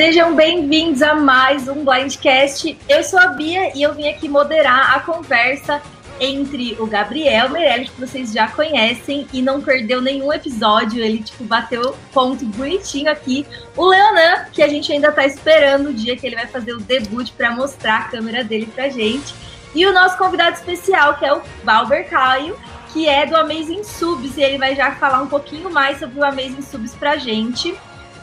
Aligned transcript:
Sejam 0.00 0.34
bem-vindos 0.34 1.02
a 1.02 1.14
mais 1.14 1.68
um 1.68 1.84
Blindcast. 1.84 2.74
Eu 2.88 3.04
sou 3.04 3.18
a 3.18 3.26
Bia 3.26 3.70
e 3.76 3.82
eu 3.82 3.92
vim 3.92 4.08
aqui 4.08 4.30
moderar 4.30 4.96
a 4.96 5.00
conversa 5.00 5.82
entre 6.18 6.74
o 6.80 6.86
Gabriel 6.86 7.50
Meirelles, 7.50 7.90
que 7.90 8.00
vocês 8.00 8.32
já 8.32 8.48
conhecem 8.48 9.26
e 9.30 9.42
não 9.42 9.60
perdeu 9.60 10.00
nenhum 10.00 10.32
episódio, 10.32 11.04
ele 11.04 11.22
tipo 11.22 11.44
bateu 11.44 11.94
ponto 12.14 12.46
bonitinho 12.46 13.10
aqui. 13.10 13.46
O 13.76 13.84
Leonan, 13.84 14.46
que 14.50 14.62
a 14.62 14.68
gente 14.68 14.90
ainda 14.90 15.12
tá 15.12 15.26
esperando 15.26 15.90
o 15.90 15.92
dia 15.92 16.16
que 16.16 16.26
ele 16.26 16.36
vai 16.36 16.46
fazer 16.46 16.72
o 16.72 16.80
debut 16.80 17.32
para 17.32 17.50
mostrar 17.50 17.98
a 17.98 18.04
câmera 18.04 18.42
dele 18.42 18.72
pra 18.74 18.88
gente. 18.88 19.34
E 19.74 19.84
o 19.84 19.92
nosso 19.92 20.16
convidado 20.16 20.56
especial, 20.56 21.18
que 21.18 21.26
é 21.26 21.34
o 21.34 21.42
Valber 21.62 22.08
Caio, 22.08 22.58
que 22.90 23.06
é 23.06 23.26
do 23.26 23.36
Amazing 23.36 23.84
Subs, 23.84 24.38
e 24.38 24.42
ele 24.42 24.56
vai 24.56 24.74
já 24.74 24.92
falar 24.92 25.20
um 25.20 25.28
pouquinho 25.28 25.70
mais 25.70 25.98
sobre 25.98 26.18
o 26.18 26.24
Amazing 26.24 26.62
Subs 26.62 26.94
pra 26.94 27.16
gente. 27.16 27.76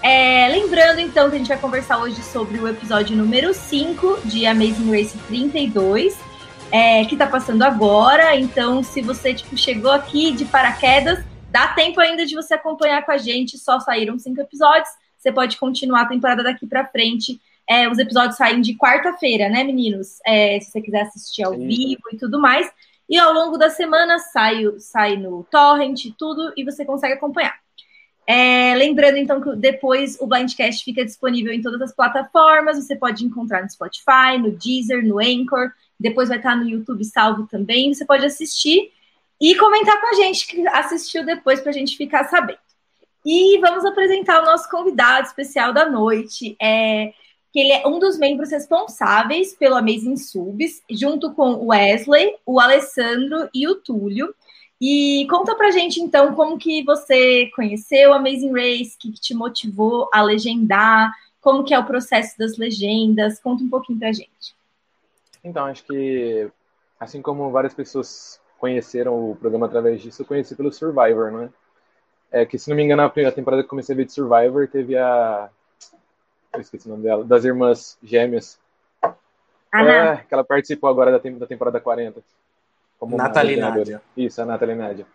É, 0.04 0.48
lembrando, 0.50 1.00
então, 1.00 1.30
que 1.30 1.36
a 1.36 1.40
gente 1.40 1.48
vai 1.48 1.58
conversar 1.58 1.98
hoje 1.98 2.22
sobre 2.24 2.60
o 2.60 2.68
episódio 2.68 3.18
número 3.18 3.54
5 3.54 4.22
de 4.26 4.46
Amazing 4.46 4.92
Race 4.92 5.18
32 5.28 6.28
é, 6.72 7.06
que 7.06 7.16
tá 7.16 7.28
passando 7.28 7.64
agora. 7.64 8.36
Então, 8.36 8.84
se 8.84 9.02
você 9.02 9.34
tipo, 9.34 9.58
chegou 9.58 9.92
aqui 9.92 10.32
de 10.32 10.46
paraquedas, 10.46 11.23
dá 11.50 11.68
tempo 11.70 12.00
ainda 12.00 12.26
de 12.26 12.36
você 12.36 12.54
acompanhar 12.54 13.06
com 13.06 13.12
a 13.12 13.18
gente. 13.18 13.58
Só 13.58 13.80
saíram 13.80 14.18
cinco 14.20 14.42
episódios. 14.42 14.90
Você 15.18 15.32
pode 15.32 15.58
continuar 15.58 16.02
a 16.02 16.08
temporada 16.08 16.44
daqui 16.44 16.68
para 16.68 16.86
frente. 16.86 17.40
É, 17.70 17.90
os 17.90 17.98
episódios 18.00 18.38
saem 18.38 18.62
de 18.62 18.76
quarta-feira, 18.76 19.50
né, 19.50 19.64
meninos? 19.64 20.20
É, 20.26 20.59
se 20.59 20.72
você 20.72 20.82
quiser 20.82 21.02
assistir 21.02 21.44
ao 21.44 21.54
Sim. 21.54 21.68
vivo 21.68 22.04
e 22.14 22.18
tudo 22.18 22.40
mais. 22.40 22.70
E 23.09 23.18
ao 23.18 23.34
longo 23.34 23.58
da 23.58 23.70
semana 23.70 24.20
sai, 24.20 24.64
sai 24.80 25.16
no 25.16 25.45
torrent, 25.50 26.08
tudo, 26.18 26.54
e 26.56 26.64
você 26.64 26.86
consegue 26.86 27.14
acompanhar. 27.14 27.56
É, 28.30 28.76
lembrando, 28.76 29.17
então, 29.17 29.41
que 29.41 29.55
depois 29.55 30.20
o 30.20 30.27
Blindcast 30.27 30.84
fica 30.84 31.05
disponível 31.05 31.53
em 31.53 31.61
todas 31.61 31.81
as 31.81 31.95
plataformas. 31.95 32.78
Você 32.78 32.95
pode 32.95 33.23
encontrar 33.23 33.64
no 33.64 33.69
Spotify, 33.69 34.38
no 34.38 34.52
Deezer, 34.52 35.06
no 35.06 35.19
Anchor 35.19 35.72
depois 36.00 36.30
vai 36.30 36.38
estar 36.38 36.56
no 36.56 36.67
YouTube 36.67 37.03
salvo 37.03 37.47
também. 37.47 37.94
Você 37.94 38.06
pode 38.06 38.25
assistir 38.25 38.92
e 39.39 39.56
comentar 39.56 40.00
com 40.00 40.08
a 40.08 40.14
gente 40.14 40.47
que 40.47 40.67
assistiu 40.67 41.25
depois 41.25 41.59
para 41.59 41.72
a 41.72 41.73
gente 41.73 41.97
ficar 41.97 42.25
sabendo. 42.25 42.59
E 43.25 43.59
vamos 43.59 43.84
apresentar 43.84 44.41
o 44.41 44.45
nosso 44.45 44.69
convidado 44.69 45.28
especial 45.28 45.73
da 45.73 45.89
noite. 45.89 46.56
É, 46.62 47.14
que 47.52 47.59
ele 47.59 47.72
é 47.72 47.88
um 47.88 47.97
dos 47.97 48.17
membros 48.17 48.52
responsáveis 48.52 49.53
pelo 49.53 49.75
Amazing 49.75 50.17
Subs, 50.17 50.81
junto 50.89 51.34
com 51.34 51.53
o 51.53 51.67
Wesley, 51.67 52.36
o 52.45 52.59
Alessandro 52.59 53.50
e 53.53 53.67
o 53.67 53.75
Túlio. 53.75 54.34
E 54.80 55.25
conta 55.30 55.56
pra 55.56 55.72
gente, 55.72 56.00
então, 56.00 56.36
como 56.36 56.58
que 56.58 56.83
você 56.83 57.50
conheceu 57.56 58.11
o 58.11 58.14
Amazing 58.14 58.52
Race, 58.52 58.95
o 58.95 59.00
que, 59.00 59.11
que 59.11 59.19
te 59.19 59.34
motivou 59.34 60.08
a 60.14 60.22
legendar, 60.22 61.11
como 61.42 61.64
que 61.64 61.73
é 61.73 61.80
o 61.80 61.86
processo 61.86 62.38
das 62.38 62.58
legendas, 62.58 63.39
conta 63.39 63.64
um 63.64 63.69
pouquinho 63.69 63.97
pra 63.97 64.11
gente. 64.11 64.56
Então, 65.44 65.66
acho 65.66 65.84
que, 65.84 66.50
assim 67.00 67.22
como 67.22 67.50
várias 67.50 67.73
pessoas 67.73 68.39
conheceram 68.59 69.31
o 69.31 69.36
programa 69.36 69.66
através 69.66 70.02
disso, 70.02 70.22
eu 70.22 70.25
conheci 70.25 70.56
pelo 70.56 70.72
Survivor, 70.72 71.31
né? 71.31 71.50
É 72.31 72.45
que, 72.45 72.59
se 72.59 72.69
não 72.69 72.75
me 72.75 72.84
engano, 72.84 73.02
a 73.02 73.09
primeira 73.09 73.34
temporada 73.34 73.64
que 73.64 73.69
comecei 73.69 73.94
a 73.94 73.95
ver 73.95 74.06
de 74.06 74.14
Survivor 74.14 74.67
teve 74.67 74.97
a. 74.97 75.50
Eu 76.53 76.62
esqueci 76.62 76.88
o 76.88 76.91
nome 76.91 77.03
dela, 77.03 77.23
das 77.23 77.45
irmãs 77.45 77.97
gêmeas. 78.03 78.59
É, 79.73 80.17
que 80.17 80.34
ela 80.34 80.44
participou 80.44 80.89
agora 80.89 81.12
da, 81.12 81.17
da 81.17 81.47
temporada 81.47 81.80
40. 81.80 82.22
Como 83.00 83.17
Nathalie 83.17 83.58
Nádia. 83.58 84.02
Isso, 84.16 84.42
a 84.42 84.45
Nathalie 84.45 84.76
Nádia. 84.76 85.06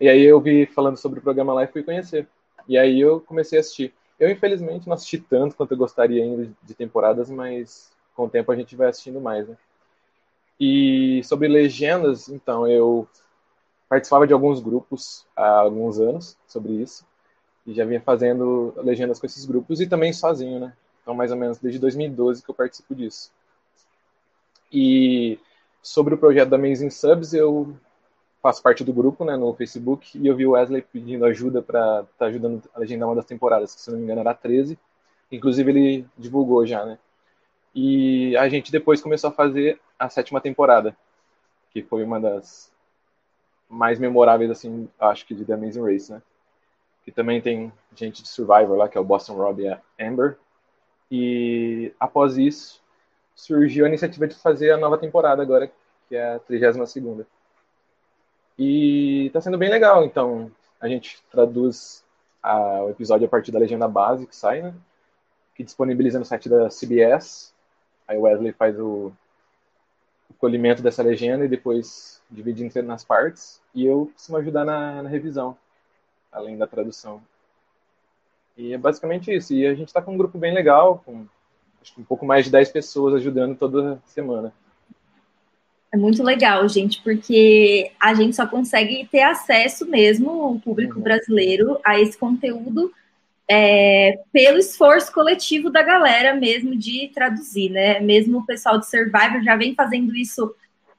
E 0.00 0.08
aí 0.08 0.22
eu 0.22 0.40
vi 0.40 0.66
falando 0.66 0.96
sobre 0.96 1.18
o 1.18 1.22
programa 1.22 1.52
lá 1.52 1.64
e 1.64 1.68
fui 1.68 1.82
conhecer. 1.82 2.26
E 2.66 2.78
aí 2.78 3.00
eu 3.00 3.20
comecei 3.20 3.58
a 3.58 3.60
assistir. 3.60 3.94
Eu, 4.18 4.30
infelizmente, 4.30 4.86
não 4.86 4.94
assisti 4.94 5.18
tanto 5.18 5.56
quanto 5.56 5.72
eu 5.72 5.78
gostaria 5.78 6.22
ainda 6.22 6.50
de 6.62 6.74
temporadas, 6.74 7.30
mas 7.30 7.90
com 8.14 8.24
o 8.24 8.28
tempo 8.30 8.50
a 8.52 8.56
gente 8.56 8.76
vai 8.76 8.88
assistindo 8.88 9.20
mais, 9.20 9.48
né? 9.48 9.56
E 10.58 11.22
sobre 11.24 11.48
legendas, 11.48 12.28
então, 12.28 12.66
eu 12.66 13.08
participava 13.88 14.26
de 14.26 14.32
alguns 14.32 14.60
grupos 14.60 15.26
há 15.34 15.60
alguns 15.60 15.98
anos 15.98 16.36
sobre 16.46 16.72
isso. 16.72 17.06
E 17.66 17.72
já 17.72 17.84
vinha 17.84 18.00
fazendo 18.00 18.74
legendas 18.76 19.18
com 19.18 19.26
esses 19.26 19.44
grupos 19.44 19.80
e 19.80 19.86
também 19.86 20.12
sozinho, 20.12 20.60
né? 20.60 20.74
Então, 21.02 21.14
mais 21.14 21.30
ou 21.30 21.36
menos 21.36 21.58
desde 21.58 21.78
2012 21.78 22.42
que 22.42 22.50
eu 22.50 22.54
participo 22.54 22.94
disso. 22.94 23.32
E 24.72 25.38
sobre 25.82 26.14
o 26.14 26.18
projeto 26.18 26.48
da 26.50 26.56
Amazing 26.56 26.90
Subs, 26.90 27.32
eu 27.32 27.74
faço 28.42 28.62
parte 28.62 28.82
do 28.82 28.92
grupo, 28.92 29.24
né, 29.24 29.36
no 29.36 29.54
Facebook, 29.54 30.18
e 30.18 30.26
eu 30.26 30.34
vi 30.34 30.46
o 30.46 30.52
Wesley 30.52 30.82
pedindo 30.82 31.24
ajuda 31.24 31.62
para 31.62 32.00
estar 32.00 32.06
tá 32.18 32.26
ajudando 32.26 32.62
a 32.74 32.78
legendar 32.78 33.08
uma 33.08 33.14
das 33.14 33.26
temporadas, 33.26 33.74
que 33.74 33.80
se 33.80 33.90
não 33.90 33.98
me 33.98 34.04
engano 34.04 34.20
era 34.20 34.34
13. 34.34 34.78
Inclusive 35.30 35.70
ele 35.70 36.06
divulgou 36.18 36.66
já, 36.66 36.84
né? 36.84 36.98
E 37.74 38.36
a 38.36 38.48
gente 38.48 38.72
depois 38.72 39.00
começou 39.00 39.30
a 39.30 39.32
fazer 39.32 39.80
a 39.98 40.08
sétima 40.08 40.40
temporada, 40.40 40.96
que 41.70 41.82
foi 41.82 42.02
uma 42.02 42.18
das 42.18 42.72
mais 43.68 43.98
memoráveis, 43.98 44.50
assim, 44.50 44.88
acho 44.98 45.24
que 45.24 45.34
de 45.34 45.44
The 45.44 45.54
Amazing 45.54 45.82
Race, 45.82 46.12
né? 46.12 46.20
Que 47.04 47.12
também 47.12 47.40
tem 47.40 47.72
gente 47.94 48.22
de 48.22 48.28
Survivor 48.28 48.76
lá, 48.76 48.88
que 48.88 48.98
é 48.98 49.00
o 49.00 49.04
Boston 49.04 49.34
Rob 49.34 49.62
e 49.62 49.68
a 49.68 49.80
Amber. 50.00 50.36
E 51.10 51.92
após 52.00 52.36
isso, 52.36 52.79
surgiu 53.40 53.84
a 53.84 53.88
iniciativa 53.88 54.26
de 54.26 54.34
fazer 54.34 54.72
a 54.72 54.76
nova 54.76 54.98
temporada 54.98 55.42
agora, 55.42 55.70
que 56.08 56.16
é 56.16 56.34
a 56.34 56.38
32 56.38 56.90
segunda. 56.90 57.26
E 58.58 59.30
tá 59.32 59.40
sendo 59.40 59.58
bem 59.58 59.70
legal, 59.70 60.04
então 60.04 60.50
a 60.80 60.88
gente 60.88 61.22
traduz 61.30 62.04
a, 62.42 62.84
o 62.84 62.90
episódio 62.90 63.26
a 63.26 63.30
partir 63.30 63.52
da 63.52 63.58
legenda 63.58 63.88
base 63.88 64.26
que 64.26 64.36
sai, 64.36 64.62
né? 64.62 64.74
Que 65.54 65.64
disponibiliza 65.64 66.18
no 66.18 66.24
site 66.24 66.48
da 66.48 66.68
CBS 66.68 67.52
Aí 68.10 68.18
o 68.18 68.22
Wesley 68.22 68.50
faz 68.50 68.76
o, 68.76 69.12
o 70.28 70.34
colhimento 70.36 70.82
dessa 70.82 71.00
legenda 71.00 71.44
e 71.44 71.48
depois 71.48 72.20
divide 72.28 72.68
nas 72.82 73.04
partes. 73.04 73.62
E 73.72 73.86
eu 73.86 74.10
costumo 74.12 74.36
ajudar 74.38 74.64
na, 74.64 75.00
na 75.00 75.08
revisão, 75.08 75.56
além 76.32 76.58
da 76.58 76.66
tradução. 76.66 77.22
E 78.56 78.72
é 78.72 78.78
basicamente 78.78 79.32
isso. 79.32 79.54
E 79.54 79.64
a 79.64 79.74
gente 79.76 79.86
está 79.86 80.02
com 80.02 80.12
um 80.12 80.16
grupo 80.16 80.38
bem 80.38 80.52
legal, 80.52 81.00
com 81.06 81.24
acho 81.80 81.94
que 81.94 82.00
um 82.00 82.04
pouco 82.04 82.26
mais 82.26 82.44
de 82.44 82.52
10 82.52 82.70
pessoas 82.70 83.14
ajudando 83.14 83.56
toda 83.56 84.00
semana. 84.06 84.52
É 85.92 85.96
muito 85.96 86.22
legal, 86.22 86.68
gente, 86.68 87.02
porque 87.02 87.90
a 87.98 88.14
gente 88.14 88.36
só 88.36 88.46
consegue 88.46 89.08
ter 89.10 89.22
acesso 89.22 89.86
mesmo, 89.86 90.52
o 90.52 90.60
público 90.60 90.96
uhum. 90.96 91.02
brasileiro, 91.02 91.80
a 91.84 91.98
esse 91.98 92.16
conteúdo 92.16 92.92
é, 93.50 94.20
pelo 94.32 94.58
esforço 94.58 95.12
coletivo 95.12 95.70
da 95.70 95.82
galera 95.82 96.32
mesmo 96.34 96.76
de 96.76 97.10
traduzir, 97.12 97.70
né? 97.70 97.98
Mesmo 97.98 98.38
o 98.38 98.46
pessoal 98.46 98.78
de 98.78 98.88
Survivor 98.88 99.42
já 99.42 99.56
vem 99.56 99.74
fazendo 99.74 100.14
isso 100.14 100.54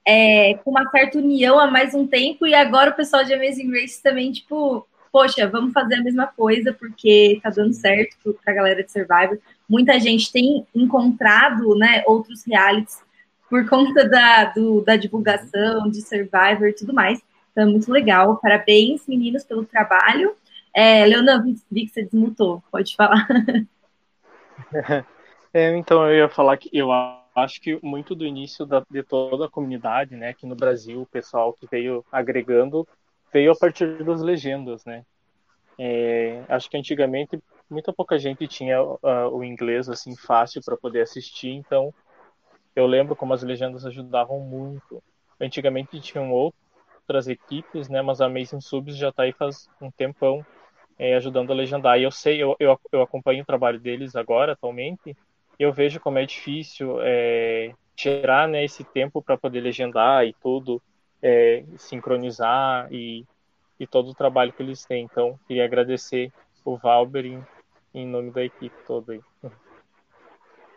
é, 0.06 0.56
com 0.56 0.72
uma 0.72 0.90
certa 0.90 1.18
união 1.18 1.58
há 1.58 1.72
mais 1.72 1.94
um 1.94 2.06
tempo, 2.06 2.46
e 2.46 2.54
agora 2.54 2.92
o 2.92 2.96
pessoal 2.96 3.24
de 3.24 3.34
Amazing 3.34 3.72
Race 3.72 4.04
também, 4.04 4.34
tipo, 4.34 4.86
poxa, 5.10 5.48
vamos 5.48 5.72
fazer 5.72 5.96
a 5.96 6.04
mesma 6.04 6.28
coisa 6.28 6.74
porque 6.74 7.40
tá 7.42 7.50
dando 7.50 7.74
certo 7.74 8.38
para 8.44 8.52
a 8.52 8.56
galera 8.56 8.84
de 8.84 8.92
Survivor. 8.92 9.38
Muita 9.72 9.98
gente 9.98 10.30
tem 10.34 10.68
encontrado 10.76 11.76
né, 11.76 12.04
outros 12.06 12.44
realities 12.46 13.00
por 13.50 13.66
conta 13.70 14.08
da, 14.08 14.44
do, 14.52 14.82
da 14.82 14.98
divulgação 14.98 15.90
de 15.90 16.02
Survivor 16.02 16.68
e 16.68 16.74
tudo 16.74 16.94
mais. 16.94 17.22
Então 17.52 17.64
é 17.64 17.72
muito 17.72 17.90
legal. 17.90 18.36
Parabéns, 18.36 19.08
meninos, 19.08 19.46
pelo 19.46 19.64
trabalho. 19.64 20.36
É, 20.76 21.06
vi 21.72 21.86
que 21.86 21.88
você 21.88 22.04
desmutou, 22.04 22.62
pode 22.70 22.96
falar. 22.98 23.26
É, 25.54 25.76
então, 25.76 26.08
eu 26.08 26.16
ia 26.16 26.30
falar 26.30 26.56
que 26.56 26.70
eu 26.72 26.90
acho 27.36 27.60
que 27.60 27.78
muito 27.84 28.16
do 28.16 28.26
início 28.26 28.66
da, 28.66 28.82
de 28.90 29.04
toda 29.04 29.48
a 29.48 29.50
comunidade, 29.50 30.16
né, 30.16 30.30
aqui 30.30 30.46
no 30.46 30.56
Brasil, 30.56 31.02
o 31.02 31.06
pessoal 31.06 31.52
que 31.52 31.68
veio 31.70 32.06
agregando, 32.10 32.88
veio 33.34 33.52
a 33.52 33.56
partir 33.56 34.02
das 34.02 34.22
legendas, 34.22 34.86
né. 34.86 35.04
É, 35.78 36.42
acho 36.48 36.70
que 36.70 36.78
antigamente 36.78 37.38
muita 37.72 37.94
pouca 37.94 38.20
gente 38.20 38.48
tinha 38.48 38.84
uh, 38.84 39.30
o 39.32 39.44
inglês 39.44 39.90
assim 39.90 40.16
fácil 40.16 40.62
para 40.64 40.76
poder 40.76 41.02
assistir, 41.02 41.50
então 41.50 41.94
eu 42.76 42.86
lembro 42.86 43.16
como 43.16 43.34
as 43.34 43.44
legendas 43.44 43.86
ajudavam 43.86 44.40
muito. 44.40 45.02
Antigamente 45.40 46.00
tinham 46.00 46.32
outras 46.32 47.28
equipes, 47.28 47.90
né, 47.90 48.02
mas 48.02 48.22
a 48.22 48.26
Amazing 48.26 48.62
Subs 48.62 48.98
já 48.98 49.10
está 49.10 49.24
aí 49.24 49.34
faz 49.34 49.70
um 49.82 49.90
tempão 49.90 50.46
é, 51.00 51.16
ajudando 51.16 51.52
a 51.52 51.56
legendar. 51.56 51.98
E 51.98 52.04
eu 52.04 52.12
sei, 52.12 52.42
eu, 52.42 52.56
eu, 52.60 52.80
eu, 52.92 53.02
acompanho 53.02 53.44
o 53.44 53.46
trabalho 53.46 53.80
deles 53.80 54.16
agora, 54.16 54.54
atualmente, 54.54 55.18
e 55.60 55.64
eu 55.64 55.74
vejo 55.74 56.00
como 56.00 56.20
é 56.20 56.26
difícil 56.26 56.98
é, 57.02 57.74
tirar 57.96 58.48
né, 58.48 58.64
esse 58.64 58.84
tempo 58.84 59.22
para 59.22 59.38
poder 59.38 59.62
legendar 59.62 60.26
e 60.26 60.34
tudo, 60.42 60.82
é, 61.22 61.64
sincronizar 61.78 62.88
e, 62.92 63.26
e 63.80 63.88
todo 63.88 64.10
o 64.10 64.16
trabalho 64.16 64.54
que 64.54 64.62
eles 64.62 64.86
têm. 64.86 65.04
Então, 65.04 65.40
queria 65.48 65.66
agradecer 65.66 66.32
o 66.64 66.78
Valber 66.78 67.26
em, 67.94 68.08
nome 68.08 68.32
da 68.32 68.44
equipe 68.44 68.76
toda 68.86 69.14
aí. 69.14 69.22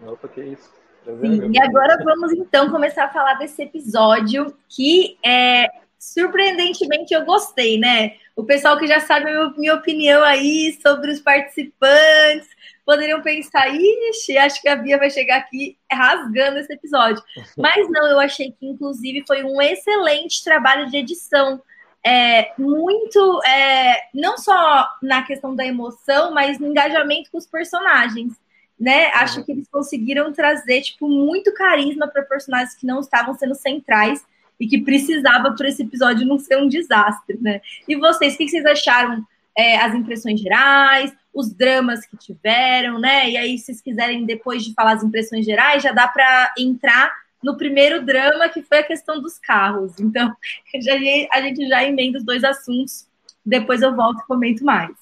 Opa, 0.07 0.29
que 0.29 0.43
isso. 0.43 0.73
Sim, 1.05 1.53
e 1.53 1.63
agora 1.63 2.03
vamos 2.03 2.33
então 2.33 2.71
começar 2.71 3.05
a 3.05 3.13
falar 3.13 3.35
desse 3.35 3.63
episódio 3.63 4.57
que 4.69 5.19
é 5.25 5.67
surpreendentemente 5.99 7.15
eu 7.15 7.25
gostei, 7.25 7.79
né? 7.79 8.17
O 8.37 8.45
pessoal 8.45 8.79
que 8.79 8.87
já 8.87 9.01
sabe 9.01 9.31
a 9.31 9.51
minha 9.51 9.75
opinião 9.75 10.23
aí 10.23 10.77
sobre 10.83 11.11
os 11.11 11.21
participantes 11.21 12.49
poderiam 12.85 13.23
pensar, 13.23 13.69
ixi, 13.69 14.37
acho 14.37 14.61
que 14.61 14.69
a 14.69 14.77
Bia 14.77 14.99
vai 14.99 15.09
chegar 15.09 15.39
aqui 15.39 15.79
rasgando 15.91 16.59
esse 16.59 16.73
episódio. 16.73 17.23
Mas 17.57 17.89
não, 17.91 18.07
eu 18.07 18.21
achei 18.21 18.53
que, 18.53 18.67
inclusive, 18.67 19.25
foi 19.27 19.43
um 19.43 19.61
excelente 19.63 20.45
trabalho 20.45 20.91
de 20.91 20.99
edição. 20.99 21.63
É, 22.07 22.53
muito, 22.59 23.43
é, 23.47 24.09
não 24.13 24.37
só 24.37 24.89
na 25.03 25.23
questão 25.23 25.55
da 25.55 25.65
emoção, 25.65 26.33
mas 26.33 26.59
no 26.59 26.67
engajamento 26.69 27.31
com 27.31 27.39
os 27.39 27.47
personagens. 27.47 28.35
Né? 28.79 29.07
Acho 29.15 29.43
que 29.45 29.53
eles 29.53 29.69
conseguiram 29.69 30.33
trazer 30.33 30.83
tipo 30.83 31.09
muito 31.09 31.55
carisma 31.55 32.09
para 32.09 32.23
personagens 32.23 32.75
que 32.75 32.87
não 32.87 33.01
estavam 33.01 33.35
sendo 33.35 33.55
centrais 33.55 34.25
e 34.59 34.67
que 34.67 34.83
precisava 34.83 35.53
para 35.53 35.69
esse 35.69 35.83
episódio 35.83 36.27
não 36.27 36.39
ser 36.39 36.57
um 36.59 36.69
desastre, 36.69 37.39
né? 37.41 37.61
E 37.89 37.97
vocês, 37.97 38.35
o 38.35 38.39
que 38.39 38.49
vocês 38.49 38.65
acharam? 38.65 39.25
É, 39.57 39.77
as 39.77 39.95
impressões 39.95 40.41
gerais, 40.41 41.13
os 41.33 41.53
dramas 41.53 42.05
que 42.05 42.17
tiveram, 42.17 42.99
né? 42.99 43.31
E 43.31 43.37
aí, 43.37 43.59
se 43.59 43.67
vocês 43.67 43.81
quiserem, 43.81 44.25
depois 44.25 44.65
de 44.65 44.75
falar 44.75 44.95
as 44.95 45.05
impressões 45.05 45.45
gerais, 45.45 45.83
já 45.83 45.93
dá 45.93 46.09
para 46.09 46.53
entrar 46.59 47.13
no 47.45 47.57
primeiro 47.57 48.05
drama, 48.05 48.49
que 48.49 48.63
foi 48.63 48.79
a 48.79 48.83
questão 48.83 49.21
dos 49.21 49.39
carros. 49.39 50.01
Então, 50.01 50.35
já, 50.81 50.95
a 51.33 51.41
gente 51.43 51.69
já 51.69 51.85
emenda 51.85 52.19
os 52.19 52.25
dois 52.25 52.43
assuntos. 52.43 53.07
Depois 53.45 53.83
eu 53.83 53.95
volto 53.95 54.21
e 54.21 54.27
comento 54.27 54.65
mais. 54.65 54.97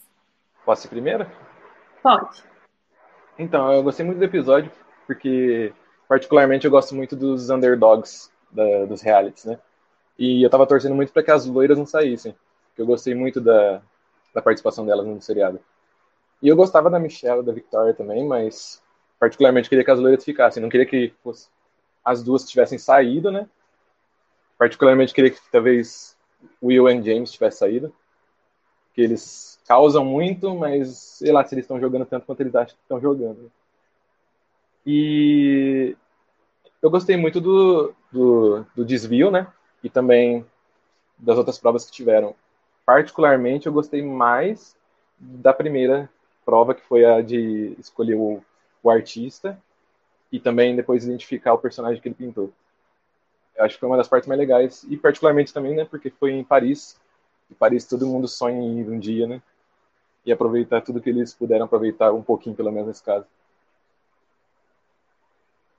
Posso 0.65 0.87
ir 0.87 0.91
primeiro? 0.91 1.27
Pode. 2.03 2.43
Então, 3.39 3.73
eu 3.73 3.83
gostei 3.83 4.05
muito 4.05 4.19
do 4.19 4.25
episódio, 4.25 4.71
porque, 5.07 5.73
particularmente, 6.09 6.65
eu 6.65 6.71
gosto 6.71 6.95
muito 6.95 7.15
dos 7.15 7.49
underdogs 7.51 8.31
da, 8.51 8.85
dos 8.85 9.01
realities, 9.01 9.45
né? 9.45 9.59
E 10.19 10.43
eu 10.43 10.51
tava 10.51 10.67
torcendo 10.67 10.95
muito 10.95 11.13
para 11.13 11.23
que 11.23 11.31
as 11.31 11.47
loiras 11.47 11.79
não 11.79 11.87
saíssem, 11.87 12.35
porque 12.69 12.83
eu 12.83 12.87
gostei 12.87 13.15
muito 13.15 13.41
da, 13.41 13.81
da 14.35 14.43
participação 14.43 14.85
delas 14.85 15.07
no 15.07 15.21
seriado. 15.23 15.61
E 16.43 16.49
eu 16.49 16.57
gostava 16.57 16.91
da 16.91 16.99
Michelle, 16.99 17.43
da 17.43 17.53
Victoria 17.53 17.95
também, 17.95 18.27
mas 18.27 18.83
particularmente 19.19 19.69
queria 19.69 19.85
que 19.85 19.91
as 19.91 19.99
loiras 19.99 20.25
ficassem, 20.25 20.61
não 20.61 20.69
queria 20.69 20.87
que 20.87 21.13
fosse, 21.23 21.49
as 22.05 22.23
duas 22.23 22.49
tivessem 22.49 22.79
saído, 22.79 23.31
né? 23.31 23.49
Particularmente 24.59 25.13
queria 25.13 25.31
que 25.31 25.41
talvez 25.51 26.17
Will 26.63 26.89
e 26.89 27.03
James 27.03 27.33
tivessem 27.33 27.59
saído, 27.59 27.95
que 28.95 29.01
eles 29.01 29.61
causam 29.67 30.05
muito, 30.05 30.55
mas 30.55 30.97
sei 30.97 31.33
lá 31.33 31.45
se 31.45 31.55
eles 31.55 31.65
estão 31.65 31.81
jogando 31.81 32.07
tanto 32.07 32.27
quanto 32.27 32.41
eles 32.41 32.55
acham 32.55 32.75
que 32.75 32.83
estão 32.83 33.01
jogando. 33.01 33.51
E 34.85 35.97
eu 36.81 36.91
gostei 36.91 37.17
muito 37.17 37.41
do, 37.41 37.95
do, 38.11 38.67
do, 38.75 38.85
desvio, 38.85 39.31
né? 39.31 39.47
E 39.83 39.89
também 39.89 40.45
das 41.17 41.39
outras 41.39 41.59
provas 41.59 41.85
que 41.85 41.93
tiveram. 41.93 42.35
Particularmente, 42.85 43.67
eu 43.67 43.73
gostei 43.73 44.03
mais 44.03 44.77
da 45.19 45.53
primeira 45.53 46.11
prova, 46.45 46.75
que 46.75 46.83
foi 46.83 47.05
a 47.05 47.23
de 47.23 47.77
escolher 47.79 48.17
o, 48.17 48.43
o 48.83 48.91
artista 48.91 49.57
e 50.33 50.41
também 50.41 50.75
depois 50.75 51.05
identificar 51.05 51.53
o 51.53 51.59
personagem 51.59 52.01
que 52.01 52.09
ele 52.09 52.15
pintou. 52.15 52.51
Eu 53.55 53.65
acho 53.65 53.75
que 53.75 53.81
foi 53.81 53.89
uma 53.89 53.99
das 53.99 54.09
partes 54.09 54.27
mais 54.27 54.41
legais. 54.41 54.85
E 54.85 54.97
particularmente 54.97 55.53
também, 55.53 55.77
né? 55.77 55.85
Porque 55.85 56.11
foi 56.11 56.33
em 56.33 56.43
Paris. 56.43 56.99
E 57.51 57.55
Paris 57.55 57.87
todo 57.87 58.07
mundo 58.07 58.27
sonha 58.27 58.59
em 58.59 58.81
ir 58.81 58.89
um 58.89 58.99
dia, 58.99 59.27
né? 59.27 59.43
E 60.25 60.33
aproveitar 60.33 60.81
tudo 60.81 61.03
que 61.03 61.11
eles 61.11 61.35
puderam 61.35 61.67
aproveitar 61.67 62.13
um 62.13 62.23
pouquinho, 62.23 62.57
pelo 62.57 62.73
menos 62.73 62.89
nesse 62.89 63.03
caso. 63.03 63.27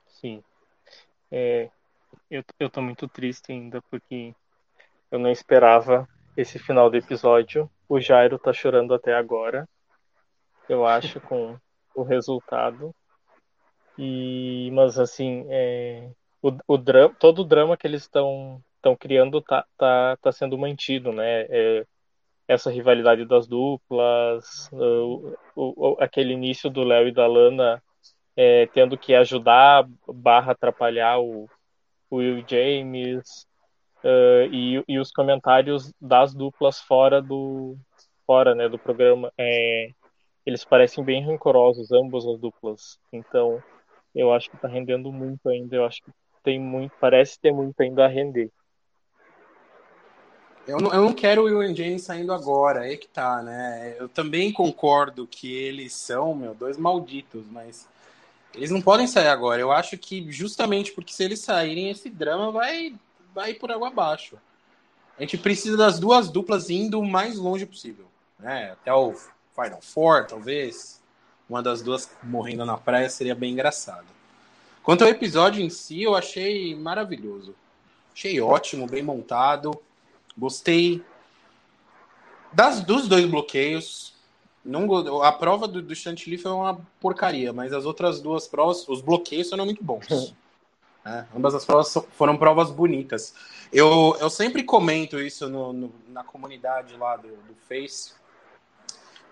Sim. 0.06 0.42
É, 1.32 1.68
eu, 2.30 2.44
eu 2.60 2.70
tô 2.70 2.80
muito 2.80 3.08
triste 3.08 3.50
ainda 3.50 3.82
porque 3.90 4.34
eu 5.10 5.18
não 5.18 5.30
esperava 5.30 6.08
esse 6.36 6.58
final 6.58 6.88
do 6.88 6.96
episódio. 6.96 7.68
O 7.88 7.98
Jairo 7.98 8.38
tá 8.38 8.52
chorando 8.52 8.94
até 8.94 9.14
agora, 9.14 9.68
eu 10.68 10.86
acho, 10.86 11.20
com 11.20 11.58
o 11.94 12.02
resultado. 12.02 12.94
E, 13.98 14.70
mas 14.72 14.98
assim, 14.98 15.46
é, 15.48 16.10
o, 16.42 16.52
o 16.66 16.78
drama, 16.78 17.14
todo 17.18 17.42
o 17.42 17.44
drama 17.44 17.76
que 17.76 17.86
eles 17.86 18.02
estão 18.02 18.62
estão 18.76 18.94
criando 18.94 19.40
tá, 19.40 19.64
tá, 19.78 20.16
tá 20.20 20.30
sendo 20.30 20.58
mantido, 20.58 21.10
né? 21.10 21.46
É, 21.48 21.86
essa 22.46 22.70
rivalidade 22.70 23.24
das 23.24 23.46
duplas, 23.46 24.68
o, 24.72 25.34
o, 25.56 25.96
aquele 25.98 26.34
início 26.34 26.68
do 26.68 26.84
Léo 26.84 27.08
e 27.08 27.12
da 27.12 27.26
Lana 27.26 27.82
é, 28.36 28.66
tendo 28.66 28.98
que 28.98 29.14
ajudar 29.14 29.88
barra 30.06 30.52
atrapalhar 30.52 31.18
o, 31.20 31.48
o 32.10 32.16
Will 32.16 32.44
James 32.46 33.46
uh, 34.02 34.52
e, 34.52 34.84
e 34.88 34.98
os 34.98 35.10
comentários 35.10 35.92
das 36.00 36.34
duplas 36.34 36.80
fora 36.80 37.22
do 37.22 37.76
fora 38.26 38.54
né 38.54 38.68
do 38.68 38.78
programa 38.78 39.32
é, 39.38 39.88
eles 40.44 40.64
parecem 40.64 41.04
bem 41.04 41.24
rancorosos 41.24 41.92
ambas 41.92 42.26
as 42.26 42.38
duplas 42.38 42.98
então 43.12 43.62
eu 44.14 44.32
acho 44.32 44.48
que 44.50 44.56
está 44.56 44.68
rendendo 44.68 45.12
muito 45.12 45.48
ainda 45.48 45.76
eu 45.76 45.84
acho 45.84 46.02
que 46.02 46.10
tem 46.42 46.60
muito 46.60 46.92
parece 47.00 47.38
ter 47.38 47.52
muito 47.52 47.80
ainda 47.80 48.04
a 48.04 48.08
render 48.08 48.50
eu 50.66 50.78
não, 50.78 50.92
eu 50.94 51.02
não 51.02 51.12
quero 51.12 51.42
o 51.42 51.44
Will 51.44 51.76
James 51.76 52.02
saindo 52.02 52.32
agora, 52.32 52.80
aí 52.80 52.96
que 52.96 53.06
tá, 53.06 53.42
né? 53.42 53.96
Eu 53.98 54.08
também 54.08 54.50
concordo 54.50 55.26
que 55.26 55.52
eles 55.52 55.92
são, 55.92 56.34
meu, 56.34 56.54
dois 56.54 56.78
malditos, 56.78 57.44
mas 57.50 57.86
eles 58.54 58.70
não 58.70 58.80
podem 58.80 59.06
sair 59.06 59.28
agora. 59.28 59.60
Eu 59.60 59.70
acho 59.70 59.98
que 59.98 60.30
justamente 60.32 60.92
porque 60.92 61.12
se 61.12 61.22
eles 61.22 61.40
saírem, 61.40 61.90
esse 61.90 62.08
drama 62.08 62.50
vai, 62.50 62.94
vai 63.34 63.52
por 63.52 63.70
água 63.70 63.88
abaixo. 63.88 64.38
A 65.18 65.22
gente 65.22 65.36
precisa 65.36 65.76
das 65.76 65.98
duas 65.98 66.30
duplas 66.30 66.70
indo 66.70 66.98
o 66.98 67.06
mais 67.06 67.36
longe 67.36 67.66
possível. 67.66 68.06
Né? 68.38 68.72
Até 68.72 68.92
o 68.92 69.12
Final 69.12 69.82
Four, 69.82 70.26
talvez. 70.26 71.02
Uma 71.48 71.62
das 71.62 71.82
duas 71.82 72.10
morrendo 72.22 72.64
na 72.64 72.76
praia 72.76 73.08
seria 73.10 73.34
bem 73.34 73.52
engraçado. 73.52 74.06
Quanto 74.82 75.02
ao 75.02 75.10
episódio 75.10 75.62
em 75.62 75.70
si, 75.70 76.02
eu 76.02 76.14
achei 76.14 76.74
maravilhoso. 76.74 77.54
Achei 78.14 78.40
ótimo, 78.40 78.86
bem 78.86 79.02
montado. 79.02 79.72
Gostei 80.36 81.02
das, 82.52 82.80
dos 82.80 83.08
dois 83.08 83.26
bloqueios. 83.26 84.14
Não, 84.64 85.22
a 85.22 85.32
prova 85.32 85.68
do, 85.68 85.82
do 85.82 85.94
Chantilly 85.94 86.38
foi 86.38 86.50
uma 86.50 86.80
porcaria, 87.00 87.52
mas 87.52 87.72
as 87.72 87.84
outras 87.84 88.20
duas 88.20 88.46
provas, 88.46 88.88
os 88.88 89.00
bloqueios 89.00 89.50
foram 89.50 89.64
muito 89.64 89.84
bons. 89.84 90.34
é, 91.04 91.24
ambas 91.36 91.54
as 91.54 91.64
provas 91.64 91.92
foram 92.12 92.36
provas 92.36 92.70
bonitas. 92.70 93.34
Eu, 93.72 94.16
eu 94.20 94.30
sempre 94.30 94.62
comento 94.62 95.20
isso 95.20 95.48
no, 95.48 95.72
no, 95.72 95.92
na 96.08 96.24
comunidade 96.24 96.96
lá 96.96 97.16
do, 97.16 97.28
do 97.28 97.54
Face, 97.68 98.12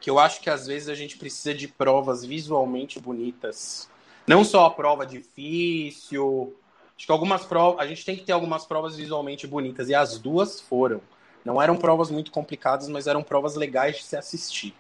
que 0.03 0.11
eu 0.11 0.19
acho 0.19 0.41
que 0.41 0.51
às 0.51 0.67
vezes 0.67 0.89
a 0.89 0.97
gente 0.97 1.17
precisa 1.17 1.55
de 1.55 1.69
provas 1.69 2.25
visualmente 2.25 2.99
bonitas. 2.99 3.89
Não 4.27 4.45
só 4.45 4.67
a 4.67 4.71
prova 4.71 5.07
difícil. 5.07 6.57
Acho 6.97 7.07
que 7.07 7.13
algumas 7.13 7.45
provas. 7.45 7.81
A 7.81 7.87
gente 7.87 8.05
tem 8.05 8.17
que 8.17 8.25
ter 8.25 8.33
algumas 8.33 8.67
provas 8.67 8.97
visualmente 8.97 9.47
bonitas. 9.47 9.89
E 9.89 9.95
as 9.95 10.19
duas 10.19 10.61
foram. 10.61 11.01
Não 11.45 11.63
eram 11.63 11.77
provas 11.77 12.11
muito 12.11 12.33
complicadas, 12.33 12.89
mas 12.89 13.07
eram 13.07 13.23
provas 13.23 13.55
legais 13.55 13.99
de 13.99 14.03
se 14.03 14.17
assistir. 14.17 14.75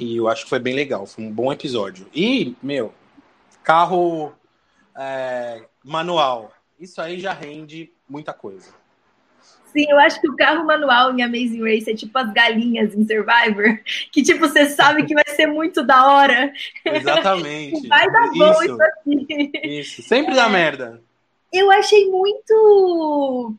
E 0.00 0.16
eu 0.16 0.28
acho 0.28 0.44
que 0.44 0.50
foi 0.50 0.58
bem 0.58 0.74
legal, 0.74 1.04
foi 1.04 1.24
um 1.24 1.32
bom 1.32 1.52
episódio. 1.52 2.08
E, 2.14 2.56
meu, 2.62 2.94
carro 3.62 4.32
é, 4.96 5.66
manual, 5.84 6.52
isso 6.80 7.02
aí 7.02 7.20
já 7.20 7.34
rende 7.34 7.92
muita 8.08 8.32
coisa. 8.32 8.72
Sim, 9.72 9.86
eu 9.88 9.98
acho 9.98 10.20
que 10.20 10.28
o 10.28 10.36
carro 10.36 10.64
manual 10.64 11.12
em 11.12 11.22
Amazing 11.22 11.62
Race 11.62 11.90
é 11.90 11.94
tipo 11.94 12.16
as 12.18 12.32
galinhas 12.32 12.94
em 12.94 13.06
Survivor, 13.06 13.78
que 14.12 14.22
tipo, 14.22 14.40
você 14.40 14.68
sabe 14.70 15.04
que 15.04 15.14
vai 15.14 15.24
ser 15.28 15.46
muito 15.46 15.82
da 15.82 16.10
hora. 16.10 16.52
Exatamente. 16.84 17.86
vai 17.88 18.10
dar 18.10 18.30
bom 18.30 18.52
isso, 18.52 18.64
isso 18.64 18.82
aqui. 18.82 19.50
Isso, 19.64 20.02
sempre 20.02 20.32
é. 20.32 20.36
dá 20.36 20.48
merda. 20.48 21.02
Eu 21.52 21.70
achei 21.70 22.08
muito 22.10 23.54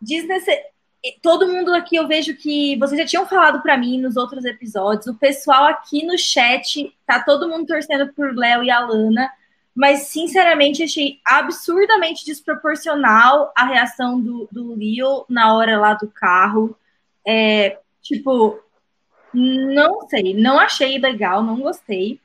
desnecessário 0.00 0.74
todo 1.20 1.48
mundo 1.48 1.74
aqui 1.74 1.96
eu 1.96 2.06
vejo 2.06 2.34
que 2.34 2.76
vocês 2.78 2.98
já 2.98 3.06
tinham 3.06 3.26
falado 3.26 3.60
para 3.60 3.76
mim 3.76 4.00
nos 4.00 4.16
outros 4.16 4.44
episódios. 4.44 5.06
O 5.06 5.14
pessoal 5.14 5.64
aqui 5.64 6.04
no 6.04 6.16
chat 6.18 6.94
tá 7.06 7.20
todo 7.20 7.48
mundo 7.48 7.66
torcendo 7.66 8.12
por 8.14 8.34
Léo 8.34 8.64
e 8.64 8.70
Alana, 8.70 9.30
mas 9.74 10.02
sinceramente 10.02 10.84
achei 10.84 11.20
absurdamente 11.24 12.24
desproporcional 12.24 13.52
a 13.56 13.66
reação 13.66 14.20
do, 14.20 14.48
do 14.50 14.74
Leo 14.74 15.24
na 15.28 15.54
hora 15.54 15.78
lá 15.78 15.94
do 15.94 16.08
carro. 16.08 16.76
É, 17.26 17.78
tipo, 18.00 18.60
não 19.32 20.08
sei, 20.08 20.32
não 20.34 20.60
achei 20.60 20.98
legal, 20.98 21.42
não 21.42 21.60
gostei. 21.60 22.20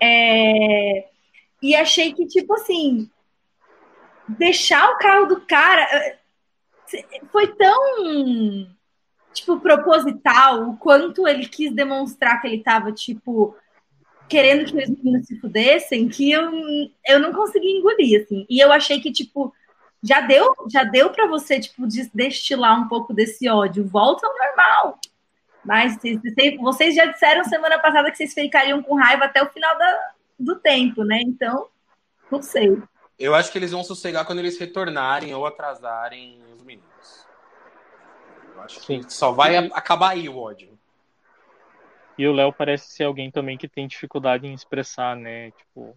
É, 0.00 1.08
e 1.60 1.76
achei 1.76 2.14
que, 2.14 2.26
tipo 2.26 2.54
assim, 2.54 3.10
deixar 4.28 4.90
o 4.90 4.98
carro 4.98 5.26
do 5.26 5.40
cara 5.42 5.86
foi 7.30 7.48
tão 7.48 8.66
tipo 9.32 9.60
proposital 9.60 10.70
o 10.70 10.76
quanto 10.78 11.28
ele 11.28 11.46
quis 11.46 11.72
demonstrar 11.72 12.40
que 12.40 12.46
ele 12.46 12.62
tava 12.62 12.92
tipo 12.92 13.54
querendo 14.28 14.64
que 14.64 14.76
os 14.76 14.88
meninos 14.88 15.26
se 15.26 15.40
fudessem 15.40 16.08
que 16.08 16.30
eu, 16.30 16.50
eu 17.06 17.18
não 17.18 17.32
consegui 17.32 17.70
engolir 17.70 18.22
assim. 18.22 18.46
E 18.48 18.60
eu 18.60 18.72
achei 18.72 19.00
que 19.00 19.10
tipo 19.10 19.52
já 20.02 20.20
deu, 20.20 20.54
já 20.70 20.84
deu 20.84 21.10
para 21.10 21.26
você 21.26 21.58
tipo 21.58 21.82
destilar 22.14 22.80
um 22.80 22.88
pouco 22.88 23.12
desse 23.12 23.48
ódio. 23.48 23.86
Volta 23.86 24.26
ao 24.26 24.36
normal. 24.36 24.98
Mas 25.64 25.98
vocês 26.60 26.94
já 26.94 27.06
disseram 27.06 27.44
semana 27.44 27.78
passada 27.78 28.10
que 28.10 28.16
vocês 28.16 28.32
ficariam 28.32 28.82
com 28.82 28.94
raiva 28.94 29.24
até 29.24 29.42
o 29.42 29.50
final 29.50 29.76
da, 29.76 30.12
do 30.38 30.56
tempo, 30.56 31.04
né? 31.04 31.20
Então, 31.20 31.66
não 32.30 32.40
sei. 32.40 32.80
Eu 33.18 33.34
acho 33.34 33.50
que 33.50 33.58
eles 33.58 33.72
vão 33.72 33.82
sossegar 33.82 34.24
quando 34.24 34.38
eles 34.38 34.58
retornarem 34.58 35.34
ou 35.34 35.44
atrasarem 35.44 36.40
os 36.54 36.62
meninos. 36.62 37.26
Eu 38.54 38.62
acho 38.62 38.80
que 38.80 39.02
só 39.08 39.32
vai 39.32 39.56
acabar 39.56 40.10
aí 40.10 40.28
o 40.28 40.38
ódio. 40.38 40.77
E 42.18 42.26
o 42.26 42.32
Léo 42.32 42.52
parece 42.52 42.88
ser 42.88 43.04
alguém 43.04 43.30
também 43.30 43.56
que 43.56 43.68
tem 43.68 43.86
dificuldade 43.86 44.46
em 44.46 44.52
expressar, 44.52 45.16
né? 45.16 45.52
Tipo, 45.52 45.96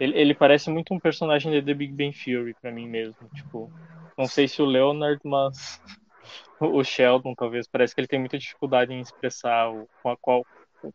ele, 0.00 0.18
ele 0.18 0.34
parece 0.34 0.68
muito 0.70 0.92
um 0.92 0.98
personagem 0.98 1.52
de 1.52 1.62
The 1.62 1.72
Big 1.72 1.92
Bang 1.92 2.12
Theory 2.12 2.54
para 2.60 2.72
mim 2.72 2.88
mesmo. 2.88 3.28
Tipo, 3.34 3.72
não 4.18 4.26
sei 4.26 4.48
se 4.48 4.60
o 4.60 4.64
Leonard, 4.66 5.20
mas 5.24 5.80
o 6.58 6.82
Sheldon 6.82 7.34
talvez 7.34 7.68
parece 7.68 7.94
que 7.94 8.00
ele 8.00 8.08
tem 8.08 8.18
muita 8.18 8.38
dificuldade 8.38 8.92
em 8.92 9.00
expressar 9.00 9.70
o, 9.70 9.88
com, 10.02 10.10
a 10.10 10.16
qual, 10.16 10.44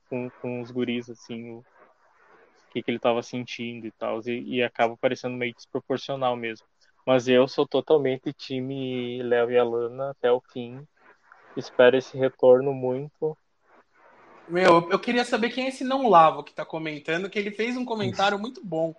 com, 0.10 0.30
com 0.42 0.62
os 0.62 0.70
guris 0.70 1.10
assim 1.10 1.52
o 1.52 1.66
que, 2.72 2.84
que 2.84 2.92
ele 2.92 2.98
estava 2.98 3.24
sentindo 3.24 3.88
e 3.88 3.92
tal 3.92 4.20
e, 4.28 4.58
e 4.58 4.64
acaba 4.64 4.98
parecendo 4.98 5.38
meio 5.38 5.54
desproporcional 5.54 6.36
mesmo. 6.36 6.68
Mas 7.06 7.28
eu 7.28 7.48
sou 7.48 7.68
totalmente 7.68 8.34
time 8.34 9.22
Léo 9.22 9.52
e 9.52 9.58
Alana 9.58 10.10
até 10.10 10.32
o 10.32 10.42
fim. 10.52 10.86
Espero 11.56 11.96
esse 11.96 12.18
retorno 12.18 12.74
muito. 12.74 13.38
Meu, 14.48 14.90
eu 14.92 15.00
queria 15.00 15.26
saber 15.26 15.50
quem 15.50 15.66
é 15.66 15.70
esse 15.70 15.84
não 15.84 16.08
lavo 16.08 16.44
que 16.44 16.54
tá 16.54 16.64
comentando, 16.64 17.30
que 17.30 17.40
ele 17.40 17.52
fez 17.52 17.76
um 17.76 17.86
comentário 17.86 18.38
muito 18.38 18.64
bom 18.64 18.96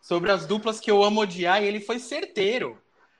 sobre 0.00 0.30
as 0.30 0.46
duplas 0.46 0.80
que 0.80 0.90
eu 0.90 1.02
amo 1.04 1.20
odiar 1.20 1.62
e 1.62 1.66
ele 1.66 1.80
foi 1.80 1.98
certeiro. 1.98 2.76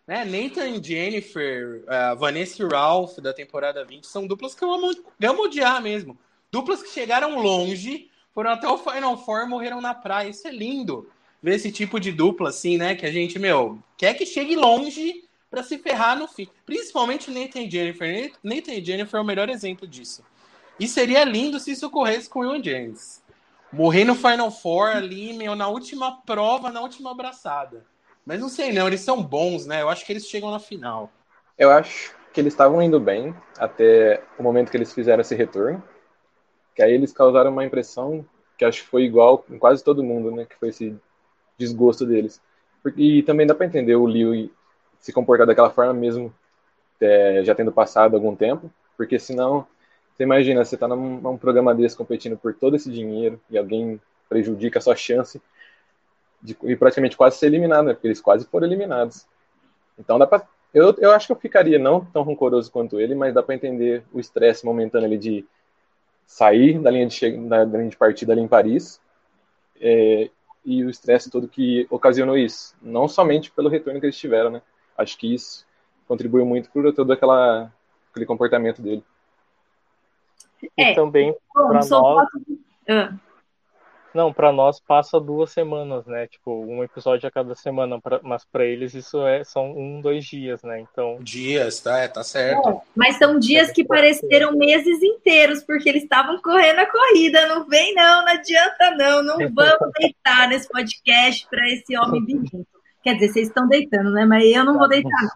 Né? 0.06 0.24
Nathan 0.24 0.82
Jennifer, 0.82 1.84
uh, 1.84 2.16
Vanessa 2.16 2.62
e 2.62 2.66
Ralph 2.66 3.18
da 3.18 3.32
temporada 3.32 3.84
20 3.84 4.06
são 4.06 4.26
duplas 4.26 4.54
que 4.54 4.64
eu 4.64 4.72
amo, 4.72 4.90
eu 5.20 5.30
amo 5.30 5.44
odiar 5.44 5.80
mesmo. 5.80 6.18
Duplas 6.50 6.82
que 6.82 6.90
chegaram 6.90 7.40
longe, 7.40 8.10
foram 8.34 8.50
até 8.50 8.66
o 8.68 8.78
Final 8.78 9.16
Four 9.24 9.48
morreram 9.48 9.80
na 9.80 9.94
praia. 9.94 10.28
Isso 10.28 10.48
é 10.48 10.50
lindo. 10.50 11.08
Ver 11.42 11.54
esse 11.54 11.70
tipo 11.70 12.00
de 12.00 12.10
dupla 12.10 12.48
assim, 12.48 12.76
né? 12.76 12.94
Que 12.94 13.06
a 13.06 13.12
gente, 13.12 13.38
meu, 13.38 13.78
quer 13.96 14.14
que 14.14 14.26
chegue 14.26 14.56
longe 14.56 15.24
para 15.48 15.62
se 15.62 15.78
ferrar 15.78 16.18
no 16.18 16.28
fim. 16.28 16.48
Principalmente 16.66 17.30
Nathan 17.30 17.68
Jennifer. 17.70 18.32
Nathan 18.42 18.84
Jennifer 18.84 19.18
é 19.18 19.22
o 19.22 19.26
melhor 19.26 19.48
exemplo 19.48 19.86
disso. 19.86 20.24
E 20.80 20.88
seria 20.88 21.22
lindo 21.24 21.60
se 21.60 21.72
isso 21.72 21.86
ocorresse 21.86 22.28
com 22.28 22.40
o 22.40 22.50
Will 22.50 22.64
James. 22.64 23.22
Morrer 23.70 24.04
no 24.04 24.14
Final 24.14 24.50
Four 24.50 24.88
ali, 24.88 25.34
meu, 25.34 25.54
na 25.54 25.68
última 25.68 26.22
prova, 26.22 26.70
na 26.70 26.80
última 26.80 27.10
abraçada. 27.10 27.84
Mas 28.24 28.40
não 28.40 28.48
sei 28.48 28.72
não, 28.72 28.86
eles 28.86 29.02
são 29.02 29.22
bons, 29.22 29.66
né? 29.66 29.82
Eu 29.82 29.90
acho 29.90 30.06
que 30.06 30.12
eles 30.12 30.26
chegam 30.26 30.50
na 30.50 30.58
final. 30.58 31.10
Eu 31.58 31.70
acho 31.70 32.16
que 32.32 32.40
eles 32.40 32.54
estavam 32.54 32.80
indo 32.80 32.98
bem 32.98 33.34
até 33.58 34.22
o 34.38 34.42
momento 34.42 34.70
que 34.70 34.76
eles 34.76 34.94
fizeram 34.94 35.20
esse 35.20 35.34
retorno. 35.34 35.82
Que 36.74 36.82
aí 36.82 36.92
eles 36.92 37.12
causaram 37.12 37.50
uma 37.50 37.64
impressão 37.64 38.24
que 38.56 38.64
acho 38.64 38.82
que 38.82 38.88
foi 38.88 39.02
igual 39.02 39.44
em 39.50 39.58
quase 39.58 39.84
todo 39.84 40.02
mundo, 40.02 40.30
né? 40.30 40.46
Que 40.46 40.56
foi 40.56 40.70
esse 40.70 40.96
desgosto 41.58 42.06
deles. 42.06 42.40
E 42.96 43.22
também 43.24 43.46
dá 43.46 43.54
para 43.54 43.66
entender 43.66 43.96
o 43.96 44.06
Liu 44.06 44.50
se 44.98 45.12
comportar 45.12 45.46
daquela 45.46 45.68
forma 45.68 45.92
mesmo 45.92 46.32
é, 46.98 47.42
já 47.44 47.54
tendo 47.54 47.70
passado 47.70 48.14
algum 48.14 48.34
tempo, 48.34 48.70
porque 48.96 49.18
senão 49.18 49.66
você 50.20 50.24
imagina, 50.24 50.62
você 50.62 50.74
está 50.74 50.86
num, 50.86 51.18
num, 51.18 51.38
programa 51.38 51.74
desse 51.74 51.96
competindo 51.96 52.36
por 52.36 52.52
todo 52.52 52.76
esse 52.76 52.92
dinheiro 52.92 53.40
e 53.48 53.56
alguém 53.56 53.98
prejudica 54.28 54.78
a 54.78 54.82
sua 54.82 54.94
chance 54.94 55.40
de, 56.42 56.54
de 56.62 56.76
praticamente 56.76 57.16
quase 57.16 57.38
ser 57.38 57.46
eliminado, 57.46 57.86
né? 57.86 57.94
Porque 57.94 58.06
eles 58.06 58.20
quase 58.20 58.44
foram 58.44 58.66
eliminados. 58.66 59.26
Então 59.98 60.18
dá 60.18 60.26
pra, 60.26 60.46
eu, 60.74 60.94
eu 60.98 61.10
acho 61.12 61.26
que 61.26 61.32
eu 61.32 61.36
ficaria 61.36 61.78
não 61.78 62.04
tão 62.04 62.22
rancoroso 62.22 62.70
quanto 62.70 63.00
ele, 63.00 63.14
mas 63.14 63.32
dá 63.32 63.42
para 63.42 63.54
entender 63.54 64.04
o 64.12 64.20
estresse 64.20 64.62
momentâneo 64.66 65.06
ali 65.06 65.16
de 65.16 65.46
sair 66.26 66.78
da 66.78 66.90
linha 66.90 67.06
de, 67.06 67.48
da, 67.48 67.64
linha 67.64 67.88
de 67.88 67.96
partida 67.96 68.34
ali 68.34 68.42
em 68.42 68.48
Paris 68.48 69.00
é, 69.80 70.28
e 70.66 70.84
o 70.84 70.90
estresse 70.90 71.30
todo 71.30 71.48
que 71.48 71.86
ocasionou 71.88 72.36
isso. 72.36 72.76
Não 72.82 73.08
somente 73.08 73.50
pelo 73.50 73.70
retorno 73.70 73.98
que 73.98 74.04
eles 74.04 74.18
tiveram, 74.18 74.50
né? 74.50 74.60
Acho 74.98 75.16
que 75.16 75.32
isso 75.32 75.66
contribuiu 76.06 76.44
muito 76.44 76.70
por 76.70 76.92
todo 76.92 77.10
aquela, 77.10 77.72
aquele 78.10 78.26
comportamento 78.26 78.82
dele. 78.82 79.02
É, 80.76 80.92
e 80.92 80.94
também 80.94 81.34
para 81.52 81.84
nós. 81.86 82.28
Ah. 82.88 83.14
Não, 84.12 84.32
para 84.32 84.50
nós 84.50 84.80
passa 84.80 85.20
duas 85.20 85.52
semanas, 85.52 86.04
né? 86.06 86.26
Tipo, 86.26 86.64
um 86.64 86.82
episódio 86.82 87.28
a 87.28 87.30
cada 87.30 87.54
semana, 87.54 88.00
pra... 88.00 88.18
mas 88.22 88.44
para 88.44 88.64
eles 88.64 88.92
isso 88.92 89.24
é 89.24 89.44
são 89.44 89.70
um, 89.70 90.00
dois 90.00 90.24
dias, 90.24 90.62
né? 90.64 90.80
Então. 90.80 91.18
Dias, 91.20 91.80
tá, 91.80 91.98
é, 91.98 92.08
tá 92.08 92.24
certo. 92.24 92.68
É, 92.68 92.80
mas 92.96 93.16
são 93.16 93.38
dias 93.38 93.70
que 93.70 93.84
pareceram 93.84 94.52
meses 94.56 95.00
inteiros, 95.00 95.62
porque 95.62 95.88
eles 95.88 96.02
estavam 96.02 96.40
correndo 96.42 96.80
a 96.80 96.86
corrida. 96.86 97.46
Não 97.46 97.66
vem, 97.66 97.94
não, 97.94 98.24
não 98.24 98.32
adianta, 98.32 98.90
não. 98.96 99.22
Não 99.22 99.36
vamos 99.36 99.90
deitar 99.98 100.48
nesse 100.48 100.68
podcast 100.68 101.46
para 101.48 101.68
esse 101.68 101.96
homem 101.96 102.24
bendito. 102.26 102.66
Quer 103.02 103.14
dizer, 103.14 103.28
vocês 103.28 103.48
estão 103.48 103.68
deitando, 103.68 104.10
né? 104.10 104.26
Mas 104.26 104.44
eu 104.44 104.64
não 104.64 104.76
vou 104.76 104.88
deitar. 104.88 105.22
Não. 105.22 105.30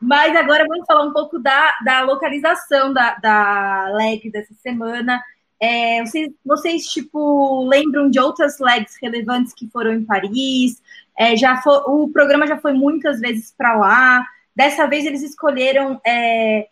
Mas 0.00 0.34
agora 0.34 0.66
vamos 0.66 0.86
falar 0.86 1.04
um 1.04 1.12
pouco 1.12 1.38
da, 1.38 1.74
da 1.84 2.00
localização 2.02 2.92
da, 2.92 3.14
da 3.16 3.88
leg 3.92 4.30
dessa 4.30 4.54
semana. 4.54 5.22
É, 5.60 6.00
vocês, 6.00 6.32
vocês, 6.42 6.86
tipo, 6.86 7.68
lembram 7.68 8.08
de 8.08 8.18
outras 8.18 8.58
legs 8.58 8.96
relevantes 9.00 9.52
que 9.52 9.68
foram 9.68 9.92
em 9.92 10.04
Paris? 10.04 10.82
É, 11.18 11.36
já 11.36 11.62
o 11.86 12.08
programa 12.08 12.46
já 12.46 12.56
foi 12.56 12.72
muitas 12.72 13.20
vezes 13.20 13.54
para 13.56 13.76
lá. 13.76 14.26
Dessa 14.56 14.86
vez 14.86 15.04
eles 15.04 15.22
escolheram 15.22 16.00
é, 16.04 16.66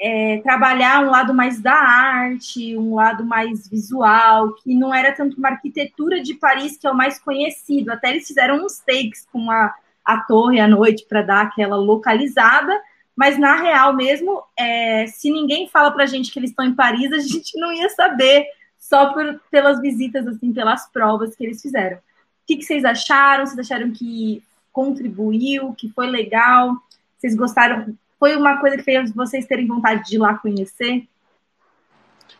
é, 0.00 0.38
trabalhar 0.38 1.04
um 1.04 1.10
lado 1.10 1.34
mais 1.34 1.60
da 1.60 1.74
arte, 1.74 2.76
um 2.76 2.94
lado 2.94 3.24
mais 3.24 3.68
visual, 3.68 4.54
que 4.54 4.72
não 4.72 4.94
era 4.94 5.12
tanto 5.12 5.36
uma 5.36 5.50
arquitetura 5.50 6.22
de 6.22 6.34
Paris, 6.34 6.76
que 6.76 6.86
é 6.86 6.90
o 6.90 6.96
mais 6.96 7.18
conhecido. 7.18 7.90
Até 7.90 8.10
eles 8.10 8.26
fizeram 8.26 8.64
uns 8.64 8.78
takes 8.78 9.26
com 9.32 9.50
a 9.50 9.74
a 10.04 10.18
torre 10.18 10.60
à 10.60 10.68
noite 10.68 11.06
para 11.08 11.22
dar 11.22 11.42
aquela 11.42 11.76
localizada, 11.76 12.80
mas 13.14 13.38
na 13.38 13.56
real 13.56 13.94
mesmo, 13.94 14.42
é, 14.58 15.06
se 15.06 15.30
ninguém 15.30 15.68
fala 15.68 15.90
para 15.90 16.04
a 16.04 16.06
gente 16.06 16.32
que 16.32 16.38
eles 16.38 16.50
estão 16.50 16.64
em 16.64 16.74
Paris, 16.74 17.12
a 17.12 17.18
gente 17.18 17.58
não 17.58 17.72
ia 17.72 17.88
saber 17.90 18.46
só 18.78 19.12
por, 19.12 19.40
pelas 19.50 19.80
visitas, 19.80 20.26
assim, 20.26 20.52
pelas 20.52 20.88
provas 20.90 21.36
que 21.36 21.44
eles 21.44 21.62
fizeram. 21.62 21.98
O 21.98 22.00
que, 22.46 22.56
que 22.56 22.64
vocês 22.64 22.84
acharam? 22.84 23.46
Vocês 23.46 23.58
acharam 23.58 23.92
que 23.92 24.42
contribuiu, 24.72 25.74
que 25.74 25.88
foi 25.90 26.08
legal? 26.08 26.74
Vocês 27.16 27.36
gostaram? 27.36 27.96
Foi 28.18 28.34
uma 28.36 28.58
coisa 28.58 28.76
que 28.76 28.82
fez 28.82 29.12
vocês 29.12 29.46
terem 29.46 29.66
vontade 29.66 30.04
de 30.08 30.16
ir 30.16 30.18
lá 30.18 30.34
conhecer? 30.34 31.06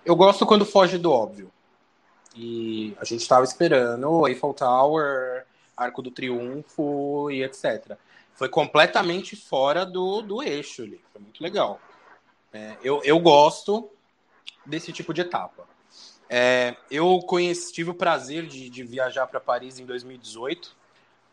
Eu 0.04 0.16
gosto 0.16 0.45
quando 0.45 0.64
foge 0.64 0.99
do 0.99 1.12
óbvio. 1.12 1.50
E 2.35 2.97
a 3.00 3.04
gente 3.04 3.21
estava 3.21 3.45
esperando 3.45 4.11
o 4.11 4.26
Eiffel 4.26 4.54
Tower, 4.54 5.45
Arco 5.76 6.02
do 6.02 6.11
Triunfo 6.11 7.31
e 7.31 7.43
etc. 7.43 7.97
Foi 8.35 8.49
completamente 8.49 9.37
fora 9.37 9.85
do, 9.85 10.23
do 10.23 10.43
eixo 10.43 10.83
ali. 10.83 11.00
Foi 11.12 11.21
muito 11.21 11.43
legal. 11.43 11.81
É, 12.52 12.76
eu, 12.83 13.02
eu 13.05 13.19
gosto 13.19 13.91
desse 14.64 14.93
tipo 14.93 15.12
de 15.14 15.23
etapa. 15.23 15.67
É, 16.29 16.76
eu 16.91 17.19
conheci, 17.21 17.73
tive 17.73 17.91
o 17.91 17.95
prazer 17.95 18.47
de, 18.47 18.71
de 18.71 18.83
viajar 18.83 19.26
para 19.26 19.38
Paris 19.38 19.79
em 19.79 19.85
2018, 19.85 20.75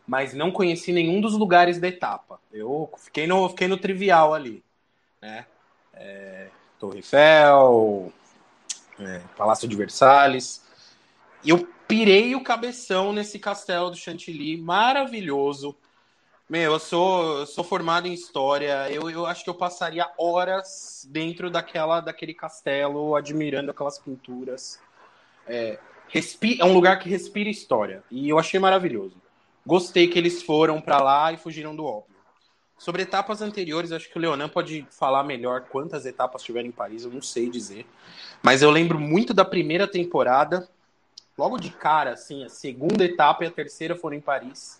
mas 0.06 0.34
não 0.34 0.50
conheci 0.50 0.92
nenhum 0.92 1.20
dos 1.20 1.34
lugares 1.34 1.78
da 1.78 1.88
etapa. 1.88 2.40
Eu 2.52 2.90
fiquei 2.98 3.26
no, 3.26 3.48
fiquei 3.48 3.68
no 3.68 3.78
trivial 3.78 4.34
ali. 4.34 4.62
Né? 5.20 5.46
É, 5.94 6.48
Torre 6.78 6.98
Eiffel, 6.98 8.12
é, 8.98 9.20
Palácio 9.36 9.68
de 9.68 9.76
Versalhes. 9.76 10.62
Eu 11.44 11.66
pirei 11.88 12.34
o 12.34 12.44
cabeção 12.44 13.12
nesse 13.12 13.38
castelo 13.38 13.90
do 13.90 13.96
Chantilly, 13.96 14.56
maravilhoso. 14.56 15.74
Meu, 16.48 16.72
eu 16.72 16.78
sou, 16.78 17.46
sou 17.46 17.64
formado 17.64 18.06
em 18.06 18.12
história. 18.12 18.90
Eu, 18.90 19.08
eu 19.08 19.24
acho 19.24 19.44
que 19.44 19.50
eu 19.50 19.54
passaria 19.54 20.10
horas 20.18 21.06
dentro 21.10 21.50
daquela, 21.50 22.00
daquele 22.00 22.34
castelo, 22.34 23.16
admirando 23.16 23.70
aquelas 23.70 23.98
pinturas. 23.98 24.78
É, 25.46 25.78
é 26.58 26.64
um 26.64 26.72
lugar 26.72 26.98
que 26.98 27.08
respira 27.08 27.48
história. 27.48 28.02
E 28.10 28.28
eu 28.28 28.38
achei 28.38 28.58
maravilhoso. 28.60 29.16
Gostei 29.64 30.08
que 30.08 30.18
eles 30.18 30.42
foram 30.42 30.80
para 30.80 31.00
lá 31.00 31.32
e 31.32 31.36
fugiram 31.36 31.74
do 31.74 31.84
óbvio. 31.84 32.16
Sobre 32.76 33.02
etapas 33.02 33.42
anteriores, 33.42 33.92
acho 33.92 34.10
que 34.10 34.18
o 34.18 34.20
Leonan 34.20 34.48
pode 34.48 34.86
falar 34.90 35.22
melhor 35.22 35.66
quantas 35.68 36.06
etapas 36.06 36.42
tiveram 36.42 36.68
em 36.68 36.72
Paris, 36.72 37.04
eu 37.04 37.10
não 37.10 37.20
sei 37.20 37.50
dizer. 37.50 37.86
Mas 38.42 38.62
eu 38.62 38.70
lembro 38.70 38.98
muito 38.98 39.34
da 39.34 39.44
primeira 39.44 39.86
temporada, 39.86 40.66
logo 41.40 41.56
de 41.56 41.70
cara, 41.70 42.12
assim, 42.12 42.44
a 42.44 42.50
segunda 42.50 43.02
etapa 43.02 43.44
e 43.44 43.46
a 43.46 43.50
terceira 43.50 43.96
foram 43.96 44.14
em 44.14 44.20
Paris. 44.20 44.78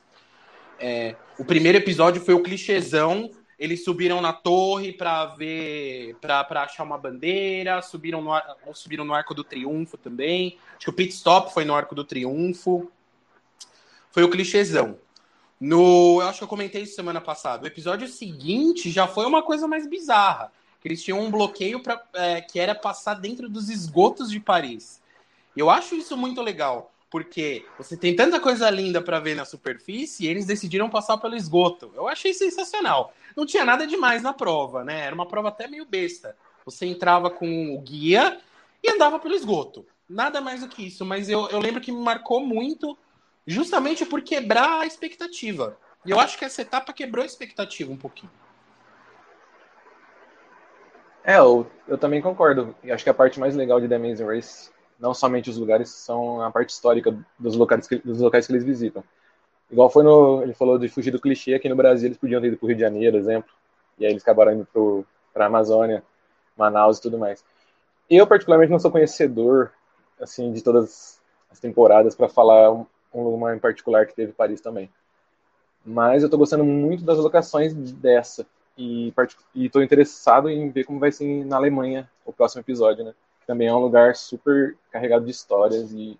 É, 0.78 1.16
o 1.38 1.44
primeiro 1.44 1.78
episódio 1.78 2.20
foi 2.20 2.34
o 2.34 2.42
clichêzão. 2.42 3.30
Eles 3.58 3.82
subiram 3.82 4.20
na 4.20 4.34
torre 4.34 4.92
para 4.92 5.24
ver, 5.24 6.16
para 6.20 6.62
achar 6.62 6.82
uma 6.82 6.98
bandeira, 6.98 7.80
subiram 7.80 8.20
no, 8.20 8.32
subiram 8.74 9.06
no 9.06 9.14
Arco 9.14 9.34
do 9.34 9.42
Triunfo 9.42 9.96
também. 9.96 10.58
Acho 10.76 10.84
que 10.84 10.90
o 10.90 10.92
pit 10.92 11.14
stop 11.14 11.52
foi 11.54 11.64
no 11.64 11.74
Arco 11.74 11.94
do 11.94 12.04
Triunfo. 12.04 12.92
Foi 14.10 14.22
o 14.22 14.30
clichêzão. 14.30 14.98
No, 15.58 16.20
eu 16.20 16.28
acho 16.28 16.38
que 16.38 16.44
eu 16.44 16.48
comentei 16.48 16.82
isso 16.82 16.94
semana 16.94 17.22
passada. 17.22 17.64
O 17.64 17.66
episódio 17.66 18.06
seguinte 18.06 18.90
já 18.90 19.06
foi 19.06 19.24
uma 19.24 19.42
coisa 19.42 19.66
mais 19.66 19.86
bizarra. 19.86 20.52
Que 20.78 20.88
eles 20.88 21.02
tinham 21.02 21.20
um 21.20 21.30
bloqueio 21.30 21.82
pra, 21.82 22.02
é, 22.14 22.42
que 22.42 22.60
era 22.60 22.74
passar 22.74 23.14
dentro 23.14 23.48
dos 23.48 23.70
esgotos 23.70 24.30
de 24.30 24.40
Paris. 24.40 24.99
Eu 25.60 25.68
acho 25.68 25.94
isso 25.94 26.16
muito 26.16 26.40
legal, 26.40 26.90
porque 27.10 27.66
você 27.76 27.94
tem 27.94 28.16
tanta 28.16 28.40
coisa 28.40 28.70
linda 28.70 29.02
para 29.02 29.20
ver 29.20 29.36
na 29.36 29.44
superfície 29.44 30.24
e 30.24 30.26
eles 30.26 30.46
decidiram 30.46 30.88
passar 30.88 31.18
pelo 31.18 31.36
esgoto. 31.36 31.92
Eu 31.94 32.08
achei 32.08 32.32
sensacional. 32.32 33.12
Não 33.36 33.44
tinha 33.44 33.62
nada 33.62 33.86
demais 33.86 34.22
na 34.22 34.32
prova, 34.32 34.82
né? 34.82 35.00
Era 35.00 35.14
uma 35.14 35.26
prova 35.26 35.48
até 35.48 35.68
meio 35.68 35.84
besta. 35.84 36.34
Você 36.64 36.86
entrava 36.86 37.28
com 37.28 37.74
o 37.74 37.80
guia 37.82 38.40
e 38.82 38.90
andava 38.90 39.18
pelo 39.18 39.34
esgoto. 39.34 39.84
Nada 40.08 40.40
mais 40.40 40.62
do 40.62 40.68
que 40.68 40.86
isso, 40.86 41.04
mas 41.04 41.28
eu, 41.28 41.46
eu 41.50 41.58
lembro 41.58 41.82
que 41.82 41.92
me 41.92 42.00
marcou 42.00 42.40
muito 42.40 42.96
justamente 43.46 44.06
por 44.06 44.22
quebrar 44.22 44.80
a 44.80 44.86
expectativa. 44.86 45.76
E 46.06 46.10
eu 46.10 46.18
acho 46.18 46.38
que 46.38 46.44
essa 46.46 46.62
etapa 46.62 46.90
quebrou 46.94 47.22
a 47.22 47.26
expectativa 47.26 47.92
um 47.92 47.98
pouquinho. 47.98 48.32
É, 51.22 51.36
eu, 51.36 51.70
eu 51.86 51.98
também 51.98 52.22
concordo. 52.22 52.74
E 52.82 52.90
acho 52.90 53.04
que 53.04 53.10
a 53.10 53.14
parte 53.14 53.38
mais 53.38 53.54
legal 53.54 53.78
de 53.78 53.86
The 53.86 53.96
Amazing 53.96 54.24
Race, 54.24 54.70
não 55.00 55.14
somente 55.14 55.48
os 55.48 55.56
lugares, 55.56 55.88
são 55.88 56.42
a 56.42 56.50
parte 56.50 56.70
histórica 56.70 57.16
dos 57.38 57.56
locais 57.56 57.88
que, 57.88 57.96
dos 57.96 58.20
locais 58.20 58.46
que 58.46 58.52
eles 58.52 58.64
visitam. 58.64 59.02
Igual 59.70 59.88
foi 59.88 60.02
no. 60.02 60.42
Ele 60.42 60.52
falou 60.52 60.78
de 60.78 60.88
fugir 60.88 61.10
do 61.10 61.20
clichê, 61.20 61.54
aqui 61.54 61.68
no 61.68 61.76
Brasil 61.76 62.08
eles 62.08 62.18
podiam 62.18 62.40
ter 62.40 62.48
ido 62.48 62.56
para 62.56 62.66
o 62.66 62.68
Rio 62.68 62.76
de 62.76 62.82
Janeiro, 62.82 63.16
exemplo. 63.16 63.50
E 63.98 64.04
aí 64.04 64.12
eles 64.12 64.22
acabaram 64.22 64.52
indo 64.52 65.06
para 65.32 65.44
a 65.44 65.46
Amazônia, 65.46 66.02
Manaus 66.56 66.98
e 66.98 67.02
tudo 67.02 67.18
mais. 67.18 67.44
Eu, 68.08 68.26
particularmente, 68.26 68.72
não 68.72 68.78
sou 68.78 68.90
conhecedor 68.90 69.72
assim 70.20 70.52
de 70.52 70.62
todas 70.62 71.20
as 71.50 71.58
temporadas 71.58 72.14
para 72.14 72.28
falar 72.28 72.70
uma 73.12 73.54
em 73.54 73.58
particular 73.58 74.06
que 74.06 74.14
teve 74.14 74.32
Paris 74.32 74.60
também. 74.60 74.90
Mas 75.84 76.22
eu 76.22 76.26
estou 76.26 76.38
gostando 76.38 76.64
muito 76.64 77.04
das 77.04 77.18
locações 77.18 77.72
dessa 77.74 78.46
e 78.76 79.12
estou 79.54 79.82
interessado 79.82 80.48
em 80.48 80.70
ver 80.70 80.84
como 80.84 80.98
vai 80.98 81.12
ser 81.12 81.44
na 81.44 81.56
Alemanha 81.56 82.10
o 82.24 82.32
próximo 82.32 82.60
episódio, 82.60 83.04
né? 83.04 83.14
Também 83.46 83.68
é 83.68 83.74
um 83.74 83.78
lugar 83.78 84.14
super 84.14 84.76
carregado 84.90 85.24
de 85.24 85.30
histórias 85.30 85.92
e 85.92 86.18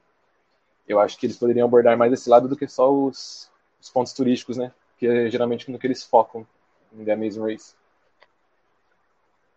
eu 0.86 0.98
acho 0.98 1.16
que 1.18 1.26
eles 1.26 1.38
poderiam 1.38 1.66
abordar 1.66 1.96
mais 1.96 2.12
esse 2.12 2.28
lado 2.28 2.48
do 2.48 2.56
que 2.56 2.66
só 2.66 2.92
os, 2.92 3.50
os 3.80 3.88
pontos 3.90 4.12
turísticos, 4.12 4.56
né? 4.56 4.72
Que 4.98 5.06
é 5.06 5.30
geralmente 5.30 5.70
no 5.70 5.78
que 5.78 5.86
eles 5.86 6.02
focam 6.02 6.46
em 6.92 7.04
The 7.04 7.12
Amazing 7.12 7.40
Race. 7.40 7.74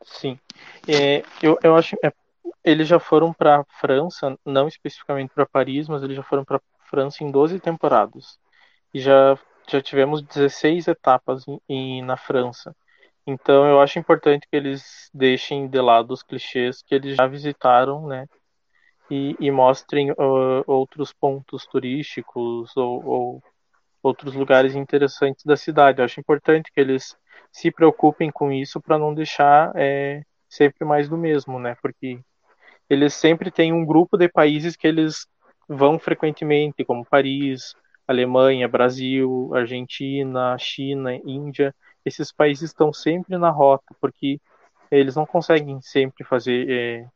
Sim, 0.04 0.38
é, 0.88 1.24
eu, 1.42 1.58
eu 1.64 1.76
acho 1.76 1.96
é, 2.04 2.12
eles 2.64 2.88
já 2.88 3.00
foram 3.00 3.34
para 3.34 3.64
França, 3.80 4.38
não 4.46 4.68
especificamente 4.68 5.34
para 5.34 5.46
Paris, 5.46 5.88
mas 5.88 6.04
eles 6.04 6.16
já 6.16 6.24
foram 6.24 6.46
para 6.46 6.62
França 6.90 7.24
em 7.24 7.32
12 7.32 7.60
temporadas. 7.60 8.40
E 8.94 9.00
já, 9.00 9.38
já 9.68 9.82
tivemos 9.82 10.22
16 10.22 10.88
etapas 10.88 11.46
em, 11.48 11.60
em, 11.68 12.02
na 12.02 12.16
França. 12.16 12.76
Então 13.26 13.66
eu 13.66 13.80
acho 13.80 14.00
importante 14.00 14.48
que 14.50 14.56
eles 14.56 15.10
deixem 15.14 15.68
de 15.68 15.80
lado 15.80 16.12
os 16.12 16.24
clichês 16.24 16.82
que 16.82 16.94
eles 16.94 17.16
já 17.16 17.28
visitaram, 17.28 18.08
né? 18.08 18.28
E, 19.10 19.36
e 19.40 19.52
mostrem 19.52 20.12
uh, 20.12 20.64
outros 20.66 21.14
pontos 21.14 21.66
turísticos 21.66 22.76
ou, 22.76 23.06
ou, 23.06 23.44
outros 24.02 24.34
lugares 24.34 24.76
interessantes 24.76 25.46
da 25.46 25.56
cidade. 25.56 26.00
Eu 26.00 26.06
acho 26.06 26.20
importante 26.20 26.72
que 26.72 26.80
eles 26.80 27.16
se 27.52 27.72
preocupem 27.72 28.32
com 28.32 28.52
isso 28.52 28.82
para 28.82 28.98
não 28.98 29.14
deixar 29.14 29.72
é, 29.76 30.24
sempre 30.50 30.86
mais 30.86 31.08
do 31.08 31.18
mesmo, 31.18 31.60
né? 31.60 31.76
Porque 31.82 32.20
eles 32.90 33.14
sempre 33.14 33.50
têm 33.50 33.72
um 33.72 33.86
grupo 33.86 34.18
de 34.18 34.28
países 34.28 34.76
que 34.76 34.88
eles 34.88 35.26
vão 35.68 35.98
frequentemente, 35.98 36.84
como 36.84 37.06
Paris, 37.06 37.74
Alemanha, 38.08 38.68
Brasil, 38.68 39.50
Argentina, 39.54 40.58
China, 40.60 41.16
Índia. 41.16 41.74
Esses 42.06 42.32
países 42.32 42.70
estão 42.70 42.92
sempre 42.92 43.38
na 43.38 43.50
rota, 43.50 43.96
porque 44.00 44.40
eles 44.92 45.16
não 45.16 45.26
conseguem 45.26 45.82
sempre 45.82 46.24
fazer 46.24 46.70
é, 46.70 47.08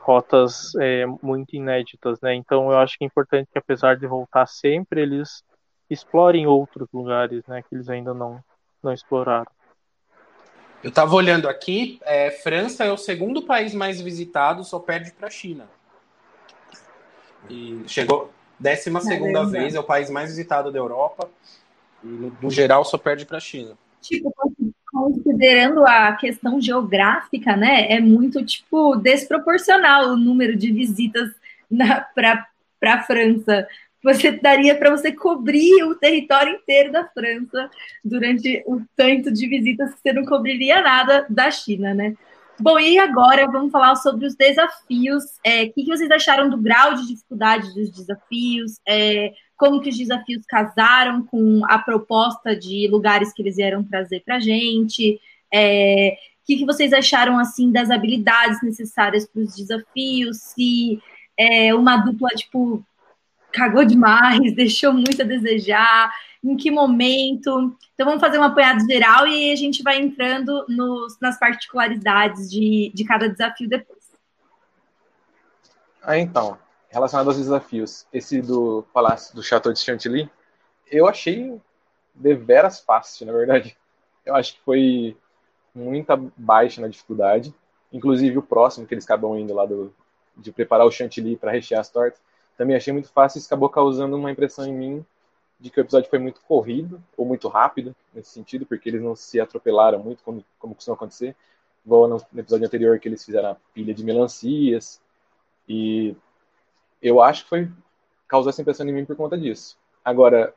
rotas 0.00 0.74
é, 0.76 1.06
muito 1.22 1.54
inéditas, 1.54 2.20
né? 2.20 2.34
Então 2.34 2.70
eu 2.70 2.78
acho 2.78 2.98
que 2.98 3.04
é 3.04 3.06
importante 3.06 3.48
que, 3.52 3.58
apesar 3.58 3.96
de 3.96 4.06
voltar 4.06 4.46
sempre, 4.46 5.02
eles 5.02 5.42
explorem 5.88 6.46
outros 6.46 6.88
lugares, 6.92 7.44
né? 7.46 7.62
Que 7.62 7.74
eles 7.74 7.88
ainda 7.88 8.12
não, 8.12 8.42
não 8.82 8.92
exploraram. 8.92 9.50
Eu 10.82 10.88
estava 10.88 11.14
olhando 11.14 11.46
aqui, 11.48 12.00
é, 12.02 12.30
França 12.30 12.84
é 12.84 12.90
o 12.90 12.96
segundo 12.96 13.42
país 13.42 13.74
mais 13.74 14.00
visitado, 14.00 14.64
só 14.64 14.78
perde 14.78 15.12
para 15.12 15.28
a 15.28 15.30
China. 15.30 15.68
E 17.48 17.82
chegou 17.86 18.32
12 18.58 19.00
segunda 19.00 19.44
vez, 19.44 19.74
é 19.74 19.80
o 19.80 19.84
país 19.84 20.10
mais 20.10 20.30
visitado 20.30 20.72
da 20.72 20.78
Europa. 20.78 21.28
E 22.02 22.06
no, 22.06 22.36
no 22.40 22.50
geral 22.50 22.84
só 22.84 22.96
perde 22.96 23.26
para 23.26 23.36
a 23.36 23.40
China. 23.40 23.76
Tipo, 24.00 24.34
considerando 24.90 25.84
a 25.86 26.12
questão 26.16 26.60
geográfica, 26.60 27.56
né, 27.56 27.92
é 27.92 28.00
muito 28.00 28.44
tipo 28.44 28.96
desproporcional 28.96 30.10
o 30.10 30.16
número 30.16 30.56
de 30.56 30.72
visitas 30.72 31.30
para 32.14 32.46
a 32.82 33.02
França. 33.02 33.68
Você 34.02 34.32
daria 34.32 34.74
para 34.74 34.90
você 34.90 35.12
cobrir 35.12 35.84
o 35.84 35.94
território 35.94 36.54
inteiro 36.54 36.90
da 36.90 37.06
França 37.06 37.70
durante 38.04 38.62
o 38.66 38.80
tanto 38.96 39.30
de 39.30 39.46
visitas 39.46 39.92
que 39.94 40.00
você 40.00 40.12
não 40.12 40.24
cobriria 40.24 40.80
nada 40.80 41.26
da 41.28 41.50
China, 41.50 41.92
né? 41.92 42.14
Bom, 42.60 42.78
e 42.78 42.98
agora 42.98 43.50
vamos 43.50 43.72
falar 43.72 43.96
sobre 43.96 44.26
os 44.26 44.34
desafios. 44.34 45.24
É, 45.42 45.64
o 45.64 45.72
que, 45.72 45.86
vocês 45.86 46.10
acharam 46.10 46.50
do 46.50 46.58
grau 46.58 46.94
de 46.94 47.06
dificuldade 47.06 47.72
dos 47.72 47.90
desafios? 47.90 48.78
É, 48.86 49.32
como 49.56 49.80
que 49.80 49.88
os 49.88 49.96
desafios 49.96 50.44
casaram 50.46 51.24
com 51.24 51.62
a 51.64 51.78
proposta 51.78 52.54
de 52.54 52.86
lugares 52.88 53.32
que 53.32 53.40
eles 53.40 53.56
vieram 53.56 53.82
trazer 53.82 54.20
para 54.20 54.36
a 54.36 54.40
gente? 54.40 55.18
É, 55.50 56.18
o 56.42 56.46
que, 56.46 56.58
que 56.58 56.66
vocês 56.66 56.92
acharam 56.92 57.38
assim 57.38 57.72
das 57.72 57.90
habilidades 57.90 58.62
necessárias 58.62 59.26
para 59.26 59.40
os 59.40 59.56
desafios? 59.56 60.36
Se 60.38 61.00
é, 61.38 61.74
uma 61.74 61.96
dupla 61.96 62.28
tipo 62.30 62.84
cagou 63.52 63.84
demais, 63.84 64.52
deixou 64.54 64.92
muito 64.92 65.22
a 65.22 65.24
desejar, 65.24 66.12
em 66.42 66.56
que 66.56 66.70
momento. 66.70 67.76
Então, 67.94 68.06
vamos 68.06 68.20
fazer 68.20 68.38
um 68.38 68.42
apanhado 68.42 68.80
geral 68.90 69.26
e 69.26 69.52
a 69.52 69.56
gente 69.56 69.82
vai 69.82 69.98
entrando 70.00 70.64
nos, 70.68 71.18
nas 71.20 71.38
particularidades 71.38 72.50
de, 72.50 72.90
de 72.94 73.04
cada 73.04 73.28
desafio 73.28 73.68
depois. 73.68 74.00
Ah, 76.02 76.18
então, 76.18 76.58
relacionado 76.88 77.28
aos 77.28 77.36
desafios, 77.36 78.06
esse 78.12 78.40
do 78.40 78.84
Palácio 78.92 79.34
do 79.34 79.42
Chateau 79.42 79.72
de 79.72 79.80
Chantilly, 79.80 80.30
eu 80.90 81.06
achei 81.06 81.60
deveras 82.14 82.80
fácil, 82.80 83.26
na 83.26 83.32
verdade. 83.32 83.76
Eu 84.24 84.34
acho 84.34 84.54
que 84.54 84.60
foi 84.60 85.16
muita 85.74 86.16
baixa 86.36 86.80
na 86.80 86.88
dificuldade. 86.88 87.54
Inclusive 87.92 88.38
o 88.38 88.42
próximo 88.42 88.86
que 88.86 88.94
eles 88.94 89.04
acabam 89.04 89.38
indo 89.38 89.54
lá 89.54 89.66
do, 89.66 89.92
de 90.36 90.52
preparar 90.52 90.86
o 90.86 90.90
chantilly 90.90 91.36
para 91.36 91.50
rechear 91.50 91.80
as 91.80 91.90
tortas, 91.90 92.20
também 92.60 92.76
achei 92.76 92.92
muito 92.92 93.08
fácil 93.08 93.40
e 93.40 93.42
acabou 93.42 93.70
causando 93.70 94.14
uma 94.18 94.30
impressão 94.30 94.66
em 94.66 94.72
mim 94.74 95.06
de 95.58 95.70
que 95.70 95.80
o 95.80 95.82
episódio 95.82 96.10
foi 96.10 96.18
muito 96.18 96.42
corrido 96.42 97.02
ou 97.16 97.24
muito 97.24 97.48
rápido 97.48 97.96
nesse 98.12 98.32
sentido, 98.32 98.66
porque 98.66 98.90
eles 98.90 99.00
não 99.00 99.16
se 99.16 99.40
atropelaram 99.40 99.98
muito 99.98 100.22
como, 100.22 100.44
como 100.58 100.74
costuma 100.74 100.94
acontecer. 100.94 101.34
Igual 101.86 102.06
no, 102.06 102.22
no 102.30 102.40
episódio 102.40 102.66
anterior 102.66 102.98
que 102.98 103.08
eles 103.08 103.24
fizeram 103.24 103.52
a 103.52 103.56
pilha 103.72 103.94
de 103.94 104.04
melancias 104.04 105.00
e 105.66 106.14
eu 107.00 107.22
acho 107.22 107.44
que 107.44 107.48
foi 107.48 107.70
causou 108.28 108.50
essa 108.50 108.60
impressão 108.60 108.86
em 108.86 108.92
mim 108.92 109.06
por 109.06 109.16
conta 109.16 109.38
disso. 109.38 109.78
Agora, 110.04 110.52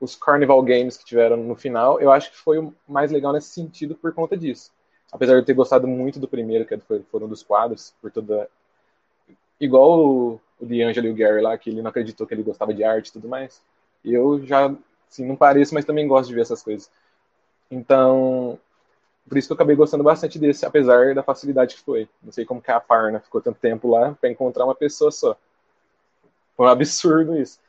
os 0.00 0.14
Carnival 0.14 0.62
Games 0.62 0.96
que 0.96 1.04
tiveram 1.04 1.36
no 1.36 1.56
final, 1.56 2.00
eu 2.00 2.12
acho 2.12 2.30
que 2.30 2.36
foi 2.36 2.58
o 2.58 2.72
mais 2.86 3.10
legal 3.10 3.32
nesse 3.32 3.48
sentido 3.48 3.96
por 3.96 4.14
conta 4.14 4.36
disso. 4.36 4.70
Apesar 5.10 5.32
de 5.32 5.40
eu 5.40 5.44
ter 5.44 5.54
gostado 5.54 5.88
muito 5.88 6.20
do 6.20 6.28
primeiro, 6.28 6.64
que 6.64 6.78
foram 7.10 7.26
dos 7.26 7.42
quadros, 7.42 7.92
por 8.00 8.12
toda. 8.12 8.48
Igual 9.60 10.00
o, 10.00 10.40
o 10.58 10.66
D'Angelo 10.66 11.06
e 11.06 11.10
o 11.10 11.14
Gary 11.14 11.40
lá, 11.40 11.56
que 11.58 11.70
ele 11.70 11.82
não 11.82 11.90
acreditou 11.90 12.26
que 12.26 12.34
ele 12.34 12.42
gostava 12.42 12.72
de 12.72 12.82
arte 12.82 13.08
e 13.08 13.12
tudo 13.12 13.28
mais. 13.28 13.62
Eu 14.04 14.44
já, 14.44 14.74
assim, 15.10 15.26
não 15.26 15.36
pareço, 15.36 15.74
mas 15.74 15.84
também 15.84 16.08
gosto 16.08 16.28
de 16.28 16.34
ver 16.34 16.42
essas 16.42 16.62
coisas. 16.62 16.90
Então, 17.70 18.58
por 19.28 19.38
isso 19.38 19.48
que 19.48 19.52
eu 19.52 19.54
acabei 19.54 19.76
gostando 19.76 20.02
bastante 20.02 20.38
desse, 20.38 20.66
apesar 20.66 21.14
da 21.14 21.22
facilidade 21.22 21.76
que 21.76 21.82
foi. 21.82 22.08
Não 22.22 22.32
sei 22.32 22.44
como 22.44 22.60
que 22.60 22.70
a 22.70 22.80
Parna 22.80 23.20
ficou 23.20 23.40
tanto 23.40 23.60
tempo 23.60 23.88
lá 23.88 24.16
para 24.20 24.30
encontrar 24.30 24.64
uma 24.64 24.74
pessoa 24.74 25.12
só. 25.12 25.36
Foi 26.56 26.66
um 26.66 26.68
absurdo 26.68 27.36
isso. 27.36 27.60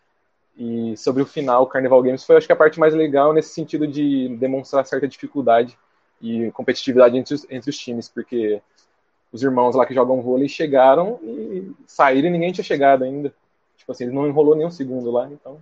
E 0.58 0.97
sobre 0.97 1.21
o 1.23 1.25
final, 1.25 1.63
o 1.63 1.67
Carnival 1.67 2.01
Games 2.01 2.23
foi, 2.23 2.36
acho 2.36 2.47
que, 2.47 2.54
a 2.54 2.56
parte 2.56 2.80
mais 2.80 2.93
legal 2.93 3.34
nesse 3.34 3.54
sentido 3.54 3.88
de 3.88 4.36
demonstrar 4.38 4.86
certa 4.86 5.08
dificuldade 5.08 5.77
e 6.21 6.51
competitividade 6.51 7.17
entre 7.17 7.34
os, 7.34 7.45
entre 7.49 7.69
os 7.69 7.77
times, 7.77 8.10
porque 8.10 8.62
os 9.31 9.41
irmãos 9.41 9.75
lá 9.75 9.85
que 9.85 9.93
jogam 9.93 10.21
vôlei 10.21 10.49
chegaram 10.49 11.19
e 11.23 11.71
saíram 11.87 12.27
e 12.27 12.31
ninguém 12.31 12.51
tinha 12.51 12.63
chegado 12.63 13.03
ainda. 13.03 13.33
Tipo 13.77 13.91
assim, 13.91 14.03
ele 14.05 14.13
não 14.13 14.27
enrolou 14.27 14.55
nem 14.55 14.65
um 14.65 14.71
segundo 14.71 15.09
lá, 15.09 15.27
então 15.31 15.59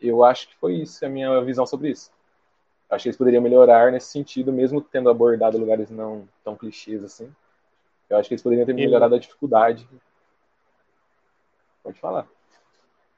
eu 0.00 0.24
acho 0.24 0.48
que 0.48 0.56
foi 0.56 0.74
isso 0.74 1.04
a 1.04 1.08
minha 1.08 1.40
visão 1.42 1.64
sobre 1.64 1.90
isso. 1.90 2.10
Acho 2.90 3.04
que 3.04 3.08
eles 3.08 3.16
poderiam 3.16 3.42
melhorar 3.42 3.90
nesse 3.90 4.08
sentido, 4.08 4.52
mesmo 4.52 4.82
tendo 4.82 5.08
abordado 5.08 5.56
lugares 5.56 5.90
não 5.90 6.28
tão 6.44 6.56
clichês 6.56 7.02
assim. 7.02 7.32
Eu 8.10 8.18
acho 8.18 8.28
que 8.28 8.34
eles 8.34 8.42
poderiam 8.42 8.66
ter 8.66 8.74
melhorado 8.74 9.14
a 9.14 9.18
dificuldade. 9.18 9.88
Pode 11.82 11.98
falar. 11.98 12.26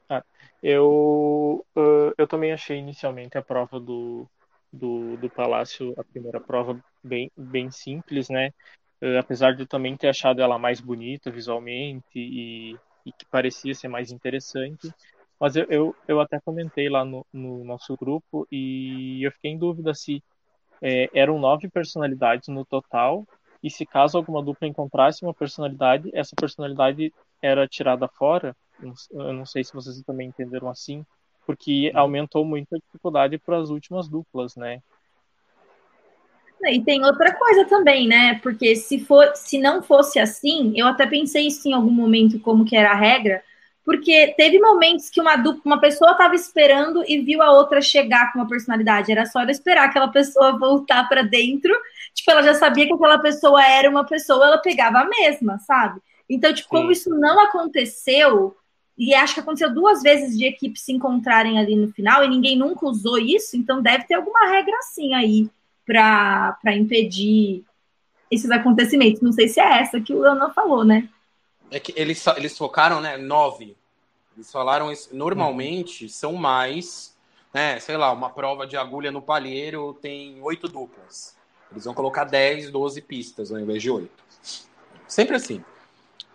Ah, 0.09 0.23
Eu, 0.63 1.65
uh, 1.77 2.13
eu 2.17 2.29
também 2.29 2.53
achei 2.53 2.79
inicialmente 2.79 3.37
a 3.37 3.43
prova 3.43 3.81
do, 3.81 4.29
do, 4.73 5.17
do 5.17 5.29
Palácio, 5.29 5.93
a 5.99 6.05
primeira 6.05 6.41
prova, 6.41 6.79
bem, 7.03 7.31
bem 7.37 7.71
simples, 7.71 8.29
né? 8.29 8.53
Uh, 9.03 9.19
apesar 9.19 9.55
de 9.55 9.67
também 9.67 9.97
ter 9.97 10.09
achado 10.09 10.41
ela 10.41 10.59
mais 10.59 10.81
bonita 10.81 11.31
visualmente 11.31 12.05
e, 12.15 12.77
e 13.05 13.13
que 13.13 13.27
parecia 13.31 13.75
ser 13.75 13.89
mais 13.89 14.11
interessante. 14.11 14.93
Mas 15.39 15.57
eu, 15.57 15.67
eu, 15.69 15.97
eu 16.07 16.21
até 16.21 16.41
comentei 16.41 16.89
lá 16.89 17.05
no, 17.05 17.27
no 17.33 17.65
nosso 17.65 17.97
grupo 17.97 18.47
e 18.51 19.23
eu 19.23 19.33
fiquei 19.33 19.51
em 19.51 19.59
dúvida 19.59 19.93
se 19.93 20.23
é, 20.81 21.11
eram 21.13 21.39
nove 21.39 21.69
personalidades 21.69 22.49
no 22.49 22.65
total 22.65 23.27
e 23.63 23.71
se 23.71 23.87
caso 23.87 24.19
alguma 24.19 24.43
dupla 24.43 24.69
encontrasse 24.69 25.25
uma 25.25 25.33
personalidade, 25.33 26.11
essa 26.13 26.37
personalidade 26.37 27.13
era 27.41 27.67
tirada 27.67 28.07
fora. 28.07 28.55
Eu 29.11 29.33
não 29.33 29.47
sei 29.47 29.65
se 29.65 29.73
vocês 29.73 30.03
também 30.03 30.29
entenderam 30.29 30.69
assim, 30.69 31.05
porque 31.47 31.91
uhum. 31.95 32.01
aumentou 32.01 32.45
muito 32.45 32.75
a 32.75 32.79
dificuldade 32.79 33.39
para 33.39 33.59
as 33.59 33.71
últimas 33.71 34.07
duplas, 34.07 34.55
né? 34.55 34.83
E 36.73 36.83
tem 36.83 37.05
outra 37.05 37.35
coisa 37.35 37.65
também, 37.65 38.07
né? 38.07 38.39
Porque 38.43 38.77
se, 38.77 39.01
for, 39.01 39.31
se 39.35 39.59
não 39.59 39.83
fosse 39.83 40.19
assim, 40.19 40.73
eu 40.77 40.87
até 40.87 41.07
pensei 41.07 41.47
isso 41.47 41.69
em 41.69 41.73
algum 41.73 41.91
momento, 41.91 42.39
como 42.41 42.65
que 42.65 42.77
era 42.77 42.93
a 42.93 42.97
regra, 42.97 43.43
porque 43.85 44.35
teve 44.37 44.59
momentos 44.59 45.11
que 45.11 45.21
uma 45.21 45.37
dupla, 45.37 45.63
uma 45.65 45.81
pessoa 45.81 46.13
estava 46.13 46.35
esperando 46.35 47.05
e 47.07 47.21
viu 47.21 47.43
a 47.43 47.53
outra 47.53 47.83
chegar 47.83 48.33
com 48.33 48.39
uma 48.39 48.49
personalidade. 48.49 49.13
Era 49.13 49.27
só 49.27 49.41
ela 49.41 49.51
esperar 49.51 49.85
aquela 49.85 50.09
pessoa 50.09 50.59
voltar 50.59 51.07
para 51.09 51.23
dentro. 51.23 51.73
Tipo, 52.15 52.31
ela 52.31 52.43
já 52.43 52.55
sabia 52.55 52.87
que 52.87 52.95
aquela 52.95 53.19
pessoa 53.19 53.63
era 53.63 53.91
uma 53.91 54.05
pessoa, 54.05 54.47
ela 54.47 54.59
pegava 54.59 55.01
a 55.01 55.05
mesma, 55.05 55.59
sabe? 55.59 56.01
Então, 56.29 56.53
tipo, 56.53 56.69
Sim. 56.69 56.77
como 56.77 56.93
isso 56.93 57.11
não 57.11 57.39
aconteceu, 57.41 58.57
e 58.97 59.15
acho 59.15 59.35
que 59.35 59.41
aconteceu 59.41 59.73
duas 59.73 60.03
vezes 60.03 60.39
de 60.39 60.47
equipes 60.47 60.83
se 60.83 60.93
encontrarem 60.93 61.59
ali 61.59 61.77
no 61.77 61.89
final 61.89 62.25
e 62.25 62.29
ninguém 62.29 62.57
nunca 62.57 62.87
usou 62.87 63.19
isso, 63.19 63.57
então 63.57 63.83
deve 63.83 64.05
ter 64.05 64.15
alguma 64.15 64.47
regra 64.47 64.77
assim 64.79 65.15
aí 65.15 65.51
para 65.85 66.75
impedir 66.75 67.65
esses 68.31 68.51
acontecimentos. 68.51 69.21
Não 69.21 69.33
sei 69.33 69.49
se 69.49 69.61
é 69.61 69.81
essa 69.81 70.01
que 70.01 70.13
o 70.13 70.21
Leonor 70.21 70.53
falou, 70.53 70.85
né? 70.85 71.09
É 71.71 71.79
que 71.79 71.93
eles, 71.97 72.25
eles 72.37 72.57
focaram, 72.57 73.01
né? 73.01 73.17
Nove. 73.17 73.77
Eles 74.37 74.51
falaram 74.51 74.91
isso. 74.91 75.15
Normalmente 75.15 76.09
são 76.09 76.35
mais, 76.35 77.17
né? 77.53 77.79
Sei 77.81 77.97
lá, 77.97 78.13
uma 78.13 78.31
prova 78.31 78.67
de 78.67 78.77
agulha 78.77 79.11
no 79.11 79.23
palheiro 79.23 79.95
tem 80.01 80.41
oito 80.43 80.69
duplas. 80.69 81.37
Eles 81.71 81.85
vão 81.85 81.95
colocar 81.95 82.25
10, 82.25 82.71
12 82.71 83.03
pistas 83.03 83.53
ao 83.53 83.59
invés 83.59 83.83
de 83.83 83.91
oito. 83.91 84.25
Sempre 85.07 85.37
assim. 85.37 85.65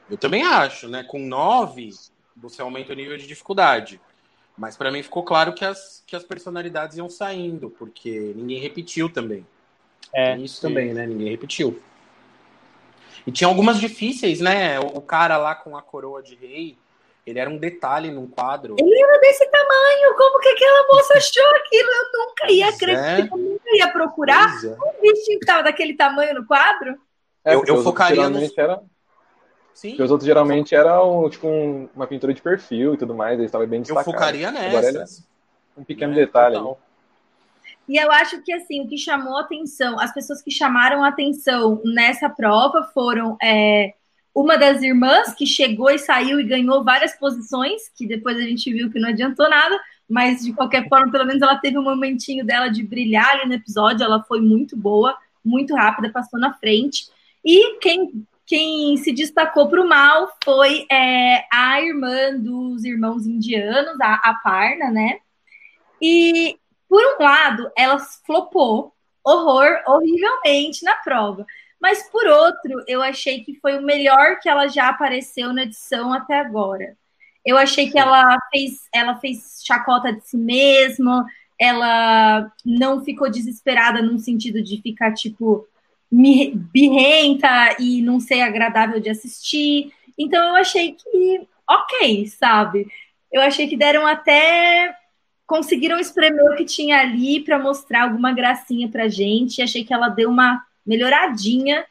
Eu 0.09 0.17
também 0.17 0.43
acho, 0.43 0.87
né? 0.87 1.03
Com 1.03 1.19
nove, 1.19 1.91
você 2.35 2.61
aumenta 2.61 2.93
o 2.93 2.95
nível 2.95 3.17
de 3.17 3.27
dificuldade. 3.27 4.01
Mas 4.59 4.75
para 4.75 4.91
mim 4.91 5.01
ficou 5.01 5.23
claro 5.23 5.53
que 5.53 5.63
as, 5.63 6.03
que 6.05 6.17
as 6.17 6.23
personalidades 6.23 6.97
iam 6.97 7.09
saindo, 7.09 7.69
porque 7.69 8.33
ninguém 8.35 8.59
repetiu 8.59 9.09
também. 9.09 9.47
É, 10.13 10.37
isso 10.37 10.61
também, 10.61 10.93
né? 10.93 11.07
Ninguém 11.07 11.29
repetiu. 11.29 11.81
E 13.25 13.31
tinha 13.31 13.47
algumas 13.47 13.79
difíceis, 13.79 14.41
né? 14.41 14.77
O 14.77 14.99
cara 14.99 15.37
lá 15.37 15.55
com 15.55 15.77
a 15.77 15.81
coroa 15.81 16.21
de 16.21 16.35
rei, 16.35 16.77
ele 17.25 17.39
era 17.39 17.49
um 17.49 17.57
detalhe 17.57 18.11
num 18.11 18.27
quadro. 18.27 18.75
Ele 18.77 19.01
era 19.01 19.17
desse 19.19 19.45
tamanho, 19.49 20.15
como 20.17 20.39
que 20.39 20.49
aquela 20.49 20.87
moça 20.87 21.13
achou 21.17 21.55
aquilo? 21.55 21.89
Eu 21.89 22.19
nunca 22.19 22.51
ia 22.51 22.69
acreditar, 22.69 23.19
é. 23.19 23.21
eu 23.21 23.37
nunca 23.37 23.77
ia 23.77 23.87
procurar 23.93 24.49
é. 24.65 24.67
um 24.67 25.01
vestido 25.01 25.39
que 25.39 25.45
tava 25.45 25.63
daquele 25.63 25.93
tamanho 25.93 26.33
no 26.33 26.45
quadro. 26.45 26.97
É, 27.45 27.55
eu, 27.55 27.63
eu 27.65 27.81
focaria 27.81 28.27
no... 28.27 28.39
Era... 28.57 28.81
Sim. 29.73 29.89
Porque 29.89 30.03
os 30.03 30.11
outros 30.11 30.25
geralmente 30.25 30.75
eram 30.75 31.29
tipo 31.29 31.47
um, 31.47 31.87
uma 31.95 32.07
pintura 32.07 32.33
de 32.33 32.41
perfil 32.41 32.93
e 32.93 32.97
tudo 32.97 33.15
mais, 33.15 33.33
eles 33.33 33.45
estavam 33.45 33.67
bem 33.67 33.81
destacados. 33.81 34.07
Eu 34.07 34.19
focaria 34.19 34.51
nessa. 34.51 35.23
É 35.77 35.79
um 35.79 35.83
pequeno 35.83 36.13
é, 36.13 36.15
detalhe. 36.15 36.57
E 37.87 37.97
eu 37.97 38.11
acho 38.11 38.41
que 38.43 38.51
assim, 38.53 38.81
o 38.83 38.87
que 38.87 38.97
chamou 38.97 39.37
atenção, 39.37 39.99
as 39.99 40.13
pessoas 40.13 40.41
que 40.41 40.51
chamaram 40.51 41.03
atenção 41.03 41.81
nessa 41.83 42.29
prova 42.29 42.83
foram 42.93 43.37
é, 43.41 43.93
uma 44.33 44.57
das 44.57 44.81
irmãs 44.81 45.33
que 45.33 45.45
chegou 45.45 45.89
e 45.89 45.97
saiu 45.97 46.39
e 46.39 46.43
ganhou 46.43 46.83
várias 46.83 47.17
posições, 47.17 47.89
que 47.95 48.07
depois 48.07 48.37
a 48.37 48.41
gente 48.41 48.71
viu 48.71 48.91
que 48.91 48.99
não 48.99 49.09
adiantou 49.09 49.49
nada, 49.49 49.79
mas 50.07 50.43
de 50.43 50.53
qualquer 50.53 50.87
forma, 50.87 51.11
pelo 51.11 51.25
menos 51.25 51.41
ela 51.41 51.57
teve 51.57 51.77
um 51.77 51.83
momentinho 51.83 52.45
dela 52.45 52.67
de 52.67 52.83
brilhar 52.83 53.29
ali 53.31 53.47
no 53.47 53.53
episódio, 53.53 54.03
ela 54.03 54.23
foi 54.23 54.39
muito 54.39 54.77
boa, 54.77 55.17
muito 55.43 55.75
rápida, 55.75 56.11
passou 56.11 56.39
na 56.39 56.53
frente. 56.53 57.09
E 57.43 57.79
quem 57.79 58.25
quem 58.49 58.97
se 58.97 59.13
destacou 59.13 59.69
para 59.69 59.79
o 59.79 59.87
mal 59.87 60.27
foi 60.43 60.87
é, 60.91 61.45
a 61.53 61.79
irmã 61.83 62.35
dos 62.35 62.83
irmãos 62.83 63.27
indianos, 63.27 64.01
a, 64.01 64.15
a 64.15 64.33
Parna, 64.43 64.89
né? 64.89 65.19
E, 66.01 66.57
por 66.89 66.99
um 66.99 67.23
lado, 67.23 67.71
ela 67.77 67.99
flopou 67.99 68.91
horror, 69.23 69.79
horrivelmente 69.85 70.83
na 70.83 70.95
prova. 70.95 71.45
Mas, 71.79 72.09
por 72.09 72.25
outro, 72.25 72.83
eu 72.87 73.03
achei 73.03 73.43
que 73.43 73.53
foi 73.59 73.77
o 73.77 73.83
melhor 73.83 74.39
que 74.39 74.49
ela 74.49 74.67
já 74.67 74.89
apareceu 74.89 75.53
na 75.53 75.61
edição 75.61 76.11
até 76.11 76.39
agora. 76.39 76.97
Eu 77.45 77.55
achei 77.55 77.91
que 77.91 77.99
ela 77.99 78.25
fez, 78.51 78.79
ela 78.91 79.15
fez 79.19 79.61
chacota 79.63 80.11
de 80.11 80.27
si 80.27 80.37
mesma, 80.37 81.23
ela 81.59 82.51
não 82.65 83.05
ficou 83.05 83.29
desesperada 83.29 84.01
num 84.01 84.17
sentido 84.17 84.59
de 84.63 84.81
ficar, 84.81 85.13
tipo, 85.13 85.67
birrenta 86.11 87.75
e 87.79 88.01
não 88.01 88.19
ser 88.19 88.41
agradável 88.41 88.99
de 88.99 89.09
assistir. 89.09 89.93
Então 90.17 90.49
eu 90.49 90.55
achei 90.55 90.93
que 90.93 91.47
ok, 91.69 92.27
sabe? 92.27 92.87
Eu 93.31 93.41
achei 93.41 93.67
que 93.67 93.77
deram 93.77 94.07
até 94.07 94.95
conseguiram 95.45 95.99
espremer 95.99 96.45
o 96.45 96.55
que 96.55 96.65
tinha 96.65 96.99
ali 96.99 97.43
para 97.43 97.57
mostrar 97.57 98.03
alguma 98.03 98.31
gracinha 98.31 98.87
pra 98.87 99.07
gente. 99.07 99.61
Achei 99.61 99.83
que 99.83 99.93
ela 99.93 100.09
deu 100.09 100.29
uma 100.29 100.63
melhoradinha 100.85 101.85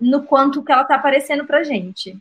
no 0.00 0.24
quanto 0.24 0.62
que 0.62 0.72
ela 0.72 0.84
tá 0.84 0.96
aparecendo 0.96 1.46
pra 1.46 1.62
gente. 1.62 2.18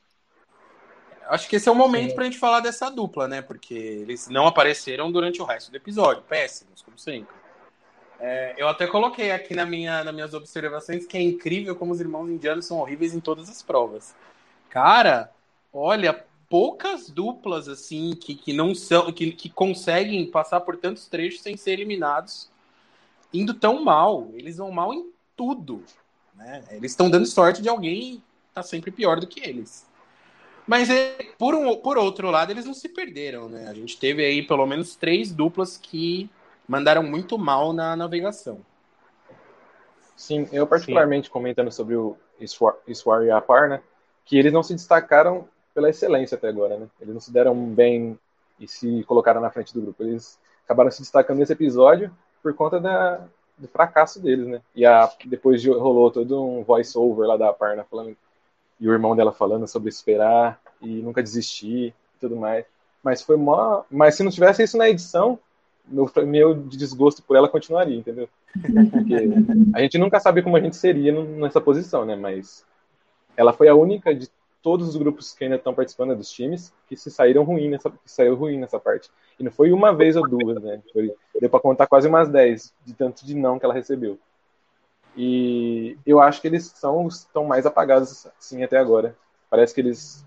Acho 1.28 1.48
que 1.48 1.56
esse 1.56 1.68
é 1.68 1.72
o 1.72 1.76
momento 1.76 2.14
para 2.14 2.24
a 2.24 2.26
gente 2.26 2.38
falar 2.38 2.60
dessa 2.60 2.90
dupla, 2.90 3.28
né? 3.28 3.42
Porque 3.42 3.74
eles 3.74 4.28
não 4.28 4.48
apareceram 4.48 5.12
durante 5.12 5.42
o 5.42 5.46
resto 5.46 5.72
do 5.72 5.78
episódio. 5.78 6.24
Péssimos, 6.24 6.82
como 6.82 7.00
sempre. 7.00 7.34
É, 8.24 8.54
eu 8.56 8.68
até 8.68 8.86
coloquei 8.86 9.32
aqui 9.32 9.56
na 9.56 9.66
minha, 9.66 10.04
nas 10.04 10.14
minhas 10.14 10.34
observações 10.36 11.08
que 11.08 11.18
é 11.18 11.22
incrível 11.22 11.76
como 11.76 11.92
os 11.92 12.00
irmãos 12.00 12.30
indianos 12.30 12.68
são 12.68 12.78
horríveis 12.78 13.16
em 13.16 13.20
todas 13.20 13.50
as 13.50 13.64
provas. 13.64 14.16
Cara, 14.70 15.32
olha, 15.74 16.24
poucas 16.48 17.10
duplas 17.10 17.68
assim 17.68 18.16
que, 18.16 18.36
que 18.36 18.54
não 18.54 18.76
são, 18.76 19.12
que, 19.12 19.32
que 19.32 19.50
conseguem 19.50 20.30
passar 20.30 20.62
por 20.62 20.78
tantos 20.78 21.08
trechos 21.08 21.42
sem 21.42 21.58
ser 21.58 21.72
eliminados, 21.72 22.48
indo 23.34 23.56
tão 23.56 23.84
mal. 23.84 24.30
Eles 24.36 24.58
vão 24.58 24.70
mal 24.70 24.94
em 24.94 25.12
tudo. 25.36 25.84
Né? 26.36 26.64
Eles 26.70 26.92
estão 26.92 27.10
dando 27.10 27.26
sorte 27.26 27.60
de 27.60 27.70
alguém 27.70 28.22
tá 28.54 28.62
sempre 28.62 28.92
pior 28.92 29.20
do 29.20 29.26
que 29.26 29.40
eles. 29.40 29.90
Mas 30.68 30.90
é, 30.92 31.18
por, 31.40 31.56
um, 31.56 31.76
por 31.78 31.98
outro 31.98 32.30
lado, 32.30 32.52
eles 32.52 32.66
não 32.66 32.74
se 32.74 32.88
perderam, 32.88 33.50
né? 33.50 33.68
A 33.68 33.74
gente 33.74 33.98
teve 33.98 34.24
aí 34.24 34.44
pelo 34.44 34.66
menos 34.68 34.96
três 34.96 35.32
duplas 35.32 35.76
que 35.76 36.30
mandaram 36.72 37.04
muito 37.04 37.38
mal 37.38 37.74
na 37.74 37.98
navegação. 37.98 38.62
Sim, 40.16 40.48
eu 40.54 40.66
particularmente 40.66 41.28
Sim. 41.28 41.34
comentando 41.34 41.70
sobre 41.70 41.96
o 41.96 42.16
Swar 42.48 43.24
e 43.24 43.30
a 43.30 43.42
Par, 43.42 43.68
né, 43.68 43.82
que 44.24 44.38
eles 44.38 44.54
não 44.54 44.64
se 44.64 44.74
destacaram 44.74 45.50
pela 45.74 45.90
excelência 45.90 46.36
até 46.36 46.48
agora, 46.48 46.78
né? 46.78 46.88
Eles 47.02 47.14
não 47.14 47.20
se 47.20 47.30
deram 47.30 47.54
bem 47.56 48.18
e 48.58 48.70
se 48.70 49.04
colocaram 49.04 49.42
na 49.42 49.52
frente 49.52 49.74
do 49.74 49.82
grupo. 49.82 50.02
Eles 50.02 50.40
acabaram 50.64 50.90
se 50.92 51.02
destacando 51.02 51.40
nesse 51.40 51.52
episódio 51.52 52.10
por 52.42 52.54
conta 52.54 52.80
da, 52.80 53.28
do 53.58 53.68
fracasso 53.68 54.22
deles, 54.22 54.48
né? 54.48 54.62
E 54.74 54.86
a, 54.86 55.12
depois 55.26 55.66
rolou 55.66 56.10
todo 56.10 56.42
um 56.42 56.64
voice-over 56.64 57.28
lá 57.28 57.36
da 57.36 57.52
Parna 57.52 57.84
falando 57.84 58.16
e 58.80 58.88
o 58.88 58.94
irmão 58.94 59.14
dela 59.14 59.34
falando 59.34 59.68
sobre 59.68 59.90
esperar 59.90 60.62
e 60.82 61.02
nunca 61.02 61.22
desistir 61.22 61.88
e 62.16 62.20
tudo 62.20 62.38
mais. 62.38 62.66
Mas 63.04 63.22
foi 63.22 63.36
mó... 63.36 63.84
Mas 63.92 64.16
se 64.16 64.24
não 64.24 64.32
tivesse 64.32 64.64
isso 64.64 64.78
na 64.78 64.90
edição, 64.90 65.38
meu, 65.88 66.10
meu 66.26 66.54
desgosto 66.54 67.22
por 67.24 67.36
ela 67.36 67.50
continuaria, 67.50 67.98
entendeu? 67.98 68.30
Porque 68.92 69.16
a 69.74 69.80
gente 69.82 69.98
nunca 69.98 70.20
sabe 70.20 70.42
como 70.42 70.58
a 70.58 70.62
gente 70.62 70.76
seria 70.76 71.12
nessa 71.12 71.62
posição, 71.62 72.06
né? 72.06 72.16
Mas 72.16 72.66
ela 73.36 73.54
foi 73.54 73.68
a 73.68 73.76
única 73.76 74.14
de 74.14 74.30
todos 74.62 74.90
os 74.90 74.96
grupos 74.96 75.34
que 75.34 75.44
ainda 75.44 75.56
estão 75.56 75.74
participando 75.74 76.16
dos 76.16 76.30
times 76.32 76.74
que 76.88 76.96
se 76.96 77.10
saíram 77.10 77.44
ruim 77.44 77.70
nessa, 77.70 77.90
que 77.90 77.98
saiu 78.06 78.36
ruim 78.36 78.60
nessa 78.60 78.80
parte. 78.80 79.10
E 79.40 79.44
não 79.44 79.52
foi 79.52 79.72
uma 79.72 79.94
vez 79.94 80.16
ou 80.16 80.28
duas, 80.28 80.62
né? 80.62 80.82
Foi, 80.94 81.14
deu 81.40 81.50
para 81.50 81.60
contar 81.60 81.88
quase 81.88 82.08
umas 82.08 82.30
dez 82.30 82.74
de 82.86 82.94
tanto 82.94 83.26
de 83.26 83.34
não 83.34 83.58
que 83.58 83.66
ela 83.66 83.74
recebeu. 83.74 84.20
E 85.16 85.98
eu 86.06 86.22
acho 86.22 86.42
que 86.42 86.48
eles 86.48 86.66
são 86.66 87.08
estão 87.08 87.46
mais 87.46 87.66
apagados 87.66 88.28
assim 88.40 88.64
até 88.64 88.78
agora. 88.78 89.16
Parece 89.50 89.74
que 89.74 89.82
eles 89.82 90.24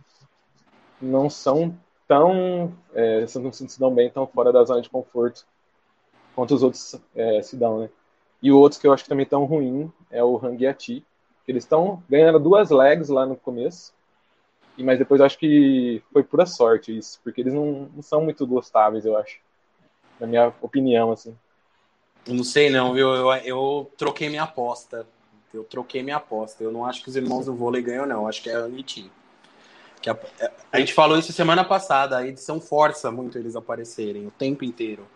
não 1.00 1.30
são 1.30 1.74
tão 2.06 2.72
é, 2.94 3.24
não 3.36 3.52
se 3.52 3.80
dão 3.80 3.94
bem 3.94 4.10
tão 4.10 4.26
fora 4.26 4.52
da 4.52 4.64
zona 4.64 4.80
de 4.80 4.90
conforto 4.90 5.46
quanto 6.34 6.54
os 6.54 6.62
outros 6.62 6.96
é, 7.14 7.42
se 7.42 7.56
dão, 7.56 7.80
né? 7.80 7.90
E 8.42 8.52
o 8.52 8.58
outro 8.58 8.80
que 8.80 8.86
eu 8.86 8.92
acho 8.92 9.04
que 9.04 9.08
também 9.08 9.24
tão 9.24 9.44
ruim 9.44 9.90
é 10.10 10.22
o 10.22 10.36
Hangyati, 10.36 11.04
que 11.44 11.52
eles 11.52 11.64
estão 11.64 12.02
ganhando 12.08 12.38
duas 12.38 12.70
legs 12.70 13.08
lá 13.08 13.24
no 13.24 13.36
começo 13.36 13.94
mas 14.82 14.98
depois 14.98 15.20
eu 15.20 15.26
acho 15.26 15.38
que 15.38 16.02
foi 16.12 16.24
pura 16.24 16.46
sorte 16.46 16.96
isso, 16.96 17.20
porque 17.22 17.42
eles 17.42 17.52
não, 17.52 17.88
não 17.94 18.02
são 18.02 18.22
muito 18.22 18.46
gostáveis, 18.46 19.04
eu 19.04 19.16
acho. 19.16 19.38
Na 20.18 20.26
minha 20.26 20.52
opinião, 20.60 21.12
assim. 21.12 21.36
Não 22.26 22.42
sei 22.42 22.70
não, 22.70 22.92
viu? 22.92 23.14
Eu, 23.14 23.32
eu 23.44 23.90
troquei 23.96 24.28
minha 24.28 24.42
aposta. 24.42 25.06
Eu 25.52 25.62
troquei 25.62 26.02
minha 26.02 26.16
aposta. 26.16 26.64
Eu 26.64 26.72
não 26.72 26.84
acho 26.84 27.02
que 27.02 27.08
os 27.08 27.16
irmãos 27.16 27.46
do 27.46 27.54
vôlei 27.54 27.82
ganham, 27.82 28.06
não. 28.06 28.26
Acho 28.26 28.42
que 28.42 28.50
é 28.50 28.56
a 28.56 28.64
Anitim. 28.64 29.10
Que 30.04 30.10
a, 30.10 30.18
a, 30.70 30.78
gente 30.78 30.92
falou 30.92 31.18
isso 31.18 31.32
semana 31.32 31.64
passada. 31.64 32.18
A 32.18 32.26
edição 32.26 32.60
força 32.60 33.10
muito 33.10 33.38
eles 33.38 33.56
aparecerem 33.56 34.26
o 34.26 34.30
tempo 34.30 34.62
inteiro. 34.62 35.08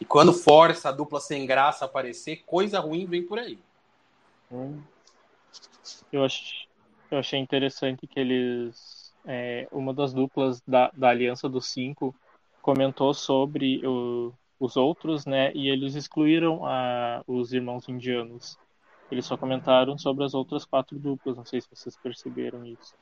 E 0.00 0.04
quando 0.04 0.32
força 0.32 0.88
a 0.88 0.92
dupla 0.92 1.18
sem 1.18 1.44
graça 1.44 1.84
aparecer, 1.84 2.44
coisa 2.46 2.78
ruim 2.78 3.06
vem 3.06 3.24
por 3.24 3.40
aí. 3.40 3.58
Hum. 4.52 4.80
Eu, 6.12 6.22
ach, 6.22 6.68
eu 7.10 7.18
achei 7.18 7.40
interessante 7.40 8.06
que 8.06 8.20
eles. 8.20 9.12
É, 9.26 9.66
uma 9.72 9.92
das 9.92 10.14
duplas 10.14 10.60
da, 10.60 10.92
da 10.96 11.08
Aliança 11.08 11.48
dos 11.48 11.66
Cinco 11.66 12.14
comentou 12.62 13.12
sobre 13.12 13.84
o, 13.84 14.32
os 14.60 14.76
outros, 14.76 15.26
né? 15.26 15.50
E 15.56 15.68
eles 15.68 15.96
excluíram 15.96 16.64
a, 16.64 17.20
os 17.26 17.52
irmãos 17.52 17.88
indianos. 17.88 18.56
Eles 19.10 19.26
só 19.26 19.36
comentaram 19.36 19.98
sobre 19.98 20.22
as 20.22 20.34
outras 20.34 20.64
quatro 20.64 20.96
duplas. 20.96 21.36
Não 21.36 21.44
sei 21.44 21.60
se 21.60 21.68
vocês 21.68 21.96
perceberam 21.96 22.64
isso. 22.64 22.94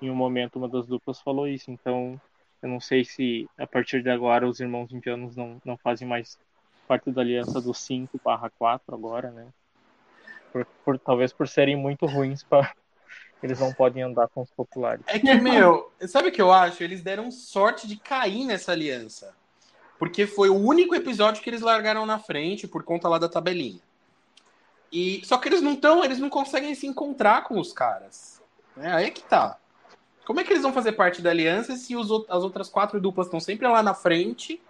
Em 0.00 0.10
um 0.10 0.14
momento, 0.14 0.56
uma 0.56 0.68
das 0.68 0.86
duplas 0.86 1.20
falou 1.20 1.46
isso. 1.46 1.70
Então, 1.70 2.20
eu 2.62 2.68
não 2.68 2.80
sei 2.80 3.04
se 3.04 3.48
a 3.58 3.66
partir 3.66 4.02
de 4.02 4.10
agora 4.10 4.48
os 4.48 4.60
irmãos 4.60 4.92
indianos 4.92 5.36
não, 5.36 5.60
não 5.64 5.76
fazem 5.76 6.06
mais 6.06 6.38
parte 6.88 7.10
da 7.10 7.20
aliança 7.20 7.60
dos 7.60 7.78
5 7.78 8.20
barra 8.24 8.50
4 8.58 8.94
agora, 8.94 9.30
né? 9.30 9.46
Por, 10.52 10.66
por, 10.84 10.98
talvez 10.98 11.32
por 11.32 11.46
serem 11.46 11.76
muito 11.76 12.06
ruins 12.06 12.42
para 12.42 12.72
eles 13.42 13.60
não 13.60 13.72
podem 13.72 14.02
andar 14.02 14.28
com 14.28 14.42
os 14.42 14.50
populares. 14.50 15.04
É 15.06 15.18
que, 15.18 15.32
meu, 15.34 15.92
sabe 16.08 16.28
o 16.28 16.32
que 16.32 16.42
eu 16.42 16.52
acho? 16.52 16.82
Eles 16.82 17.02
deram 17.02 17.30
sorte 17.30 17.86
de 17.86 17.96
cair 17.96 18.44
nessa 18.44 18.72
aliança 18.72 19.34
porque 20.00 20.26
foi 20.26 20.48
o 20.48 20.56
único 20.56 20.94
episódio 20.94 21.42
que 21.42 21.50
eles 21.50 21.60
largaram 21.60 22.06
na 22.06 22.18
frente 22.18 22.66
por 22.66 22.82
conta 22.82 23.06
lá 23.06 23.18
da 23.18 23.28
tabelinha. 23.28 23.82
E 24.90 25.20
só 25.26 25.36
que 25.36 25.46
eles 25.46 25.60
não 25.60 25.74
estão, 25.74 26.02
eles 26.02 26.18
não 26.18 26.30
conseguem 26.30 26.74
se 26.74 26.86
encontrar 26.86 27.44
com 27.44 27.60
os 27.60 27.70
caras. 27.70 28.40
É 28.78 28.90
aí 28.90 29.10
que 29.10 29.22
tá. 29.22 29.58
Como 30.30 30.38
é 30.38 30.44
que 30.44 30.52
eles 30.52 30.62
vão 30.62 30.72
fazer 30.72 30.92
parte 30.92 31.20
da 31.20 31.30
aliança 31.30 31.74
se 31.74 31.96
os, 31.96 32.08
as 32.28 32.44
outras 32.44 32.68
quatro 32.68 33.00
duplas 33.00 33.26
estão 33.26 33.40
sempre 33.40 33.66
lá 33.66 33.82
na 33.82 33.94
frente 33.94 34.62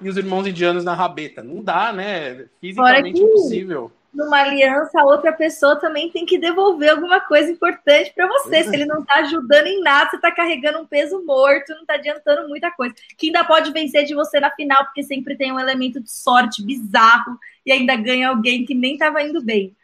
e 0.00 0.08
os 0.08 0.16
irmãos 0.16 0.46
indianos 0.46 0.82
na 0.82 0.94
rabeta? 0.94 1.42
Não 1.42 1.62
dá, 1.62 1.92
né? 1.92 2.46
Fisicamente 2.58 3.20
impossível 3.20 3.92
numa 4.14 4.40
aliança, 4.40 4.98
a 4.98 5.04
outra 5.04 5.30
pessoa 5.30 5.76
também 5.76 6.10
tem 6.10 6.24
que 6.24 6.38
devolver 6.38 6.88
alguma 6.88 7.20
coisa 7.20 7.52
importante 7.52 8.10
para 8.14 8.26
você. 8.26 8.64
Se 8.64 8.74
ele 8.74 8.86
não 8.86 9.00
está 9.00 9.16
ajudando 9.16 9.66
em 9.66 9.82
nada, 9.82 10.08
você 10.08 10.16
está 10.16 10.32
carregando 10.32 10.80
um 10.80 10.86
peso 10.86 11.22
morto, 11.26 11.74
não 11.74 11.82
está 11.82 11.94
adiantando 11.94 12.48
muita 12.48 12.70
coisa. 12.70 12.94
Que 13.18 13.26
ainda 13.26 13.44
pode 13.44 13.70
vencer 13.70 14.06
de 14.06 14.14
você 14.14 14.40
na 14.40 14.50
final, 14.50 14.82
porque 14.86 15.02
sempre 15.02 15.36
tem 15.36 15.52
um 15.52 15.60
elemento 15.60 16.00
de 16.00 16.10
sorte 16.10 16.64
bizarro 16.64 17.38
e 17.64 17.70
ainda 17.70 17.94
ganha 17.94 18.30
alguém 18.30 18.64
que 18.64 18.74
nem 18.74 18.94
estava 18.94 19.22
indo 19.22 19.42
bem. 19.42 19.76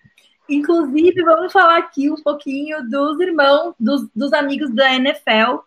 Inclusive, 0.49 1.23
vamos 1.23 1.53
falar 1.53 1.79
aqui 1.79 2.11
um 2.11 2.17
pouquinho 2.17 2.89
dos 2.89 3.19
irmãos, 3.21 3.75
dos, 3.81 4.09
dos 4.15 4.33
amigos 4.33 4.71
da 4.75 4.95
NFL, 4.95 5.61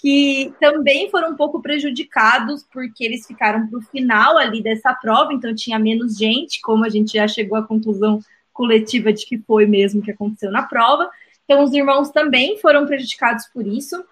que 0.00 0.54
também 0.60 1.10
foram 1.10 1.32
um 1.32 1.36
pouco 1.36 1.60
prejudicados 1.60 2.64
porque 2.72 3.04
eles 3.04 3.26
ficaram 3.26 3.66
para 3.66 3.78
o 3.78 3.82
final 3.82 4.38
ali 4.38 4.62
dessa 4.62 4.94
prova, 4.94 5.32
então 5.32 5.54
tinha 5.54 5.78
menos 5.78 6.16
gente, 6.16 6.60
como 6.60 6.84
a 6.84 6.88
gente 6.88 7.14
já 7.14 7.26
chegou 7.26 7.58
à 7.58 7.62
conclusão 7.62 8.20
coletiva 8.52 9.12
de 9.12 9.26
que 9.26 9.38
foi 9.38 9.66
mesmo 9.66 10.02
que 10.02 10.10
aconteceu 10.10 10.50
na 10.50 10.62
prova. 10.62 11.10
Então, 11.44 11.64
os 11.64 11.72
irmãos 11.72 12.10
também 12.10 12.58
foram 12.58 12.86
prejudicados 12.86 13.46
por 13.46 13.66
isso. 13.66 14.04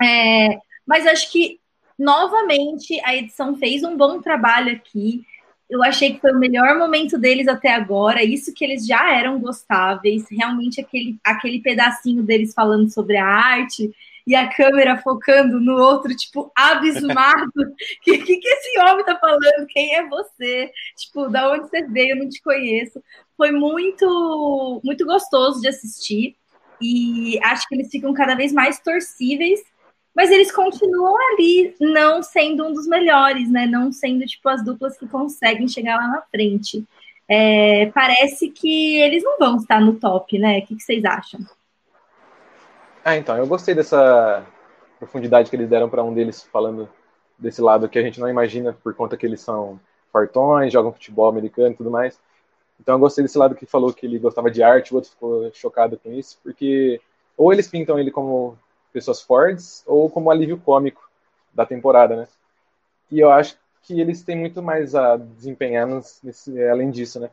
É, 0.00 0.58
mas 0.86 1.06
acho 1.06 1.32
que, 1.32 1.58
novamente, 1.98 3.00
a 3.04 3.16
edição 3.16 3.56
fez 3.56 3.82
um 3.82 3.96
bom 3.96 4.20
trabalho 4.20 4.72
aqui. 4.72 5.24
Eu 5.68 5.82
achei 5.82 6.14
que 6.14 6.20
foi 6.20 6.32
o 6.32 6.38
melhor 6.38 6.78
momento 6.78 7.18
deles 7.18 7.46
até 7.46 7.74
agora. 7.74 8.24
Isso 8.24 8.54
que 8.54 8.64
eles 8.64 8.86
já 8.86 9.12
eram 9.14 9.38
gostáveis. 9.38 10.24
Realmente, 10.30 10.80
aquele, 10.80 11.18
aquele 11.22 11.60
pedacinho 11.60 12.22
deles 12.22 12.54
falando 12.54 12.88
sobre 12.90 13.18
a 13.18 13.26
arte 13.26 13.92
e 14.26 14.34
a 14.34 14.48
câmera 14.48 14.98
focando 14.98 15.60
no 15.60 15.72
outro, 15.78 16.14
tipo, 16.14 16.50
abismado. 16.56 17.50
O 17.56 17.74
que, 18.02 18.18
que, 18.18 18.36
que 18.36 18.48
esse 18.48 18.78
homem 18.80 19.04
tá 19.04 19.18
falando? 19.18 19.66
Quem 19.68 19.94
é 19.94 20.06
você? 20.06 20.70
Tipo, 20.96 21.28
da 21.28 21.50
onde 21.50 21.68
você 21.68 21.82
veio? 21.86 22.10
Eu 22.10 22.24
não 22.24 22.28
te 22.28 22.42
conheço. 22.42 23.02
Foi 23.36 23.50
muito, 23.50 24.80
muito 24.82 25.04
gostoso 25.04 25.60
de 25.60 25.68
assistir. 25.68 26.36
E 26.80 27.38
acho 27.42 27.68
que 27.68 27.74
eles 27.74 27.90
ficam 27.90 28.12
cada 28.14 28.34
vez 28.34 28.52
mais 28.52 28.80
torcíveis, 28.80 29.60
mas 30.18 30.32
eles 30.32 30.50
continuam 30.50 31.14
ali 31.32 31.76
não 31.80 32.24
sendo 32.24 32.66
um 32.66 32.72
dos 32.72 32.88
melhores, 32.88 33.48
né? 33.48 33.66
Não 33.66 33.92
sendo 33.92 34.26
tipo 34.26 34.48
as 34.48 34.64
duplas 34.64 34.98
que 34.98 35.06
conseguem 35.06 35.68
chegar 35.68 35.94
lá 35.94 36.08
na 36.08 36.22
frente. 36.22 36.84
É, 37.28 37.86
parece 37.94 38.50
que 38.50 38.96
eles 38.96 39.22
não 39.22 39.38
vão 39.38 39.56
estar 39.58 39.80
no 39.80 39.94
top, 39.94 40.36
né? 40.36 40.58
O 40.58 40.66
que, 40.66 40.74
que 40.74 40.82
vocês 40.82 41.04
acham? 41.04 41.38
Ah, 43.04 43.16
então, 43.16 43.36
eu 43.36 43.46
gostei 43.46 43.76
dessa 43.76 44.44
profundidade 44.98 45.50
que 45.50 45.54
eles 45.54 45.68
deram 45.68 45.88
para 45.88 46.02
um 46.02 46.12
deles 46.12 46.42
falando 46.52 46.88
desse 47.38 47.62
lado 47.62 47.88
que 47.88 47.96
a 47.96 48.02
gente 48.02 48.18
não 48.18 48.28
imagina 48.28 48.72
por 48.72 48.92
conta 48.94 49.16
que 49.16 49.24
eles 49.24 49.40
são 49.40 49.78
fartões, 50.12 50.72
jogam 50.72 50.92
futebol 50.92 51.28
americano 51.28 51.74
e 51.74 51.76
tudo 51.76 51.92
mais. 51.92 52.18
Então 52.80 52.96
eu 52.96 52.98
gostei 52.98 53.22
desse 53.22 53.38
lado 53.38 53.54
que 53.54 53.66
falou 53.66 53.92
que 53.92 54.04
ele 54.04 54.18
gostava 54.18 54.50
de 54.50 54.64
arte, 54.64 54.92
o 54.92 54.96
outro 54.96 55.12
ficou 55.12 55.48
chocado 55.54 55.96
com 55.96 56.12
isso, 56.12 56.40
porque 56.42 57.00
ou 57.36 57.52
eles 57.52 57.68
pintam 57.68 58.00
ele 58.00 58.10
como 58.10 58.58
pessoas 58.98 59.22
fortes 59.22 59.84
ou 59.86 60.10
como 60.10 60.30
alívio 60.30 60.58
cômico 60.58 61.08
da 61.54 61.64
temporada, 61.64 62.16
né? 62.16 62.28
E 63.10 63.20
eu 63.20 63.30
acho 63.30 63.56
que 63.82 64.00
eles 64.00 64.22
têm 64.22 64.36
muito 64.36 64.62
mais 64.62 64.94
a 64.94 65.16
desempenhar 65.16 65.86
nesse, 66.22 66.62
além 66.64 66.90
disso, 66.90 67.20
né? 67.20 67.30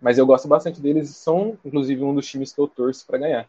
Mas 0.00 0.18
eu 0.18 0.26
gosto 0.26 0.48
bastante 0.48 0.80
deles, 0.80 1.10
são 1.10 1.56
inclusive 1.64 2.02
um 2.02 2.14
dos 2.14 2.26
times 2.26 2.52
que 2.52 2.60
eu 2.60 2.68
torço 2.68 3.06
para 3.06 3.18
ganhar 3.18 3.48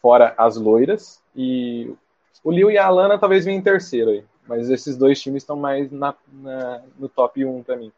fora 0.00 0.34
as 0.38 0.56
loiras. 0.56 1.20
E 1.34 1.94
o 2.42 2.50
Liu 2.50 2.70
e 2.70 2.78
a 2.78 2.86
Alana 2.86 3.18
talvez 3.18 3.44
venham 3.44 3.58
em 3.58 3.62
terceiro 3.62 4.10
aí. 4.10 4.24
Mas 4.48 4.70
esses 4.70 4.96
dois 4.96 5.20
times 5.20 5.42
estão 5.42 5.56
mais 5.56 5.90
na, 5.90 6.14
na, 6.32 6.82
no 6.98 7.08
top 7.08 7.44
1 7.44 7.62
para 7.62 7.76
mim. 7.76 7.92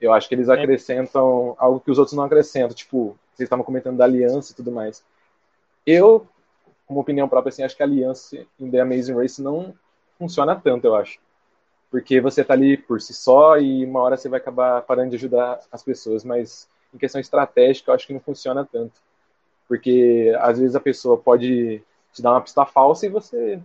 Eu 0.00 0.12
acho 0.12 0.28
que 0.28 0.34
eles 0.34 0.48
é. 0.48 0.52
acrescentam 0.52 1.54
algo 1.58 1.80
que 1.80 1.90
os 1.90 1.98
outros 1.98 2.16
não 2.16 2.24
acrescentam. 2.24 2.74
Tipo, 2.74 3.18
vocês 3.34 3.46
estavam 3.46 3.64
comentando 3.64 3.96
da 3.96 4.04
aliança 4.04 4.52
e 4.52 4.54
tudo 4.54 4.70
mais. 4.70 5.04
Eu, 5.86 6.26
como 6.86 7.00
opinião 7.00 7.28
própria, 7.28 7.50
assim, 7.50 7.62
acho 7.62 7.76
que 7.76 7.82
a 7.82 7.86
aliança 7.86 8.46
em 8.58 8.70
The 8.70 8.80
Amazing 8.80 9.14
Race 9.14 9.42
não 9.42 9.74
funciona 10.18 10.54
tanto, 10.56 10.86
eu 10.86 10.94
acho. 10.94 11.18
Porque 11.90 12.20
você 12.20 12.44
tá 12.44 12.54
ali 12.54 12.76
por 12.76 13.00
si 13.00 13.12
só 13.12 13.58
e 13.58 13.84
uma 13.84 14.00
hora 14.02 14.16
você 14.16 14.28
vai 14.28 14.38
acabar 14.38 14.82
parando 14.82 15.10
de 15.10 15.16
ajudar 15.16 15.60
as 15.70 15.82
pessoas. 15.82 16.24
Mas 16.24 16.68
em 16.94 16.98
questão 16.98 17.20
estratégica, 17.20 17.90
eu 17.90 17.94
acho 17.94 18.06
que 18.06 18.12
não 18.12 18.20
funciona 18.20 18.64
tanto. 18.64 19.00
Porque 19.68 20.32
às 20.38 20.58
vezes 20.58 20.76
a 20.76 20.80
pessoa 20.80 21.16
pode 21.18 21.82
te 22.12 22.22
dar 22.22 22.32
uma 22.32 22.40
pista 22.40 22.64
falsa 22.64 23.06
e 23.06 23.10
você 23.10 23.60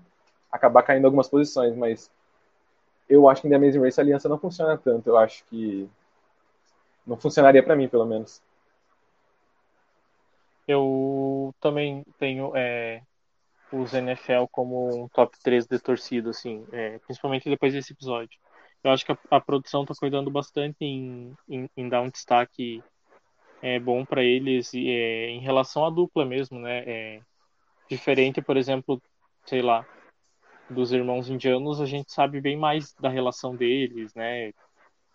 acabar 0.51 0.83
caindo 0.83 1.03
em 1.03 1.05
algumas 1.05 1.29
posições, 1.29 1.75
mas 1.75 2.11
eu 3.07 3.29
acho 3.29 3.41
que 3.41 3.47
em 3.47 3.51
The 3.51 3.55
Amazing 3.55 3.81
Race 3.81 3.99
a 3.99 4.03
aliança 4.03 4.29
não 4.29 4.37
funciona 4.37 4.77
tanto. 4.77 5.07
Eu 5.07 5.17
acho 5.17 5.43
que 5.45 5.89
não 7.05 7.17
funcionaria 7.17 7.63
para 7.63 7.75
mim, 7.75 7.87
pelo 7.87 8.05
menos. 8.05 8.41
Eu 10.67 11.53
também 11.59 12.05
tenho 12.17 12.51
é, 12.55 13.01
os 13.71 13.93
NFL 13.93 14.45
como 14.51 15.03
um 15.03 15.07
top 15.09 15.37
3 15.43 15.65
de 15.65 15.79
torcida, 15.79 16.29
assim, 16.31 16.65
é, 16.71 16.99
principalmente 16.99 17.49
depois 17.49 17.73
desse 17.73 17.93
episódio. 17.93 18.39
Eu 18.83 18.91
acho 18.91 19.05
que 19.05 19.11
a, 19.11 19.17
a 19.29 19.39
produção 19.39 19.83
está 19.83 19.93
cuidando 19.95 20.29
bastante 20.31 20.77
em, 20.81 21.35
em, 21.47 21.69
em, 21.77 21.89
dar 21.89 22.01
um 22.01 22.09
destaque 22.09 22.83
é 23.61 23.79
bom 23.79 24.03
para 24.03 24.23
eles 24.23 24.73
é, 24.73 25.29
em 25.29 25.39
relação 25.39 25.85
à 25.85 25.89
dupla 25.89 26.25
mesmo, 26.25 26.59
né? 26.59 26.83
É, 26.85 27.21
diferente, 27.89 28.41
por 28.41 28.57
exemplo, 28.57 29.01
sei 29.45 29.61
lá, 29.61 29.85
dos 30.69 30.91
irmãos 30.91 31.29
indianos, 31.29 31.79
a 31.79 31.85
gente 31.85 32.11
sabe 32.11 32.41
bem 32.41 32.57
mais 32.57 32.93
da 32.95 33.09
relação 33.09 33.55
deles, 33.55 34.13
né? 34.15 34.51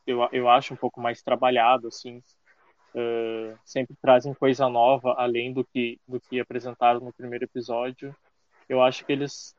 Eu, 0.07 0.29
eu 0.33 0.49
acho 0.49 0.75
um 0.75 0.77
pouco 0.77 1.01
mais 1.01 1.23
trabalhado, 1.23 1.89
assim. 1.89 2.23
Uh, 2.95 3.59
sempre 3.65 3.95
trazem 4.01 4.33
coisa 4.33 4.69
nova 4.71 5.15
além 5.19 5.53
do 5.53 5.63
que 5.65 6.01
do 6.09 6.19
que 6.19 6.41
apresentaram 6.41 7.01
no 7.01 7.13
primeiro 7.13 7.45
episódio. 7.45 8.15
Eu 8.69 8.83
acho 8.83 9.05
que 9.05 9.13
eles, 9.13 9.55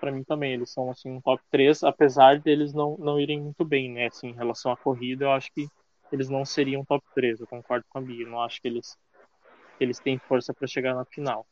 para 0.00 0.12
mim 0.12 0.22
também, 0.22 0.52
eles 0.52 0.70
são 0.70 0.90
assim 0.90 1.10
um 1.10 1.20
top 1.20 1.42
3, 1.50 1.82
apesar 1.82 2.38
deles 2.38 2.72
não, 2.72 2.96
não 2.98 3.18
irem 3.18 3.40
muito 3.40 3.64
bem, 3.64 3.90
né? 3.90 4.06
Assim, 4.06 4.28
em 4.28 4.34
relação 4.34 4.70
à 4.70 4.76
corrida, 4.76 5.24
eu 5.24 5.32
acho 5.32 5.52
que 5.52 5.66
eles 6.12 6.28
não 6.28 6.44
seriam 6.44 6.84
top 6.84 7.04
3, 7.14 7.40
eu 7.40 7.46
concordo 7.46 7.84
com 7.88 7.98
a 7.98 8.00
Bia. 8.00 8.24
Eu 8.24 8.30
não 8.30 8.40
acho 8.40 8.62
que 8.62 8.68
eles, 8.68 8.96
eles 9.80 9.98
têm 9.98 10.18
força 10.18 10.54
para 10.54 10.68
chegar 10.68 10.94
na 10.94 11.04
final. 11.04 11.44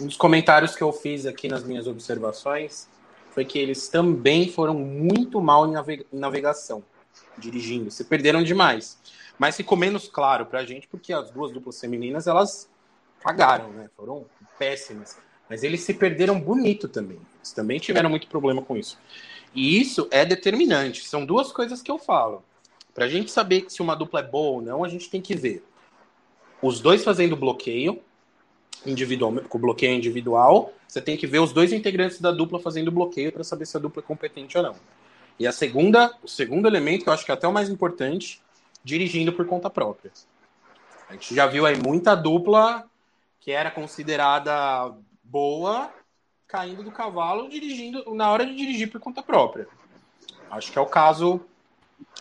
Um 0.00 0.06
dos 0.06 0.16
comentários 0.16 0.76
que 0.76 0.82
eu 0.82 0.92
fiz 0.92 1.26
aqui 1.26 1.48
nas 1.48 1.64
minhas 1.64 1.88
observações 1.88 2.88
foi 3.32 3.44
que 3.44 3.58
eles 3.58 3.88
também 3.88 4.48
foram 4.48 4.74
muito 4.74 5.40
mal 5.40 5.66
em 5.66 5.74
navegação, 6.12 6.84
dirigindo. 7.36 7.90
Se 7.90 8.04
perderam 8.04 8.44
demais. 8.44 8.96
Mas 9.36 9.56
ficou 9.56 9.76
menos 9.76 10.08
claro 10.08 10.46
pra 10.46 10.64
gente 10.64 10.86
porque 10.86 11.12
as 11.12 11.30
duas 11.30 11.50
duplas 11.52 11.80
femininas 11.80 12.28
elas 12.28 12.70
cagaram, 13.22 13.70
né? 13.70 13.88
Foram 13.96 14.26
péssimas. 14.58 15.18
Mas 15.48 15.62
eles 15.62 15.80
se 15.80 15.94
perderam 15.94 16.38
bonito 16.38 16.88
também. 16.88 17.18
Eles 17.36 17.52
também 17.52 17.78
tiveram 17.78 18.10
muito 18.10 18.26
problema 18.26 18.62
com 18.62 18.76
isso. 18.76 18.98
E 19.54 19.80
isso 19.80 20.08
é 20.10 20.24
determinante. 20.24 21.06
São 21.06 21.24
duas 21.24 21.52
coisas 21.52 21.80
que 21.80 21.90
eu 21.90 21.98
falo. 21.98 22.44
Para 22.94 23.06
a 23.06 23.08
gente 23.08 23.30
saber 23.30 23.66
se 23.68 23.80
uma 23.80 23.94
dupla 23.94 24.20
é 24.20 24.22
boa 24.22 24.56
ou 24.56 24.62
não, 24.62 24.84
a 24.84 24.88
gente 24.88 25.08
tem 25.08 25.20
que 25.20 25.34
ver 25.34 25.64
os 26.60 26.80
dois 26.80 27.04
fazendo 27.04 27.36
bloqueio 27.36 28.00
individual, 28.84 29.32
com 29.48 29.58
bloqueio 29.58 29.94
individual. 29.94 30.72
Você 30.86 31.00
tem 31.00 31.16
que 31.16 31.26
ver 31.26 31.38
os 31.38 31.52
dois 31.52 31.72
integrantes 31.72 32.20
da 32.20 32.30
dupla 32.30 32.58
fazendo 32.58 32.90
bloqueio 32.90 33.32
para 33.32 33.44
saber 33.44 33.66
se 33.66 33.76
a 33.76 33.80
dupla 33.80 34.02
é 34.02 34.06
competente 34.06 34.56
ou 34.56 34.64
não. 34.64 34.74
E 35.38 35.46
a 35.46 35.52
segunda, 35.52 36.12
o 36.22 36.28
segundo 36.28 36.66
elemento, 36.66 37.04
que 37.04 37.08
eu 37.08 37.12
acho 37.12 37.24
que 37.24 37.30
é 37.30 37.34
até 37.34 37.46
o 37.46 37.52
mais 37.52 37.68
importante, 37.68 38.42
dirigindo 38.82 39.32
por 39.32 39.46
conta 39.46 39.70
própria. 39.70 40.10
A 41.08 41.12
gente 41.12 41.34
já 41.34 41.46
viu 41.46 41.64
aí 41.64 41.76
muita 41.80 42.14
dupla 42.14 42.87
que 43.48 43.52
era 43.52 43.70
considerada 43.70 44.94
boa 45.24 45.90
caindo 46.46 46.82
do 46.82 46.92
cavalo 46.92 47.48
dirigindo 47.48 48.14
na 48.14 48.30
hora 48.30 48.44
de 48.44 48.54
dirigir 48.54 48.90
por 48.90 49.00
conta 49.00 49.22
própria. 49.22 49.66
Acho 50.50 50.70
que 50.70 50.78
é 50.78 50.82
o 50.82 50.84
caso 50.84 51.40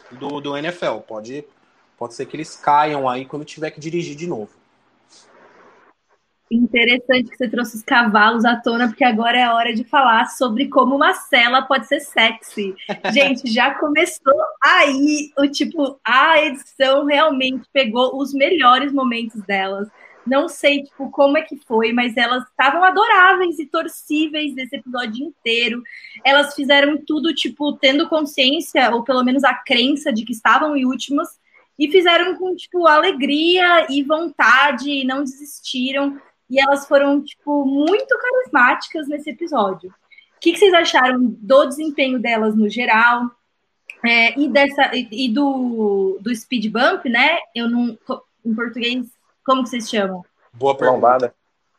do, 0.10 0.40
do 0.40 0.56
NFL. 0.56 1.00
Pode, 1.06 1.44
pode 1.98 2.14
ser 2.14 2.28
que 2.28 2.38
eles 2.38 2.56
caiam 2.56 3.10
aí 3.10 3.26
quando 3.26 3.44
tiver 3.44 3.72
que 3.72 3.80
dirigir 3.82 4.16
de 4.16 4.26
novo. 4.26 4.52
Interessante 6.50 7.30
que 7.30 7.36
você 7.36 7.50
trouxe 7.50 7.76
os 7.76 7.84
cavalos 7.84 8.46
à 8.46 8.56
tona, 8.56 8.88
porque 8.88 9.04
agora 9.04 9.38
é 9.38 9.50
hora 9.50 9.74
de 9.74 9.84
falar 9.84 10.28
sobre 10.28 10.70
como 10.70 10.96
uma 10.96 11.14
cela 11.14 11.62
pode 11.62 11.88
ser 11.88 12.00
sexy. 12.00 12.74
Gente, 13.14 13.52
já 13.52 13.76
começou 13.76 14.42
aí 14.64 15.30
o 15.38 15.46
tipo, 15.46 16.00
a 16.06 16.42
edição 16.42 17.04
realmente 17.04 17.68
pegou 17.74 18.18
os 18.18 18.34
melhores 18.34 18.94
momentos 18.94 19.42
delas. 19.42 19.90
Não 20.28 20.48
sei, 20.48 20.84
tipo, 20.84 21.10
como 21.10 21.38
é 21.38 21.42
que 21.42 21.56
foi, 21.56 21.94
mas 21.94 22.16
elas 22.18 22.44
estavam 22.44 22.84
adoráveis 22.84 23.58
e 23.60 23.66
torcíveis 23.66 24.54
desse 24.54 24.76
episódio 24.76 25.26
inteiro. 25.26 25.82
Elas 26.24 26.54
fizeram 26.54 26.98
tudo, 26.98 27.34
tipo, 27.34 27.74
tendo 27.74 28.10
consciência, 28.10 28.94
ou 28.94 29.04
pelo 29.04 29.24
menos 29.24 29.44
a 29.44 29.54
crença 29.54 30.12
de 30.12 30.24
que 30.24 30.34
estavam 30.34 30.76
em 30.76 30.86
últimas, 30.86 31.28
e 31.80 31.90
fizeram 31.92 32.36
com, 32.36 32.56
tipo, 32.56 32.88
alegria 32.88 33.88
e 33.90 34.04
vontade, 34.04 34.90
e 34.90 35.06
não 35.06 35.24
desistiram. 35.24 36.20
E 36.50 36.60
elas 36.60 36.88
foram, 36.88 37.24
tipo, 37.24 37.66
muito 37.66 38.18
carismáticas 38.18 39.08
nesse 39.08 39.30
episódio. 39.30 39.90
O 39.90 40.40
que, 40.40 40.54
que 40.54 40.60
vocês 40.60 40.74
acharam 40.74 41.20
do 41.24 41.66
desempenho 41.66 42.20
delas 42.20 42.56
no 42.56 42.70
geral? 42.70 43.32
É, 44.06 44.40
e 44.40 44.48
dessa 44.48 44.92
e, 44.94 45.28
do, 45.30 46.20
do 46.22 46.36
speed 46.36 46.72
bump, 46.72 47.10
né? 47.10 47.40
Eu 47.56 47.70
não. 47.70 47.98
Em 48.46 48.54
português, 48.54 49.08
como 49.48 49.64
que 49.64 49.70
vocês 49.70 49.90
chamam? 49.90 50.26
Boa 50.52 50.76
pergunta. 50.76 50.98
Lombada. 50.98 51.36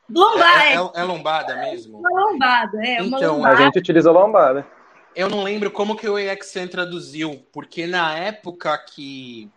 Lombada. 0.09 0.65
É, 0.65 0.73
é, 0.73 0.91
é, 0.95 1.05
lombada 1.05 1.57
mesmo? 1.57 1.99
Uma 1.99 2.09
lombada, 2.09 2.83
é. 2.83 3.03
Uma 3.03 3.19
então, 3.19 3.37
lombada. 3.37 3.55
A 3.55 3.61
gente 3.61 3.79
utiliza 3.79 4.11
lombada. 4.11 4.67
Eu 5.15 5.29
não 5.29 5.43
lembro 5.43 5.71
como 5.71 5.95
que 5.95 6.09
o 6.09 6.19
EXN 6.19 6.67
traduziu, 6.69 7.45
porque 7.53 7.87
na 7.87 8.17
época 8.17 8.79
que, 8.79 9.51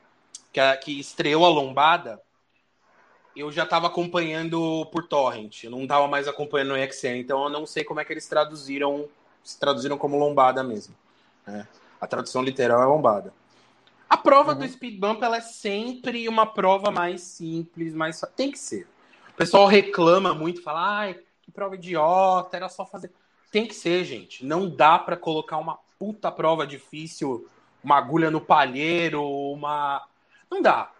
que, 0.51 0.59
a, 0.59 0.75
que 0.75 0.99
estreou 0.99 1.45
a 1.45 1.49
lombada, 1.49 2.21
eu 3.33 3.49
já 3.49 3.63
estava 3.63 3.87
acompanhando 3.87 4.85
por 4.87 5.07
torrent, 5.07 5.63
eu 5.63 5.71
não 5.71 5.83
estava 5.83 6.05
mais 6.05 6.27
acompanhando 6.27 6.71
o 6.71 6.77
EXN, 6.77 7.15
então 7.15 7.43
eu 7.45 7.49
não 7.49 7.65
sei 7.65 7.85
como 7.85 8.01
é 8.01 8.05
que 8.05 8.11
eles 8.11 8.27
traduziram, 8.27 9.07
se 9.41 9.57
traduziram 9.57 9.97
como 9.97 10.19
lombada 10.19 10.61
mesmo. 10.63 10.93
Né? 11.47 11.65
A 12.01 12.07
tradução 12.07 12.43
literal 12.43 12.81
é 12.81 12.85
lombada. 12.85 13.33
A 14.11 14.17
prova 14.17 14.51
uhum. 14.51 14.59
do 14.59 14.67
speed 14.67 14.99
bump 14.99 15.23
ela 15.23 15.37
é 15.37 15.41
sempre 15.41 16.27
uma 16.27 16.45
prova 16.45 16.91
mais 16.91 17.21
simples, 17.21 17.93
mais 17.93 18.19
tem 18.35 18.51
que 18.51 18.59
ser. 18.59 18.85
O 19.29 19.37
pessoal 19.37 19.65
reclama 19.67 20.33
muito, 20.33 20.61
fala, 20.61 20.97
ai, 20.97 21.19
que 21.41 21.49
prova 21.49 21.75
idiota, 21.75 22.57
era 22.57 22.67
só 22.67 22.85
fazer. 22.85 23.09
Tem 23.53 23.65
que 23.65 23.73
ser, 23.73 24.03
gente. 24.03 24.45
Não 24.45 24.69
dá 24.69 24.99
para 24.99 25.15
colocar 25.15 25.57
uma 25.59 25.79
puta 25.97 26.29
prova 26.29 26.67
difícil, 26.67 27.47
uma 27.81 27.97
agulha 27.97 28.29
no 28.29 28.41
palheiro, 28.41 29.25
uma. 29.25 30.05
Não 30.49 30.61
dá 30.61 30.91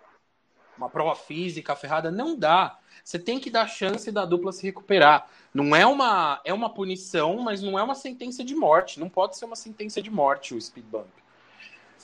uma 0.78 0.90
prova 0.90 1.14
física 1.14 1.76
ferrada, 1.76 2.10
não 2.10 2.34
dá. 2.34 2.80
Você 3.04 3.20
tem 3.20 3.42
que 3.42 3.52
dar 3.52 3.68
chance 3.68 4.10
da 4.10 4.24
dupla 4.24 4.54
se 4.54 4.64
recuperar. 4.64 5.28
Não 5.54 5.76
é 5.76 5.86
uma 5.86 6.40
é 6.46 6.54
uma 6.54 6.74
punição, 6.74 7.42
mas 7.42 7.62
não 7.62 7.78
é 7.78 7.84
uma 7.84 7.94
sentença 7.94 8.42
de 8.42 8.56
morte. 8.56 9.02
Não 9.02 9.10
pode 9.10 9.36
ser 9.36 9.44
uma 9.44 9.58
sentença 9.58 10.02
de 10.02 10.10
morte 10.10 10.56
o 10.56 10.62
speed 10.62 10.86
bump. 10.86 11.21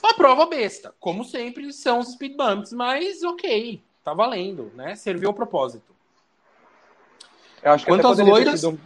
Uma 0.02 0.14
prova 0.14 0.46
besta, 0.46 0.94
como 1.00 1.24
sempre 1.24 1.72
são 1.72 1.98
os 1.98 2.12
speed 2.12 2.36
bumps, 2.36 2.72
mas 2.72 3.22
ok, 3.22 3.82
tá 4.04 4.14
valendo, 4.14 4.70
né? 4.74 4.94
Serviu 4.94 5.28
ao 5.28 5.34
propósito. 5.34 5.94
Eu 7.62 7.72
acho 7.72 7.84
que 7.84 7.90
Quanto 7.90 8.06
às 8.06 8.18
loiras. 8.18 8.60
Sido... 8.60 8.80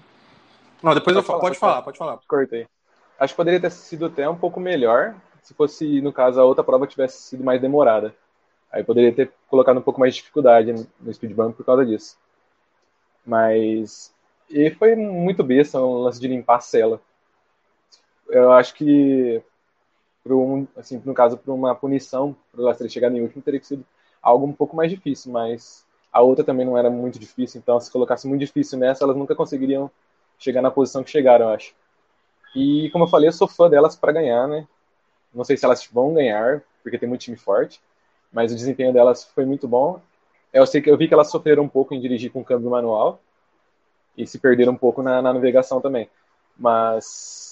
Não, 0.83 0.95
depois 0.95 1.15
pode 1.15 1.19
eu 1.19 1.23
falo. 1.23 1.41
Pode 1.41 1.59
falar, 1.59 1.83
pode 1.83 1.99
falar. 1.99 2.19
Cortei. 2.27 2.67
Acho 3.19 3.35
que 3.35 3.37
poderia 3.37 3.61
ter 3.61 3.71
sido 3.71 4.07
até 4.07 4.29
um 4.29 4.37
pouco 4.37 4.59
melhor 4.59 5.15
se 5.43 5.53
fosse, 5.55 6.01
no 6.01 6.13
caso, 6.13 6.41
a 6.41 6.45
outra 6.45 6.63
prova 6.63 6.87
tivesse 6.87 7.21
sido 7.23 7.45
mais 7.45 7.61
demorada. 7.61 8.15
Aí 8.71 8.83
poderia 8.83 9.13
ter 9.13 9.33
colocado 9.49 9.79
um 9.79 9.83
pouco 9.83 10.01
mais 10.01 10.15
de 10.15 10.21
dificuldade 10.21 10.73
no 11.01 11.13
speed 11.13 11.35
bump 11.35 11.57
por 11.57 11.67
causa 11.67 11.85
disso. 11.85 12.17
Mas. 13.27 14.15
E 14.49 14.71
foi 14.71 14.95
muito 14.95 15.43
besta 15.43 15.81
o 15.81 16.03
lance 16.03 16.21
de 16.21 16.29
limpar 16.29 16.57
a 16.57 16.61
cela. 16.61 17.01
Eu 18.29 18.53
acho 18.53 18.75
que, 18.75 19.43
um, 20.27 20.67
assim, 20.77 21.01
no 21.05 21.15
caso, 21.15 21.37
para 21.37 21.53
uma 21.53 21.75
punição, 21.75 22.37
para 22.53 22.61
o 22.61 22.65
Lester 22.65 22.89
chegar 22.89 23.11
em 23.11 23.21
último, 23.21 23.43
teria 23.43 23.61
que 23.61 23.67
sido 23.67 23.85
algo 24.23 24.47
um 24.47 24.53
pouco 24.53 24.77
mais 24.77 24.91
difícil, 24.91 25.33
mas 25.33 25.85
a 26.13 26.21
outra 26.21 26.45
também 26.45 26.65
não 26.65 26.77
era 26.79 26.91
muito 26.91 27.19
difícil, 27.19 27.61
então 27.61 27.81
se 27.81 27.91
colocasse 27.91 28.29
muito 28.29 28.41
difícil 28.41 28.79
nessa, 28.79 29.05
elas 29.05 29.17
nunca 29.17 29.35
conseguiriam 29.35 29.91
chegar 30.39 30.63
na 30.63 30.71
posição 30.71 31.03
que 31.03 31.11
chegaram, 31.11 31.47
eu 31.47 31.55
acho. 31.55 31.75
E 32.55 32.91
como 32.91 33.05
eu 33.05 33.09
falei, 33.09 33.29
eu 33.29 33.33
sou 33.33 33.49
fã 33.49 33.69
delas 33.69 33.97
para 33.97 34.13
ganhar, 34.13 34.47
né? 34.47 34.67
Não 35.35 35.45
sei 35.45 35.57
se 35.57 35.65
elas 35.65 35.85
vão 35.87 36.13
ganhar, 36.13 36.63
porque 36.83 36.99
tem 36.99 37.09
muito 37.09 37.23
time 37.23 37.37
forte, 37.37 37.81
mas 38.33 38.53
o 38.53 38.57
desempenho 38.57 38.93
delas 38.93 39.25
foi 39.25 39.47
muito 39.47 39.67
bom. 39.67 40.01
Eu 40.53 40.67
sei 40.67 40.83
que 40.83 40.91
eu 40.91 40.99
vi 40.99 41.09
que 41.09 41.15
elas 41.15 41.31
sofreram 41.31 41.63
um 41.63 41.69
pouco 41.69 41.95
em 41.95 42.01
dirigir 42.01 42.31
com 42.31 42.45
câmbio 42.45 42.71
manual 42.71 43.21
e 44.17 44.27
se 44.27 44.39
perderam 44.39 44.75
um 44.75 44.77
pouco 44.77 45.03
na, 45.03 45.23
na 45.23 45.33
navegação 45.33 45.81
também. 45.81 46.11
Mas 46.59 47.52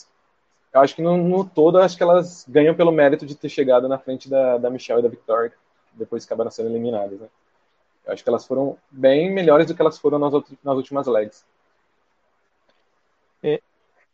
eu 0.72 0.80
acho 0.80 0.94
que 0.94 1.02
no, 1.02 1.16
no, 1.16 1.44
todo, 1.44 1.78
acho 1.78 1.96
que 1.96 2.02
elas 2.02 2.44
ganham 2.48 2.74
pelo 2.74 2.92
mérito 2.92 3.26
de 3.26 3.34
ter 3.34 3.48
chegado 3.48 3.88
na 3.88 3.98
frente 3.98 4.28
da, 4.28 4.58
da 4.58 4.70
Michelle 4.70 5.00
e 5.00 5.02
da 5.02 5.08
Victoria, 5.08 5.52
depois 5.92 6.24
acabaram 6.24 6.50
sendo 6.50 6.70
eliminadas. 6.70 7.20
Né? 7.20 7.28
Eu 8.06 8.12
acho 8.12 8.22
que 8.22 8.28
elas 8.28 8.46
foram 8.46 8.78
bem 8.90 9.32
melhores 9.32 9.66
do 9.66 9.74
que 9.74 9.82
elas 9.82 9.98
foram 9.98 10.18
nas, 10.18 10.32
nas 10.62 10.76
últimas 10.76 11.06
legs. 11.06 11.44
E, 13.42 13.60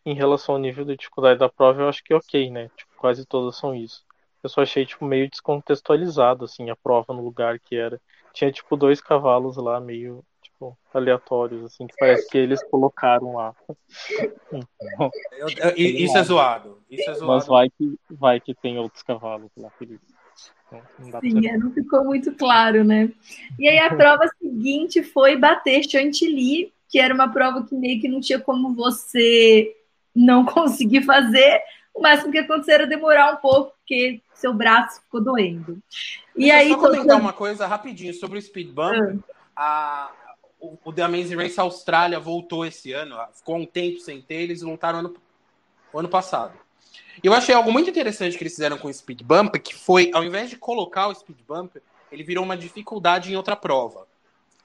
em 0.04 0.14
relação 0.14 0.54
ao 0.54 0.60
nível 0.60 0.84
de 0.84 0.96
dificuldade 0.96 1.38
da 1.38 1.48
prova, 1.48 1.82
eu 1.82 1.88
acho 1.88 2.02
que 2.02 2.12
é 2.12 2.16
ok, 2.16 2.50
né? 2.50 2.70
Tipo, 2.76 2.92
quase 2.96 3.26
todas 3.26 3.56
são 3.56 3.74
isso 3.74 4.06
eu 4.46 4.48
só 4.48 4.62
achei, 4.62 4.86
tipo, 4.86 5.04
meio 5.04 5.28
descontextualizado, 5.28 6.44
assim, 6.44 6.70
a 6.70 6.76
prova 6.76 7.12
no 7.12 7.22
lugar 7.22 7.58
que 7.58 7.76
era. 7.76 8.00
Tinha, 8.32 8.50
tipo, 8.52 8.76
dois 8.76 9.00
cavalos 9.00 9.56
lá, 9.56 9.80
meio, 9.80 10.24
tipo, 10.56 10.76
aleatórios, 10.92 11.64
assim, 11.64 11.86
que 11.86 11.94
parece 11.98 12.28
que 12.28 12.38
eles 12.38 12.62
colocaram 12.64 13.34
lá. 13.34 13.54
Então, 14.50 15.10
eu, 15.32 15.48
eu, 15.48 15.76
isso 15.76 16.16
é 16.16 16.22
zoado. 16.22 16.78
Isso 16.90 17.10
é 17.10 17.14
zoado. 17.14 17.32
Mas 17.32 17.46
vai 17.46 17.70
que, 17.70 17.98
vai 18.10 18.40
que 18.40 18.54
tem 18.54 18.78
outros 18.78 19.02
cavalos 19.02 19.50
lá, 19.56 19.70
feliz. 19.78 20.00
Então, 20.98 21.20
Sim, 21.20 21.46
é, 21.46 21.56
não 21.56 21.70
ficou 21.70 22.04
muito 22.04 22.34
claro, 22.34 22.82
né? 22.82 23.12
E 23.58 23.68
aí 23.68 23.78
a 23.78 23.94
prova 23.94 24.26
seguinte 24.40 25.02
foi 25.02 25.36
bater 25.36 25.84
chantilly, 25.88 26.72
que 26.88 26.98
era 26.98 27.14
uma 27.14 27.28
prova 27.28 27.64
que 27.64 27.74
meio 27.74 28.00
que 28.00 28.08
não 28.08 28.20
tinha 28.20 28.40
como 28.40 28.74
você 28.74 29.76
não 30.14 30.44
conseguir 30.46 31.02
fazer, 31.02 31.60
o 31.94 32.02
máximo 32.02 32.32
que 32.32 32.38
acontecer 32.38 32.72
era 32.72 32.86
demorar 32.86 33.34
um 33.34 33.36
pouco, 33.36 33.72
porque 33.78 34.20
seu 34.34 34.52
braço 34.52 35.00
ficou 35.02 35.22
doendo. 35.22 35.78
E 36.34 36.40
Deixa 36.40 36.56
aí, 36.56 36.70
eu 36.70 36.80
só 36.80 36.88
comentar 36.88 37.20
uma 37.20 37.32
coisa 37.32 37.66
rapidinho 37.66 38.12
sobre 38.12 38.38
o 38.38 38.42
Speed 38.42 38.70
Bump. 38.70 39.22
Ah. 39.56 40.10
A, 40.12 40.25
o, 40.84 40.92
The 40.92 41.02
Amazing 41.02 41.36
Race 41.36 41.60
Austrália 41.60 42.18
voltou 42.18 42.64
esse 42.64 42.92
ano, 42.92 43.16
ficou 43.34 43.56
um 43.56 43.66
tempo 43.66 44.00
sem 44.00 44.20
ter, 44.20 44.42
eles 44.42 44.62
voltaram 44.62 45.00
ano, 45.00 45.16
ano 45.94 46.08
passado. 46.08 46.54
Eu 47.22 47.32
achei 47.32 47.54
algo 47.54 47.72
muito 47.72 47.88
interessante 47.88 48.36
que 48.36 48.42
eles 48.42 48.54
fizeram 48.54 48.78
com 48.78 48.88
o 48.88 48.92
Speed 48.92 49.22
Bump, 49.22 49.58
que 49.58 49.74
foi, 49.74 50.10
ao 50.12 50.22
invés 50.22 50.50
de 50.50 50.56
colocar 50.56 51.08
o 51.08 51.14
Speed 51.14 51.38
Bump, 51.46 51.76
ele 52.12 52.22
virou 52.22 52.44
uma 52.44 52.56
dificuldade 52.56 53.32
em 53.32 53.36
outra 53.36 53.56
prova. 53.56 54.06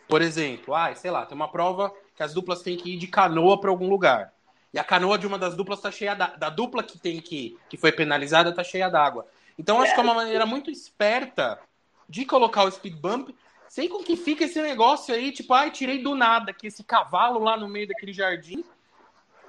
Por 0.07 0.21
exemplo, 0.21 0.75
ah, 0.75 0.93
sei 0.93 1.09
lá, 1.09 1.25
tem 1.25 1.35
uma 1.35 1.47
prova 1.47 1.93
que 2.15 2.23
as 2.23 2.33
duplas 2.33 2.61
têm 2.61 2.77
que 2.77 2.93
ir 2.93 2.97
de 2.97 3.07
canoa 3.07 3.59
para 3.59 3.69
algum 3.69 3.89
lugar. 3.89 4.33
E 4.73 4.79
a 4.79 4.83
canoa 4.83 5.17
de 5.17 5.27
uma 5.27 5.37
das 5.37 5.55
duplas 5.55 5.79
está 5.79 5.91
cheia 5.91 6.13
da, 6.13 6.27
da 6.27 6.49
dupla 6.49 6.83
que 6.83 6.97
tem 6.97 7.19
que 7.19 7.57
que 7.69 7.77
foi 7.77 7.91
penalizada 7.91 8.49
está 8.49 8.63
cheia 8.63 8.89
d'água. 8.89 9.25
Então 9.57 9.81
acho 9.81 9.93
que 9.93 9.99
é 9.99 10.03
uma 10.03 10.13
maneira 10.13 10.45
muito 10.45 10.69
esperta 10.71 11.59
de 12.07 12.25
colocar 12.25 12.63
o 12.63 12.71
speed 12.71 12.95
bump, 12.95 13.29
sem 13.71 13.87
com 13.87 14.03
que 14.03 14.17
fique 14.17 14.43
esse 14.43 14.61
negócio 14.61 15.15
aí, 15.15 15.31
tipo, 15.31 15.53
ai, 15.53 15.71
tirei 15.71 16.03
do 16.03 16.13
nada 16.13 16.51
que 16.51 16.67
esse 16.67 16.83
cavalo 16.83 17.39
lá 17.39 17.55
no 17.55 17.69
meio 17.69 17.87
daquele 17.87 18.11
jardim, 18.11 18.65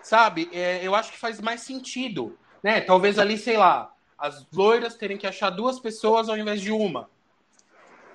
sabe? 0.00 0.48
É, 0.52 0.78
eu 0.86 0.94
acho 0.94 1.10
que 1.10 1.18
faz 1.18 1.40
mais 1.40 1.62
sentido, 1.62 2.38
né? 2.62 2.80
Talvez 2.80 3.18
ali, 3.18 3.36
sei 3.36 3.56
lá, 3.56 3.92
as 4.16 4.46
loiras 4.52 4.94
terem 4.94 5.18
que 5.18 5.26
achar 5.26 5.50
duas 5.50 5.80
pessoas 5.80 6.28
ao 6.28 6.38
invés 6.38 6.60
de 6.60 6.70
uma, 6.70 7.10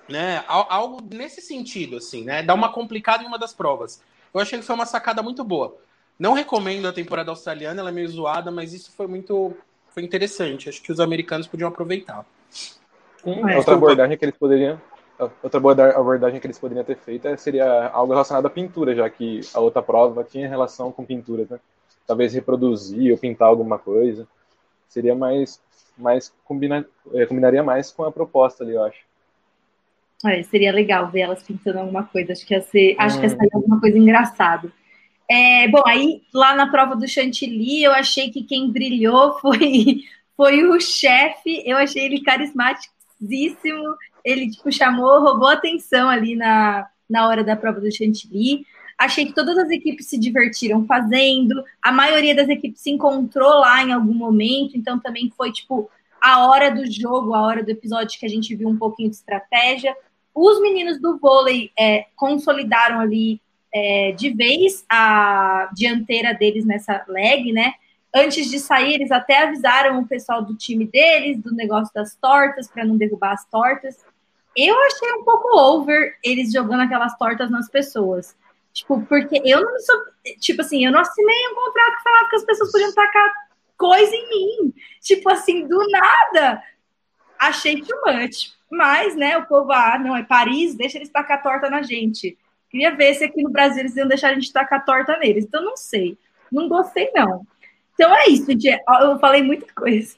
né? 0.08 0.42
Algo 0.48 1.06
nesse 1.14 1.42
sentido, 1.42 1.98
assim, 1.98 2.24
né? 2.24 2.42
Dá 2.42 2.54
uma 2.54 2.72
complicada 2.72 3.22
em 3.22 3.26
uma 3.26 3.38
das 3.38 3.52
provas. 3.52 4.02
Eu 4.32 4.40
achei 4.40 4.58
que 4.58 4.64
foi 4.64 4.76
uma 4.76 4.86
sacada 4.86 5.22
muito 5.22 5.44
boa. 5.44 5.76
Não 6.18 6.32
recomendo 6.32 6.88
a 6.88 6.92
temporada 6.92 7.30
australiana, 7.30 7.82
ela 7.82 7.90
é 7.90 7.92
meio 7.92 8.08
zoada, 8.08 8.50
mas 8.50 8.72
isso 8.72 8.92
foi 8.92 9.06
muito 9.06 9.54
foi 9.90 10.02
interessante. 10.04 10.70
Acho 10.70 10.80
que 10.80 10.90
os 10.90 11.00
americanos 11.00 11.46
podiam 11.46 11.68
aproveitar. 11.68 12.24
Sim, 13.22 13.44
outra 13.54 13.74
abordagem 13.74 14.16
que 14.16 14.24
eles 14.24 14.38
poderiam 14.38 14.80
outra 15.42 15.58
abordagem 15.58 16.40
que 16.40 16.46
eles 16.46 16.58
poderiam 16.58 16.84
ter 16.84 16.96
feito 16.96 17.26
é, 17.26 17.36
seria 17.36 17.88
algo 17.88 18.12
relacionado 18.12 18.46
à 18.46 18.50
pintura, 18.50 18.94
já 18.94 19.08
que 19.10 19.40
a 19.52 19.60
outra 19.60 19.82
prova 19.82 20.22
tinha 20.22 20.48
relação 20.48 20.92
com 20.92 21.04
pintura, 21.04 21.46
né? 21.50 21.58
Talvez 22.06 22.32
reproduzir 22.32 23.12
ou 23.12 23.18
pintar 23.18 23.48
alguma 23.48 23.78
coisa. 23.78 24.26
Seria 24.88 25.14
mais, 25.14 25.60
mais 25.96 26.32
combina, 26.44 26.86
é, 27.12 27.26
combinaria 27.26 27.62
mais 27.62 27.90
com 27.90 28.04
a 28.04 28.12
proposta 28.12 28.64
ali, 28.64 28.74
eu 28.74 28.84
acho. 28.84 29.08
É, 30.24 30.42
seria 30.42 30.72
legal 30.72 31.10
ver 31.10 31.20
elas 31.20 31.42
pintando 31.42 31.78
alguma 31.78 32.04
coisa. 32.04 32.32
Acho 32.32 32.46
que 32.46 32.54
ia 32.54 32.60
ser, 32.60 32.94
hum. 32.94 32.96
acho 32.98 33.18
que 33.18 33.26
ia 33.26 33.36
sair 33.36 33.50
alguma 33.52 33.80
coisa 33.80 33.98
engraçada. 33.98 34.72
É, 35.30 35.68
bom, 35.68 35.82
aí 35.86 36.22
lá 36.32 36.54
na 36.54 36.70
prova 36.70 36.96
do 36.96 37.06
chantilly, 37.06 37.82
eu 37.82 37.92
achei 37.92 38.30
que 38.30 38.42
quem 38.42 38.70
brilhou 38.70 39.38
foi, 39.40 40.02
foi 40.36 40.64
o 40.64 40.80
chefe. 40.80 41.62
Eu 41.66 41.76
achei 41.76 42.04
ele 42.04 42.22
carismaticíssimo. 42.22 43.96
Ele 44.24 44.50
tipo, 44.50 44.70
chamou, 44.70 45.20
roubou 45.20 45.48
atenção 45.48 46.08
ali 46.08 46.36
na, 46.36 46.86
na 47.08 47.28
hora 47.28 47.42
da 47.42 47.56
prova 47.56 47.80
do 47.80 47.94
chantilly. 47.94 48.66
Achei 48.98 49.26
que 49.26 49.34
todas 49.34 49.56
as 49.56 49.70
equipes 49.70 50.06
se 50.06 50.18
divertiram 50.18 50.84
fazendo. 50.84 51.62
A 51.80 51.92
maioria 51.92 52.34
das 52.34 52.48
equipes 52.48 52.80
se 52.80 52.90
encontrou 52.90 53.60
lá 53.60 53.82
em 53.82 53.92
algum 53.92 54.14
momento, 54.14 54.76
então 54.76 54.98
também 54.98 55.32
foi 55.36 55.52
tipo 55.52 55.88
a 56.20 56.46
hora 56.48 56.70
do 56.70 56.84
jogo, 56.90 57.32
a 57.32 57.42
hora 57.42 57.62
do 57.62 57.70
episódio 57.70 58.18
que 58.18 58.26
a 58.26 58.28
gente 58.28 58.54
viu 58.56 58.68
um 58.68 58.76
pouquinho 58.76 59.08
de 59.08 59.16
estratégia. 59.16 59.96
Os 60.34 60.60
meninos 60.60 61.00
do 61.00 61.16
vôlei 61.18 61.70
é, 61.78 62.06
consolidaram 62.16 62.98
ali 62.98 63.40
é, 63.72 64.12
de 64.12 64.30
vez 64.30 64.84
a 64.90 65.70
dianteira 65.74 66.34
deles 66.34 66.64
nessa 66.64 67.04
leg, 67.08 67.52
né? 67.52 67.74
Antes 68.14 68.50
de 68.50 68.58
sair, 68.58 68.94
eles 68.94 69.10
até 69.10 69.42
avisaram 69.42 70.00
o 70.00 70.06
pessoal 70.06 70.42
do 70.42 70.56
time 70.56 70.86
deles, 70.86 71.42
do 71.42 71.54
negócio 71.54 71.92
das 71.94 72.14
tortas, 72.16 72.68
para 72.68 72.84
não 72.84 72.96
derrubar 72.96 73.32
as 73.32 73.44
tortas. 73.44 73.96
Eu 74.56 74.76
achei 74.84 75.12
um 75.12 75.24
pouco 75.24 75.56
over 75.56 76.16
eles 76.24 76.50
jogando 76.52 76.80
aquelas 76.80 77.16
tortas 77.16 77.50
nas 77.50 77.68
pessoas. 77.68 78.36
Tipo, 78.72 79.00
porque 79.06 79.40
eu 79.44 79.60
não 79.60 79.78
sou. 79.80 79.96
Tipo 80.40 80.62
assim, 80.62 80.84
eu 80.84 80.92
não 80.92 81.00
assinei 81.00 81.48
um 81.48 81.54
contrato 81.54 81.96
que 81.96 82.02
falava 82.02 82.28
que 82.30 82.36
as 82.36 82.44
pessoas 82.44 82.72
podiam 82.72 82.94
tacar 82.94 83.32
coisa 83.76 84.14
em 84.14 84.28
mim. 84.28 84.74
Tipo 85.00 85.30
assim, 85.30 85.66
do 85.66 85.78
nada. 85.90 86.62
Achei 87.38 87.82
too 87.82 87.96
much. 88.06 88.52
Mas, 88.70 89.16
né, 89.16 89.36
o 89.38 89.46
povo, 89.46 89.72
ah, 89.72 89.98
não, 89.98 90.16
é 90.16 90.22
Paris, 90.22 90.74
deixa 90.74 90.98
eles 90.98 91.08
tacar 91.08 91.42
torta 91.42 91.70
na 91.70 91.82
gente. 91.82 92.36
Queria 92.70 92.94
ver 92.94 93.14
se 93.14 93.24
aqui 93.24 93.42
no 93.42 93.50
Brasil 93.50 93.80
eles 93.80 93.96
iam 93.96 94.08
deixar 94.08 94.30
a 94.30 94.34
gente 94.34 94.52
tacar 94.52 94.84
torta 94.84 95.16
neles. 95.18 95.44
Então, 95.44 95.64
não 95.64 95.76
sei. 95.76 96.18
Não 96.50 96.68
gostei, 96.68 97.10
não. 97.14 97.46
Então 97.98 98.14
é 98.14 98.28
isso. 98.28 98.46
Eu 99.02 99.18
falei 99.18 99.42
muita 99.42 99.66
coisa. 99.74 100.14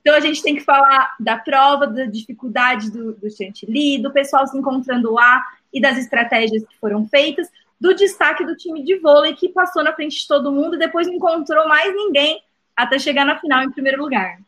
Então 0.00 0.14
a 0.14 0.20
gente 0.20 0.42
tem 0.42 0.54
que 0.54 0.62
falar 0.62 1.14
da 1.20 1.36
prova, 1.36 1.86
da 1.86 2.06
dificuldade 2.06 2.90
do, 2.90 3.12
do 3.12 3.30
chantilly, 3.30 4.00
do 4.00 4.10
pessoal 4.10 4.46
se 4.46 4.56
encontrando 4.56 5.12
lá 5.12 5.44
e 5.70 5.80
das 5.80 5.98
estratégias 5.98 6.64
que 6.64 6.78
foram 6.78 7.06
feitas, 7.06 7.48
do 7.78 7.94
destaque 7.94 8.46
do 8.46 8.56
time 8.56 8.82
de 8.82 8.98
vôlei 9.00 9.34
que 9.34 9.50
passou 9.50 9.84
na 9.84 9.92
frente 9.92 10.20
de 10.20 10.26
todo 10.26 10.50
mundo 10.50 10.76
e 10.76 10.78
depois 10.78 11.06
não 11.06 11.14
encontrou 11.14 11.68
mais 11.68 11.94
ninguém 11.94 12.42
até 12.74 12.98
chegar 12.98 13.26
na 13.26 13.38
final 13.38 13.62
em 13.62 13.70
primeiro 13.70 14.00
lugar. 14.00 14.38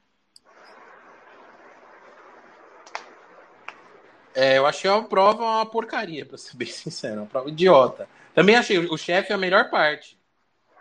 É, 4.35 4.57
eu 4.59 4.66
achei 4.66 4.91
a 4.91 5.03
prova 5.03 5.43
uma 5.43 5.66
porcaria, 5.66 6.25
para 6.25 6.39
ser 6.39 6.57
bem 6.57 6.68
sincero, 6.68 7.20
uma 7.20 7.27
prova 7.27 7.51
idiota. 7.51 8.09
Também 8.35 8.57
achei 8.57 8.79
o 8.79 8.97
chefe 8.97 9.33
a 9.33 9.39
melhor 9.39 9.68
parte. 9.68 10.16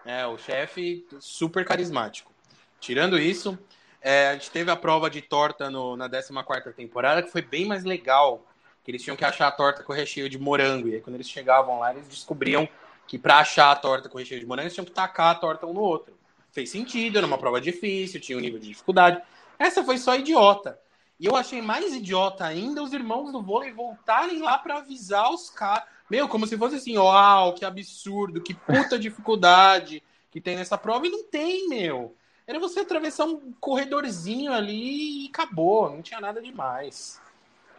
É, 0.06 0.26
o 0.26 0.38
chefe 0.38 1.06
super 1.20 1.66
carismático. 1.66 2.32
Tirando 2.80 3.18
isso, 3.18 3.58
é, 4.02 4.30
a 4.30 4.34
gente 4.34 4.52
teve 4.52 4.70
a 4.70 4.76
prova 4.76 5.10
de 5.10 5.22
torta 5.22 5.70
no, 5.70 5.96
na 5.96 6.10
14 6.10 6.74
temporada, 6.76 7.24
que 7.24 7.32
foi 7.32 7.42
bem 7.42 7.66
mais 7.66 7.84
legal. 7.84 8.46
Que 8.84 8.92
eles 8.92 9.02
tinham 9.02 9.16
que 9.16 9.24
achar 9.24 9.48
a 9.48 9.52
torta 9.52 9.82
com 9.82 9.94
recheio 9.94 10.30
de 10.30 10.38
morango. 10.38 10.90
E 10.90 10.96
aí, 10.96 11.02
quando 11.02 11.16
eles 11.16 11.30
chegavam 11.30 11.80
lá, 11.80 11.94
eles 11.94 12.08
descobriam 12.08 12.68
que 13.08 13.18
para 13.18 13.38
achar 13.38 13.72
a 13.72 13.76
torta 13.76 14.10
com 14.10 14.18
recheio 14.18 14.42
de 14.42 14.46
morango, 14.46 14.66
eles 14.66 14.74
tinham 14.74 14.86
que 14.86 14.92
tacar 14.92 15.32
a 15.32 15.36
torta 15.36 15.66
um 15.66 15.74
no 15.74 15.80
outro. 15.80 16.14
Fez 16.52 16.70
sentido, 16.70 17.18
era 17.18 17.26
uma 17.26 17.38
prova 17.38 17.62
difícil, 17.62 18.20
tinha 18.20 18.38
um 18.38 18.42
nível 18.42 18.60
de 18.60 18.68
dificuldade. 18.68 19.22
Essa 19.58 19.84
foi 19.84 19.98
só 19.98 20.16
idiota. 20.16 20.78
E 21.20 21.26
eu 21.26 21.36
achei 21.38 21.62
mais 21.62 21.94
idiota 21.94 22.44
ainda 22.44 22.84
os 22.84 22.92
irmãos 22.92 23.32
do 23.32 23.42
vôlei 23.42 23.72
voltarem 23.72 24.42
lá 24.42 24.58
para 24.58 24.80
avisar 24.80 25.32
os 25.32 25.50
caras. 25.50 25.86
Meu, 26.14 26.28
como 26.28 26.46
se 26.46 26.56
fosse 26.60 26.76
assim, 26.76 26.96
uau, 26.96 27.54
que 27.54 27.66
absurdo, 27.66 28.40
que 28.40 28.54
puta 28.54 29.00
dificuldade 29.00 30.04
que 30.30 30.40
tem 30.40 30.56
nessa 30.56 30.78
prova. 30.78 31.08
E 31.08 31.10
não 31.10 31.24
tem, 31.24 31.68
meu. 31.68 32.16
Era 32.46 32.60
você 32.60 32.82
atravessar 32.82 33.26
um 33.26 33.52
corredorzinho 33.60 34.54
ali 34.54 35.26
e 35.26 35.30
acabou, 35.30 35.90
não 35.90 36.04
tinha 36.04 36.22
nada 36.22 36.40
demais. 36.40 37.20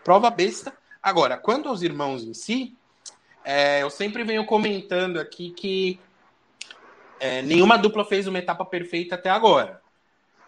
Prova 0.02 0.30
besta. 0.30 0.76
Agora, 1.00 1.36
quanto 1.36 1.68
aos 1.68 1.82
irmãos 1.82 2.24
em 2.24 2.34
si, 2.34 2.76
é, 3.44 3.84
eu 3.84 3.88
sempre 3.88 4.24
venho 4.24 4.44
comentando 4.44 5.20
aqui 5.20 5.50
que 5.50 6.00
é, 7.20 7.40
nenhuma 7.40 7.78
dupla 7.78 8.04
fez 8.04 8.26
uma 8.26 8.40
etapa 8.40 8.64
perfeita 8.64 9.14
até 9.14 9.30
agora. 9.30 9.80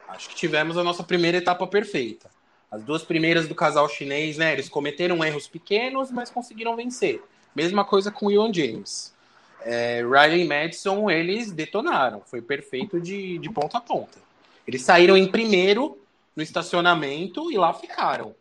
Acho 0.09 0.29
que 0.29 0.35
tivemos 0.35 0.77
a 0.77 0.83
nossa 0.83 1.05
primeira 1.05 1.39
etapa 1.39 1.65
perfeita. 1.69 2.29
As 2.69 2.83
duas 2.83 3.05
primeiras 3.05 3.47
do 3.47 3.55
casal 3.55 3.89
chinês, 3.89 4.39
né? 4.39 4.55
Eles 4.55 4.69
cometeram 4.69 5.25
erros 5.25 5.47
pequenos, 5.47 6.11
mas 6.11 6.31
conseguiram 6.31 6.75
vencer. 6.75 7.23
Mesma 7.57 7.87
coisa 7.87 8.11
com 8.11 8.27
o 8.27 8.31
Ian 8.31 8.53
James. 8.53 9.17
É, 9.63 10.03
Riley 10.03 10.43
e 10.43 10.47
Madison, 10.47 11.11
eles 11.11 11.51
detonaram. 11.51 12.21
Foi 12.21 12.43
perfeito 12.43 13.01
de, 13.01 13.39
de 13.39 13.51
ponta 13.51 13.79
a 13.79 13.81
ponta. 13.81 14.19
Eles 14.69 14.83
saíram 14.83 15.17
em 15.17 15.27
primeiro 15.27 15.99
no 16.37 16.43
estacionamento 16.43 17.51
e 17.51 17.57
lá 17.57 17.73
ficaram. 17.73 18.35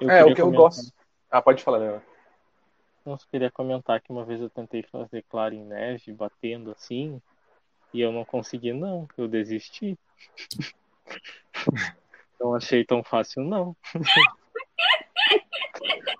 Eu 0.00 0.08
é, 0.08 0.24
o 0.24 0.28
que 0.28 0.36
comentar. 0.36 0.38
eu 0.38 0.50
gosto. 0.52 0.92
Ah, 1.28 1.42
pode 1.42 1.64
falar, 1.64 1.80
né? 1.80 2.00
Eu 3.04 3.18
queria 3.28 3.50
comentar 3.50 4.00
que 4.00 4.12
uma 4.12 4.24
vez 4.24 4.40
eu 4.40 4.48
tentei 4.48 4.84
fazer 4.84 5.24
claro 5.28 5.54
em 5.54 5.64
neve, 5.64 6.12
batendo 6.12 6.70
assim, 6.70 7.20
e 7.92 8.00
eu 8.00 8.12
não 8.12 8.24
consegui, 8.24 8.72
não. 8.72 9.08
Eu 9.18 9.26
desisti. 9.26 9.98
Não 12.40 12.54
achei 12.54 12.84
tão 12.84 13.02
fácil, 13.02 13.42
não. 13.42 13.76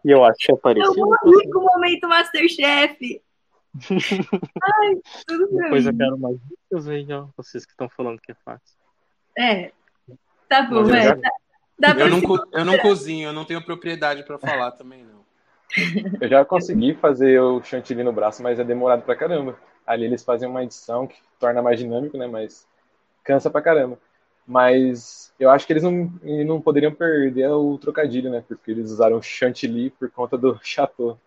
e 0.04 0.10
eu 0.10 0.24
acho 0.24 0.38
que 0.38 0.52
é 0.52 0.56
parecido. 0.56 0.98
Eu 0.98 1.06
morri 1.06 1.50
com 1.50 1.58
o 1.60 1.64
momento 1.64 2.08
Masterchef. 2.08 3.22
Ai, 3.90 4.96
tudo 5.26 5.48
bem. 5.48 5.62
Depois 5.62 5.86
eu 5.86 5.96
quero 5.96 6.18
mais 6.18 6.36
dicas 6.40 6.88
aí, 6.88 7.06
ó. 7.12 7.26
Vocês 7.36 7.64
que 7.64 7.72
estão 7.72 7.88
falando 7.88 8.20
que 8.20 8.32
é 8.32 8.36
fácil. 8.44 8.76
É. 9.38 9.72
Tá 10.48 10.62
bom, 10.62 10.88
é. 10.90 11.14
Dá, 11.78 11.90
eu, 11.90 12.10
não, 12.10 12.20
eu 12.52 12.64
não 12.64 12.78
cozinho, 12.78 13.28
eu 13.28 13.32
não 13.32 13.44
tenho 13.44 13.64
propriedade 13.64 14.24
para 14.24 14.36
falar 14.36 14.72
também, 14.72 15.04
não. 15.04 15.18
Eu 16.20 16.28
já 16.28 16.44
consegui 16.44 16.94
fazer 16.94 17.40
o 17.40 17.62
chantilly 17.62 18.02
no 18.02 18.12
braço, 18.12 18.42
mas 18.42 18.58
é 18.58 18.64
demorado 18.64 19.02
pra 19.02 19.14
caramba. 19.14 19.56
Ali 19.86 20.06
eles 20.06 20.24
fazem 20.24 20.48
uma 20.48 20.64
edição 20.64 21.06
que 21.06 21.16
torna 21.38 21.62
mais 21.62 21.78
dinâmico, 21.78 22.16
né? 22.16 22.26
Mas 22.26 22.66
cansa 23.22 23.48
pra 23.48 23.62
caramba. 23.62 23.98
Mas 24.48 25.30
eu 25.38 25.50
acho 25.50 25.66
que 25.66 25.74
eles 25.74 25.82
não, 25.82 26.10
não 26.46 26.58
poderiam 26.58 26.90
perder 26.90 27.50
o 27.50 27.76
trocadilho, 27.76 28.30
né? 28.30 28.42
Porque 28.48 28.70
eles 28.70 28.90
usaram 28.90 29.20
chantilly 29.20 29.90
por 29.90 30.10
conta 30.10 30.38
do 30.38 30.58
chateau. 30.64 31.18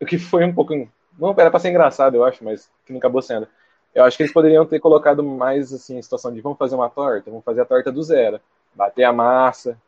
O 0.00 0.04
que 0.04 0.18
foi 0.18 0.44
um 0.44 0.52
pouco. 0.52 0.74
Não 1.16 1.30
era 1.38 1.48
pra 1.48 1.60
ser 1.60 1.70
engraçado, 1.70 2.16
eu 2.16 2.24
acho, 2.24 2.44
mas 2.44 2.68
que 2.84 2.92
não 2.92 2.98
acabou 2.98 3.22
sendo. 3.22 3.46
Eu 3.94 4.02
acho 4.02 4.16
que 4.16 4.24
eles 4.24 4.32
poderiam 4.32 4.66
ter 4.66 4.80
colocado 4.80 5.22
mais 5.22 5.72
assim, 5.72 5.96
a 5.96 6.02
situação 6.02 6.34
de 6.34 6.40
vamos 6.40 6.58
fazer 6.58 6.74
uma 6.74 6.90
torta, 6.90 7.30
vamos 7.30 7.44
fazer 7.44 7.60
a 7.60 7.64
torta 7.64 7.92
do 7.92 8.02
zero. 8.02 8.40
Bater 8.74 9.04
a 9.04 9.12
massa, 9.12 9.78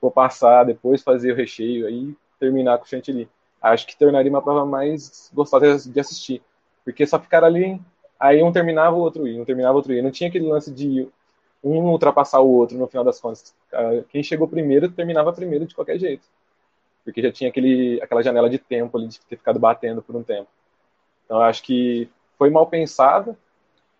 vou 0.00 0.10
passar, 0.10 0.64
depois 0.64 1.04
fazer 1.04 1.32
o 1.32 1.36
recheio, 1.36 1.86
aí 1.86 2.16
terminar 2.38 2.78
com 2.78 2.84
o 2.84 2.88
chantilly. 2.88 3.28
Acho 3.62 3.86
que 3.86 3.96
tornaria 3.96 4.30
uma 4.30 4.42
prova 4.42 4.66
mais 4.66 5.30
gostosa 5.32 5.88
de 5.88 6.00
assistir. 6.00 6.42
Porque 6.84 7.06
só 7.06 7.18
ficar 7.20 7.44
ali, 7.44 7.80
aí 8.18 8.42
um 8.42 8.52
terminava, 8.52 8.96
o 8.96 9.00
outro 9.00 9.26
ia, 9.26 9.40
um 9.40 9.44
terminava, 9.44 9.74
o 9.74 9.76
outro 9.76 9.92
ia. 9.92 10.02
Não 10.02 10.10
tinha 10.10 10.28
aquele 10.28 10.48
lance 10.48 10.72
de 10.72 11.08
um 11.66 11.90
ultrapassar 11.90 12.40
o 12.40 12.48
outro 12.48 12.78
no 12.78 12.86
final 12.86 13.04
das 13.04 13.20
contas. 13.20 13.54
Ah, 13.72 14.02
quem 14.08 14.22
chegou 14.22 14.46
primeiro 14.46 14.90
terminava 14.90 15.32
primeiro 15.32 15.66
de 15.66 15.74
qualquer 15.74 15.98
jeito. 15.98 16.24
Porque 17.04 17.20
já 17.20 17.32
tinha 17.32 17.50
aquele, 17.50 18.00
aquela 18.00 18.22
janela 18.22 18.48
de 18.48 18.58
tempo 18.58 18.96
ali 18.96 19.08
de 19.08 19.20
ter 19.20 19.36
ficado 19.36 19.58
batendo 19.58 20.00
por 20.00 20.14
um 20.14 20.22
tempo. 20.22 20.48
Então 21.24 21.40
acho 21.40 21.62
que 21.62 22.08
foi 22.38 22.50
mal 22.50 22.66
pensado, 22.66 23.36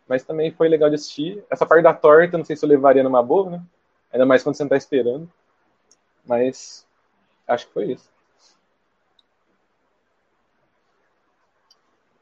mas 0.08 0.22
também 0.22 0.52
foi 0.52 0.68
legal 0.68 0.88
de 0.88 0.94
assistir. 0.94 1.42
Essa 1.50 1.66
parte 1.66 1.82
da 1.82 1.92
torta, 1.92 2.38
não 2.38 2.44
sei 2.44 2.54
se 2.56 2.64
eu 2.64 2.68
levaria 2.68 3.02
numa 3.02 3.22
boa, 3.22 3.50
né? 3.50 3.62
Ainda 4.12 4.24
mais 4.24 4.42
quando 4.42 4.54
você 4.54 4.62
não 4.62 4.70
tá 4.70 4.76
esperando. 4.76 5.28
Mas 6.24 6.86
acho 7.48 7.66
que 7.66 7.72
foi 7.72 7.92
isso. 7.92 8.08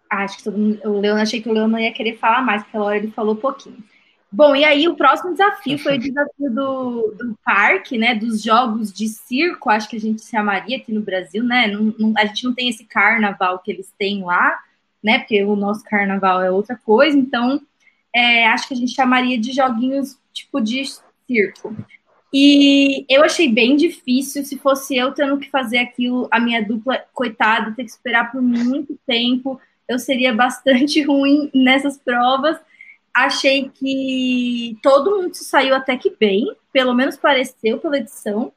Acho 0.08 0.38
que 0.38 0.44
todo 0.44 0.56
mundo, 0.56 0.80
o 0.88 1.00
Leon, 1.00 1.16
achei 1.16 1.42
que 1.42 1.48
o 1.48 1.52
Leon 1.52 1.66
não 1.66 1.78
ia 1.78 1.92
querer 1.92 2.16
falar 2.16 2.40
mais, 2.40 2.62
porque 2.62 2.72
pela 2.72 2.84
hora 2.84 2.96
ele 2.96 3.10
falou 3.10 3.36
pouquinho. 3.36 3.82
Bom, 4.34 4.56
e 4.56 4.64
aí 4.64 4.88
o 4.88 4.96
próximo 4.96 5.30
desafio 5.30 5.78
foi 5.78 5.94
o 5.94 6.00
desafio 6.00 6.50
do, 6.50 7.14
do 7.16 7.38
parque, 7.44 7.96
né? 7.96 8.16
Dos 8.16 8.42
jogos 8.42 8.92
de 8.92 9.06
circo, 9.06 9.70
acho 9.70 9.88
que 9.88 9.94
a 9.94 10.00
gente 10.00 10.22
se 10.22 10.32
chamaria 10.32 10.76
aqui 10.76 10.92
no 10.92 11.02
Brasil, 11.02 11.44
né? 11.44 11.68
Não, 11.68 11.94
não, 11.96 12.12
a 12.18 12.26
gente 12.26 12.42
não 12.42 12.52
tem 12.52 12.68
esse 12.68 12.84
carnaval 12.84 13.60
que 13.60 13.70
eles 13.70 13.94
têm 13.96 14.24
lá, 14.24 14.58
né? 15.00 15.20
Porque 15.20 15.44
o 15.44 15.54
nosso 15.54 15.84
carnaval 15.84 16.42
é 16.42 16.50
outra 16.50 16.74
coisa, 16.74 17.16
então 17.16 17.60
é, 18.12 18.48
acho 18.48 18.66
que 18.66 18.74
a 18.74 18.76
gente 18.76 18.92
chamaria 18.92 19.38
de 19.38 19.52
joguinhos 19.52 20.18
tipo 20.32 20.60
de 20.60 20.82
circo. 21.28 21.76
E 22.32 23.06
eu 23.08 23.22
achei 23.22 23.48
bem 23.48 23.76
difícil, 23.76 24.44
se 24.44 24.58
fosse 24.58 24.96
eu 24.96 25.12
tendo 25.12 25.38
que 25.38 25.48
fazer 25.48 25.78
aquilo, 25.78 26.26
a 26.28 26.40
minha 26.40 26.60
dupla, 26.60 27.04
coitada, 27.12 27.70
ter 27.70 27.84
que 27.84 27.90
esperar 27.90 28.32
por 28.32 28.42
muito 28.42 28.98
tempo, 29.06 29.60
eu 29.86 29.96
seria 29.96 30.34
bastante 30.34 31.00
ruim 31.06 31.48
nessas 31.54 31.96
provas. 31.96 32.58
Achei 33.14 33.70
que 33.70 34.76
todo 34.82 35.16
mundo 35.16 35.34
saiu 35.34 35.74
até 35.74 35.96
que 35.96 36.10
bem, 36.18 36.54
pelo 36.72 36.92
menos 36.92 37.16
pareceu 37.16 37.78
pela 37.78 37.98
edição. 37.98 38.52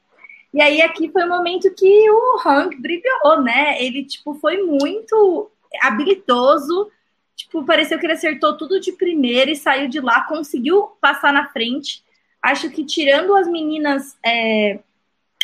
E 0.52 0.60
aí 0.60 0.82
aqui 0.82 1.10
foi 1.10 1.24
o 1.24 1.28
momento 1.28 1.72
que 1.74 2.10
o 2.10 2.40
Hank 2.44 2.76
brilhou, 2.80 3.40
né? 3.42 3.82
Ele 3.82 4.04
tipo 4.04 4.34
foi 4.34 4.62
muito 4.62 5.50
habilidoso, 5.82 6.90
tipo, 7.36 7.64
pareceu 7.64 7.98
que 7.98 8.06
ele 8.06 8.14
acertou 8.14 8.56
tudo 8.56 8.80
de 8.80 8.92
primeira 8.92 9.50
e 9.50 9.56
saiu 9.56 9.88
de 9.88 10.00
lá, 10.00 10.22
conseguiu 10.22 10.88
passar 11.00 11.32
na 11.32 11.46
frente. 11.50 12.02
Acho 12.42 12.68
que 12.70 12.84
tirando 12.84 13.36
as 13.36 13.46
meninas 13.46 14.16
é, 14.24 14.80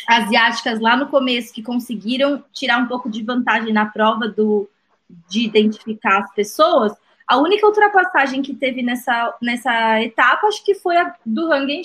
asiáticas 0.07 0.79
lá 0.79 0.97
no 0.97 1.07
começo 1.07 1.53
que 1.53 1.63
conseguiram 1.63 2.43
tirar 2.51 2.79
um 2.79 2.87
pouco 2.87 3.09
de 3.09 3.23
vantagem 3.23 3.71
na 3.71 3.85
prova 3.85 4.27
do 4.27 4.69
de 5.29 5.45
identificar 5.45 6.23
as 6.23 6.33
pessoas, 6.33 6.93
a 7.27 7.37
única 7.37 7.65
ultrapassagem 7.65 8.41
que 8.41 8.53
teve 8.53 8.81
nessa, 8.83 9.33
nessa 9.41 10.01
etapa, 10.01 10.47
acho 10.47 10.63
que 10.63 10.75
foi 10.75 10.97
a 10.97 11.15
do 11.25 11.51
Hang 11.51 11.81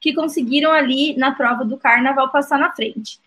que 0.00 0.14
conseguiram 0.14 0.72
ali 0.72 1.16
na 1.16 1.32
prova 1.32 1.64
do 1.64 1.76
carnaval 1.76 2.30
passar 2.30 2.58
na 2.58 2.72
frente. 2.72 3.18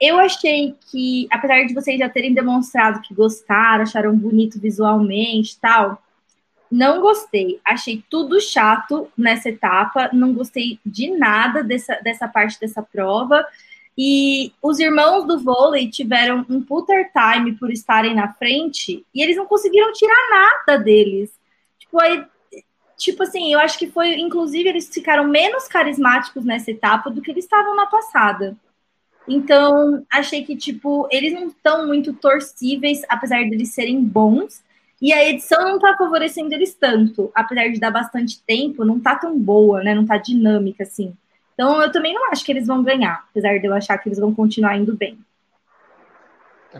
Eu 0.00 0.18
achei 0.18 0.74
que, 0.90 1.26
apesar 1.30 1.64
de 1.64 1.74
vocês 1.74 1.98
já 1.98 2.08
terem 2.08 2.34
demonstrado 2.34 3.00
que 3.00 3.14
gostaram, 3.14 3.82
acharam 3.82 4.16
bonito 4.16 4.60
visualmente 4.60 5.58
tal, 5.60 6.02
não 6.70 7.00
gostei. 7.00 7.60
Achei 7.64 8.04
tudo 8.10 8.40
chato 8.40 9.10
nessa 9.16 9.48
etapa, 9.48 10.10
não 10.12 10.32
gostei 10.32 10.78
de 10.84 11.10
nada 11.10 11.64
dessa, 11.64 11.98
dessa 12.02 12.28
parte 12.28 12.60
dessa 12.60 12.82
prova. 12.82 13.44
E 14.00 14.52
os 14.62 14.78
irmãos 14.78 15.26
do 15.26 15.40
vôlei 15.40 15.90
tiveram 15.90 16.46
um 16.48 16.62
putter 16.62 17.10
time 17.12 17.56
por 17.56 17.72
estarem 17.72 18.14
na 18.14 18.32
frente 18.32 19.04
e 19.12 19.20
eles 19.20 19.36
não 19.36 19.44
conseguiram 19.44 19.92
tirar 19.92 20.30
nada 20.30 20.78
deles. 20.78 21.32
Tipo, 21.80 22.00
aí 22.00 22.24
tipo 22.96 23.22
assim, 23.22 23.52
eu 23.52 23.60
acho 23.60 23.78
que 23.78 23.86
foi, 23.86 24.14
inclusive, 24.14 24.68
eles 24.68 24.88
ficaram 24.92 25.24
menos 25.24 25.68
carismáticos 25.68 26.44
nessa 26.44 26.70
etapa 26.70 27.08
do 27.08 27.22
que 27.22 27.30
eles 27.30 27.44
estavam 27.44 27.74
na 27.74 27.86
passada. 27.86 28.56
Então, 29.26 30.04
achei 30.10 30.42
que, 30.42 30.56
tipo, 30.56 31.06
eles 31.10 31.32
não 31.32 31.48
estão 31.48 31.86
muito 31.86 32.12
torcíveis, 32.12 33.02
apesar 33.08 33.42
de 33.44 33.54
eles 33.54 33.72
serem 33.72 34.02
bons. 34.02 34.64
E 35.00 35.12
a 35.12 35.28
edição 35.28 35.62
não 35.62 35.78
tá 35.78 35.96
favorecendo 35.96 36.52
eles 36.52 36.74
tanto. 36.74 37.30
Apesar 37.34 37.68
de 37.68 37.78
dar 37.78 37.90
bastante 37.90 38.42
tempo, 38.42 38.84
não 38.84 38.98
tá 38.98 39.14
tão 39.14 39.38
boa, 39.38 39.82
né? 39.82 39.94
Não 39.94 40.04
tá 40.04 40.16
dinâmica, 40.16 40.82
assim. 40.82 41.14
Então, 41.58 41.82
eu 41.82 41.90
também 41.90 42.14
não 42.14 42.30
acho 42.30 42.44
que 42.44 42.52
eles 42.52 42.68
vão 42.68 42.84
ganhar, 42.84 43.24
apesar 43.28 43.58
de 43.58 43.66
eu 43.66 43.74
achar 43.74 43.98
que 43.98 44.08
eles 44.08 44.20
vão 44.20 44.32
continuar 44.32 44.76
indo 44.76 44.96
bem. 44.96 45.18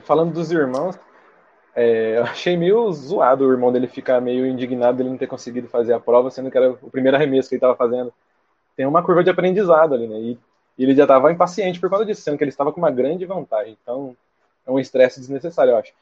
Falando 0.04 0.32
dos 0.32 0.52
irmãos, 0.52 0.96
é, 1.74 2.18
eu 2.18 2.22
achei 2.22 2.56
meio 2.56 2.92
zoado 2.92 3.44
o 3.44 3.50
irmão 3.50 3.72
dele 3.72 3.88
ficar 3.88 4.20
meio 4.20 4.46
indignado 4.46 4.98
dele 4.98 5.10
não 5.10 5.18
ter 5.18 5.26
conseguido 5.26 5.66
fazer 5.66 5.94
a 5.94 5.98
prova, 5.98 6.30
sendo 6.30 6.48
que 6.48 6.56
era 6.56 6.70
o 6.70 6.90
primeiro 6.90 7.16
arremesso 7.16 7.48
que 7.48 7.56
ele 7.56 7.58
estava 7.58 7.74
fazendo. 7.74 8.14
Tem 8.76 8.86
uma 8.86 9.02
curva 9.02 9.24
de 9.24 9.30
aprendizado 9.30 9.94
ali, 9.94 10.06
né? 10.06 10.16
E, 10.16 10.38
e 10.78 10.84
ele 10.84 10.94
já 10.94 11.02
estava 11.02 11.32
impaciente 11.32 11.80
por 11.80 11.90
causa 11.90 12.06
disso, 12.06 12.22
sendo 12.22 12.38
que 12.38 12.44
ele 12.44 12.50
estava 12.50 12.72
com 12.72 12.80
uma 12.80 12.92
grande 12.92 13.24
vantagem. 13.24 13.76
Então, 13.82 14.16
é 14.64 14.70
um 14.70 14.78
estresse 14.78 15.18
desnecessário, 15.18 15.72
eu 15.72 15.76
acho. 15.78 15.92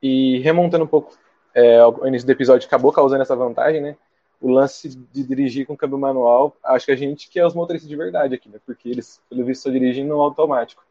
E 0.00 0.38
remontando 0.42 0.84
um 0.84 0.88
pouco 0.88 1.12
é, 1.52 1.84
o 1.84 2.06
início 2.06 2.24
do 2.24 2.30
episódio, 2.30 2.68
acabou 2.68 2.92
causando 2.92 3.22
essa 3.22 3.34
vantagem, 3.34 3.80
né? 3.80 3.96
O 4.40 4.50
lance 4.50 4.88
de 4.88 5.24
dirigir 5.24 5.66
com 5.66 5.76
câmbio 5.76 5.98
manual, 5.98 6.54
acho 6.62 6.86
que 6.86 6.92
a 6.92 6.96
gente 6.96 7.28
que 7.28 7.40
é 7.40 7.46
os 7.46 7.54
motoristas 7.54 7.88
de 7.88 7.96
verdade 7.96 8.34
aqui, 8.34 8.48
né? 8.48 8.58
Porque 8.64 8.88
eles, 8.88 9.20
pelo 9.28 9.44
visto, 9.44 9.62
só 9.62 9.70
dirigem 9.70 10.04
no 10.04 10.20
automático. 10.20 10.84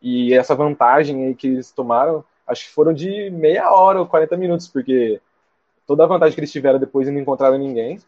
E 0.00 0.34
essa 0.34 0.54
vantagem 0.54 1.26
aí 1.26 1.34
que 1.34 1.46
eles 1.46 1.70
tomaram 1.70 2.24
acho 2.46 2.66
que 2.66 2.72
foram 2.72 2.92
de 2.92 3.30
meia 3.30 3.70
hora 3.70 4.00
ou 4.00 4.06
40 4.06 4.36
minutos, 4.36 4.68
porque 4.68 5.20
toda 5.86 6.04
a 6.04 6.06
vantagem 6.06 6.34
que 6.34 6.40
eles 6.40 6.52
tiveram 6.52 6.78
depois 6.78 7.08
e 7.08 7.10
não 7.10 7.20
encontraram 7.20 7.58
ninguém, 7.58 7.98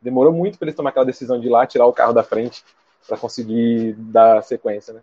demorou 0.00 0.32
muito 0.32 0.58
para 0.58 0.66
eles 0.66 0.76
tomar 0.76 0.90
aquela 0.90 1.06
decisão 1.06 1.38
de 1.38 1.46
ir 1.46 1.50
lá 1.50 1.66
tirar 1.66 1.86
o 1.86 1.92
carro 1.92 2.12
da 2.12 2.22
frente 2.22 2.64
para 3.06 3.16
conseguir 3.16 3.94
dar 3.94 4.42
sequência, 4.42 4.94
né? 4.94 5.00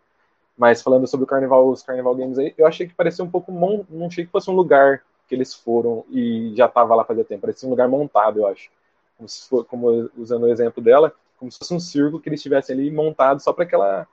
Mas 0.58 0.82
falando 0.82 1.06
sobre 1.06 1.26
o 1.26 1.28
Carnival, 1.28 1.68
os 1.68 1.84
Carnival 1.84 2.16
Games 2.16 2.38
aí, 2.38 2.54
eu 2.58 2.66
achei 2.66 2.88
que 2.88 2.94
parecia 2.94 3.24
um 3.24 3.30
pouco 3.30 3.52
não 3.52 4.08
achei 4.08 4.26
que 4.26 4.32
fosse 4.32 4.50
um 4.50 4.56
lugar 4.56 5.02
que 5.28 5.36
eles 5.36 5.54
foram 5.54 6.06
e 6.10 6.54
já 6.56 6.68
tava 6.68 6.96
lá 6.96 7.04
fazia 7.04 7.24
tempo, 7.24 7.42
parecia 7.42 7.68
um 7.68 7.72
lugar 7.72 7.88
montado, 7.88 8.40
eu 8.40 8.48
acho. 8.48 8.70
Como 9.18 9.30
for, 9.30 9.66
como 9.66 10.10
usando 10.18 10.44
o 10.44 10.50
exemplo 10.50 10.84
dela, 10.84 11.14
como 11.38 11.52
se 11.52 11.58
fosse 11.58 11.74
um 11.74 11.80
circo 11.80 12.20
que 12.20 12.30
eles 12.30 12.42
tivessem 12.42 12.76
ali 12.76 12.92
montado 12.92 13.42
só 13.42 13.54
para 13.54 13.64
aquela 13.64 14.08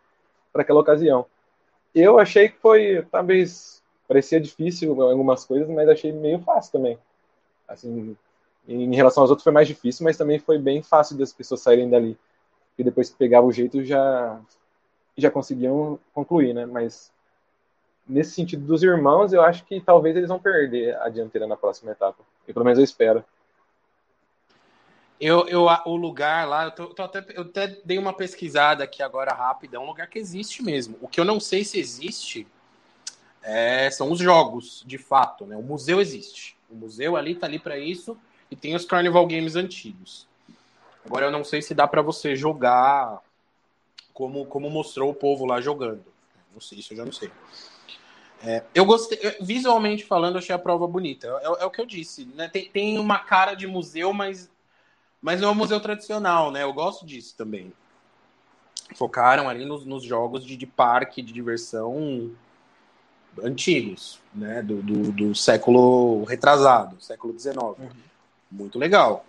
para 0.52 0.62
aquela 0.62 0.80
ocasião. 0.80 1.26
Eu 1.94 2.18
achei 2.18 2.48
que 2.48 2.58
foi 2.58 3.06
talvez 3.10 3.82
parecia 4.06 4.40
difícil 4.40 5.00
algumas 5.02 5.44
coisas, 5.44 5.68
mas 5.68 5.88
achei 5.88 6.12
meio 6.12 6.40
fácil 6.40 6.72
também. 6.72 6.98
Assim, 7.66 8.16
em 8.68 8.94
relação 8.94 9.22
aos 9.22 9.30
outros 9.30 9.44
foi 9.44 9.52
mais 9.52 9.66
difícil, 9.66 10.04
mas 10.04 10.16
também 10.16 10.38
foi 10.38 10.58
bem 10.58 10.82
fácil 10.82 11.16
das 11.16 11.32
pessoas 11.32 11.60
saírem 11.60 11.88
dali. 11.88 12.18
E 12.78 12.84
depois 12.84 13.10
que 13.10 13.16
pegava 13.16 13.46
o 13.46 13.52
jeito 13.52 13.84
já 13.84 14.40
já 15.16 15.30
conseguiam 15.30 15.98
concluir, 16.14 16.54
né? 16.54 16.64
Mas 16.64 17.12
nesse 18.12 18.32
sentido 18.32 18.64
dos 18.64 18.82
irmãos, 18.82 19.32
eu 19.32 19.42
acho 19.42 19.64
que 19.64 19.80
talvez 19.80 20.16
eles 20.16 20.28
vão 20.28 20.38
perder 20.38 20.96
a 20.98 21.08
dianteira 21.08 21.46
na 21.46 21.56
próxima 21.56 21.92
etapa. 21.92 22.22
E 22.46 22.52
pelo 22.52 22.64
menos 22.64 22.78
eu 22.78 22.84
espero. 22.84 23.24
Eu, 25.20 25.46
eu, 25.48 25.66
o 25.86 25.96
lugar 25.96 26.48
lá, 26.48 26.64
eu, 26.64 26.70
tô, 26.72 26.86
tô 26.88 27.02
até, 27.02 27.24
eu 27.34 27.42
até 27.42 27.68
dei 27.84 27.96
uma 27.96 28.12
pesquisada 28.12 28.82
aqui 28.84 29.02
agora 29.02 29.32
rápida, 29.32 29.76
é 29.76 29.80
um 29.80 29.86
lugar 29.86 30.08
que 30.08 30.18
existe 30.18 30.62
mesmo. 30.62 30.98
O 31.00 31.08
que 31.08 31.20
eu 31.20 31.24
não 31.24 31.38
sei 31.38 31.64
se 31.64 31.78
existe 31.78 32.46
é, 33.40 33.90
são 33.90 34.10
os 34.10 34.18
jogos, 34.18 34.82
de 34.86 34.98
fato. 34.98 35.46
Né? 35.46 35.56
O 35.56 35.62
museu 35.62 36.00
existe. 36.00 36.56
O 36.68 36.74
museu 36.74 37.16
ali 37.16 37.32
está 37.32 37.46
ali 37.46 37.58
para 37.58 37.78
isso 37.78 38.18
e 38.50 38.56
tem 38.56 38.74
os 38.74 38.84
Carnival 38.84 39.26
Games 39.26 39.56
antigos. 39.56 40.26
Agora 41.04 41.26
eu 41.26 41.30
não 41.30 41.44
sei 41.44 41.62
se 41.62 41.74
dá 41.74 41.86
para 41.86 42.02
você 42.02 42.34
jogar 42.34 43.20
como, 44.12 44.44
como 44.46 44.68
mostrou 44.70 45.10
o 45.10 45.14
povo 45.14 45.44
lá 45.44 45.60
jogando. 45.60 46.04
Não 46.52 46.60
sei, 46.60 46.78
isso 46.78 46.92
eu 46.92 46.96
já 46.96 47.04
não 47.04 47.12
sei. 47.12 47.30
É, 48.44 48.62
eu 48.74 48.84
gostei, 48.84 49.18
visualmente 49.40 50.04
falando, 50.04 50.38
achei 50.38 50.54
a 50.54 50.58
prova 50.58 50.86
bonita. 50.86 51.28
É, 51.42 51.62
é, 51.62 51.64
o 51.64 51.70
que 51.70 51.80
eu 51.80 51.86
disse, 51.86 52.24
né? 52.34 52.48
Tem, 52.48 52.68
tem 52.68 52.98
uma 52.98 53.18
cara 53.18 53.54
de 53.54 53.66
museu, 53.66 54.12
mas, 54.12 54.50
mas 55.20 55.40
não 55.40 55.48
é 55.48 55.52
um 55.52 55.56
museu 55.56 55.80
tradicional, 55.80 56.50
né? 56.50 56.62
Eu 56.62 56.72
gosto 56.72 57.06
disso 57.06 57.34
também. 57.36 57.72
Focaram 58.96 59.48
ali 59.48 59.64
nos, 59.64 59.84
nos 59.86 60.02
jogos 60.02 60.44
de, 60.44 60.56
de 60.56 60.66
parque, 60.66 61.22
de 61.22 61.32
diversão 61.32 62.30
antigos, 63.42 64.18
né? 64.34 64.60
Do, 64.60 64.82
do, 64.82 65.12
do 65.12 65.34
século 65.34 66.24
retrasado, 66.24 67.00
século 67.00 67.38
XIX. 67.38 67.56
Uhum. 67.56 67.90
Muito 68.50 68.78
legal. 68.78 69.24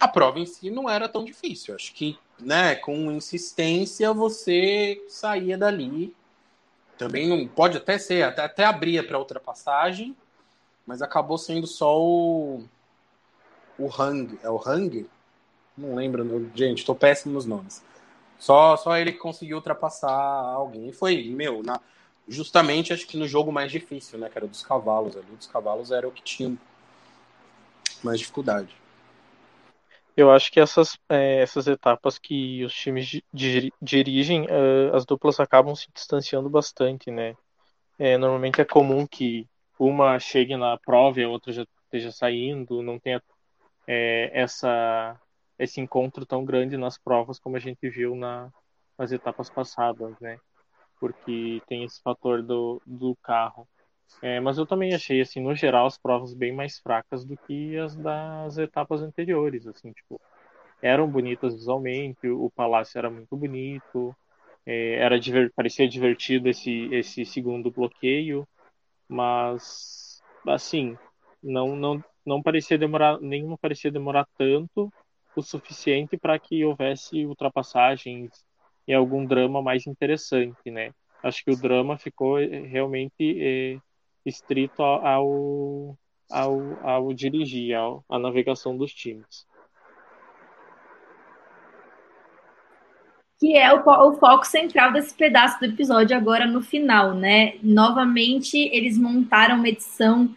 A 0.00 0.08
prova 0.08 0.38
em 0.38 0.46
si 0.46 0.70
não 0.70 0.88
era 0.88 1.08
tão 1.08 1.24
difícil. 1.24 1.74
Acho 1.74 1.92
que, 1.92 2.16
né, 2.38 2.76
com 2.76 3.10
insistência 3.12 4.12
você 4.12 5.04
saía 5.08 5.58
dali. 5.58 6.14
Também 6.98 7.28
não 7.28 7.46
pode 7.46 7.76
até 7.76 7.96
ser, 7.96 8.24
até, 8.24 8.42
até 8.42 8.64
abria 8.64 9.06
para 9.06 9.18
ultrapassagem, 9.18 10.16
mas 10.84 11.00
acabou 11.00 11.38
sendo 11.38 11.66
só 11.66 11.98
o 11.98 12.64
o 13.78 13.88
Hang, 13.88 14.36
é 14.42 14.50
o 14.50 14.60
Hang? 14.60 15.08
Não 15.76 15.94
lembro, 15.94 16.50
gente, 16.52 16.78
estou 16.78 16.96
péssimo 16.96 17.32
nos 17.32 17.46
nomes. 17.46 17.84
Só 18.36 18.76
só 18.76 18.96
ele 18.96 19.12
que 19.12 19.18
conseguiu 19.18 19.56
ultrapassar 19.56 20.10
alguém. 20.10 20.88
E 20.88 20.92
foi, 20.92 21.28
meu, 21.30 21.62
na 21.62 21.80
justamente 22.26 22.92
acho 22.92 23.06
que 23.06 23.16
no 23.16 23.26
jogo 23.26 23.50
mais 23.50 23.70
difícil, 23.70 24.18
né? 24.18 24.28
Que 24.28 24.36
era 24.36 24.46
dos 24.46 24.62
cavalos 24.62 25.16
ali. 25.16 25.26
Dos 25.36 25.46
cavalos 25.46 25.90
era 25.90 26.06
o 26.06 26.12
que 26.12 26.22
tinha 26.22 26.56
mais 28.02 28.18
dificuldade. 28.18 28.74
Eu 30.18 30.32
acho 30.32 30.50
que 30.50 30.58
essas, 30.58 30.98
é, 31.08 31.40
essas 31.40 31.68
etapas 31.68 32.18
que 32.18 32.64
os 32.64 32.74
times 32.74 33.22
dirigem, 33.80 34.46
é, 34.48 34.96
as 34.96 35.06
duplas 35.06 35.38
acabam 35.38 35.76
se 35.76 35.86
distanciando 35.94 36.50
bastante, 36.50 37.08
né? 37.08 37.36
É, 37.98 38.18
normalmente 38.18 38.60
é 38.60 38.64
comum 38.64 39.06
que 39.06 39.46
uma 39.78 40.18
chegue 40.18 40.56
na 40.56 40.76
prova 40.76 41.20
e 41.20 41.24
a 41.24 41.28
outra 41.28 41.52
já 41.52 41.64
esteja 41.84 42.10
saindo, 42.10 42.82
não 42.82 42.98
tenha 42.98 43.22
é, 43.86 44.30
essa, 44.34 45.16
esse 45.56 45.80
encontro 45.80 46.26
tão 46.26 46.44
grande 46.44 46.76
nas 46.76 46.98
provas 46.98 47.38
como 47.38 47.56
a 47.56 47.60
gente 47.60 47.88
viu 47.88 48.16
na, 48.16 48.50
nas 48.98 49.12
etapas 49.12 49.48
passadas, 49.48 50.18
né? 50.20 50.38
porque 50.98 51.62
tem 51.66 51.84
esse 51.84 52.00
fator 52.02 52.42
do, 52.42 52.82
do 52.84 53.16
carro. 53.22 53.68
É, 54.22 54.40
mas 54.40 54.58
eu 54.58 54.66
também 54.66 54.94
achei, 54.94 55.20
assim, 55.20 55.40
no 55.40 55.54
geral, 55.54 55.86
as 55.86 55.98
provas 55.98 56.34
bem 56.34 56.52
mais 56.52 56.78
fracas 56.78 57.24
do 57.24 57.36
que 57.46 57.76
as 57.76 57.94
das 57.96 58.58
etapas 58.58 59.02
anteriores, 59.02 59.66
assim, 59.66 59.92
tipo, 59.92 60.20
eram 60.82 61.08
bonitas 61.10 61.54
visualmente, 61.54 62.28
o 62.28 62.50
palácio 62.50 62.98
era 62.98 63.10
muito 63.10 63.36
bonito, 63.36 64.14
é, 64.66 64.94
era 64.96 65.16
parecia 65.54 65.88
divertido 65.88 66.48
esse, 66.48 66.88
esse 66.92 67.24
segundo 67.24 67.70
bloqueio, 67.70 68.46
mas, 69.08 70.22
assim, 70.46 70.96
não, 71.42 71.76
não, 71.76 72.04
não 72.26 72.42
parecia 72.42 72.78
demorar, 72.78 73.20
nenhuma 73.20 73.58
parecia 73.58 73.90
demorar 73.90 74.26
tanto 74.36 74.92
o 75.34 75.42
suficiente 75.42 76.16
para 76.18 76.38
que 76.38 76.64
houvesse 76.64 77.24
ultrapassagens 77.26 78.44
e 78.86 78.92
algum 78.94 79.24
drama 79.26 79.62
mais 79.62 79.86
interessante, 79.86 80.70
né? 80.70 80.92
Acho 81.22 81.44
que 81.44 81.50
o 81.50 81.56
drama 81.56 81.98
ficou 81.98 82.38
eh, 82.40 82.46
realmente 82.66 83.14
é, 83.40 83.78
estrito 84.28 84.82
ao, 84.82 85.96
ao, 86.30 86.60
ao 86.82 87.12
dirigir, 87.12 87.74
ao, 87.74 88.04
à 88.08 88.18
navegação 88.18 88.76
dos 88.76 88.92
times. 88.92 89.46
que 93.38 93.56
é 93.56 93.72
o, 93.72 93.78
o, 93.78 94.14
foco 94.14 94.44
central 94.44 94.92
desse 94.92 95.14
pedaço 95.14 95.60
do 95.60 95.66
episódio 95.66 96.16
agora 96.16 96.44
no 96.44 96.60
final, 96.60 97.14
né? 97.14 97.54
Novamente, 97.62 98.58
eles 98.72 98.98
montaram 98.98 99.56
uma 99.56 99.68
edição 99.68 100.34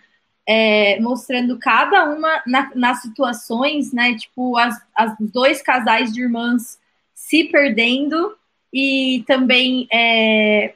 é, 0.48 1.00
mostrando 1.00 1.58
cada 1.58 2.06
uma 2.06 2.44
na, 2.46 2.70
nas 2.76 3.02
situações, 3.02 3.92
né? 3.92 4.16
Tipo, 4.16 4.56
as, 4.56 4.76
as 4.96 5.16
dois 5.20 5.64
casais 5.64 6.14
de 6.14 6.22
irmãs 6.22 6.80
se 7.14 7.46
perdendo 7.46 8.36
e 8.72 9.24
também 9.26 9.88
é, 9.92 10.76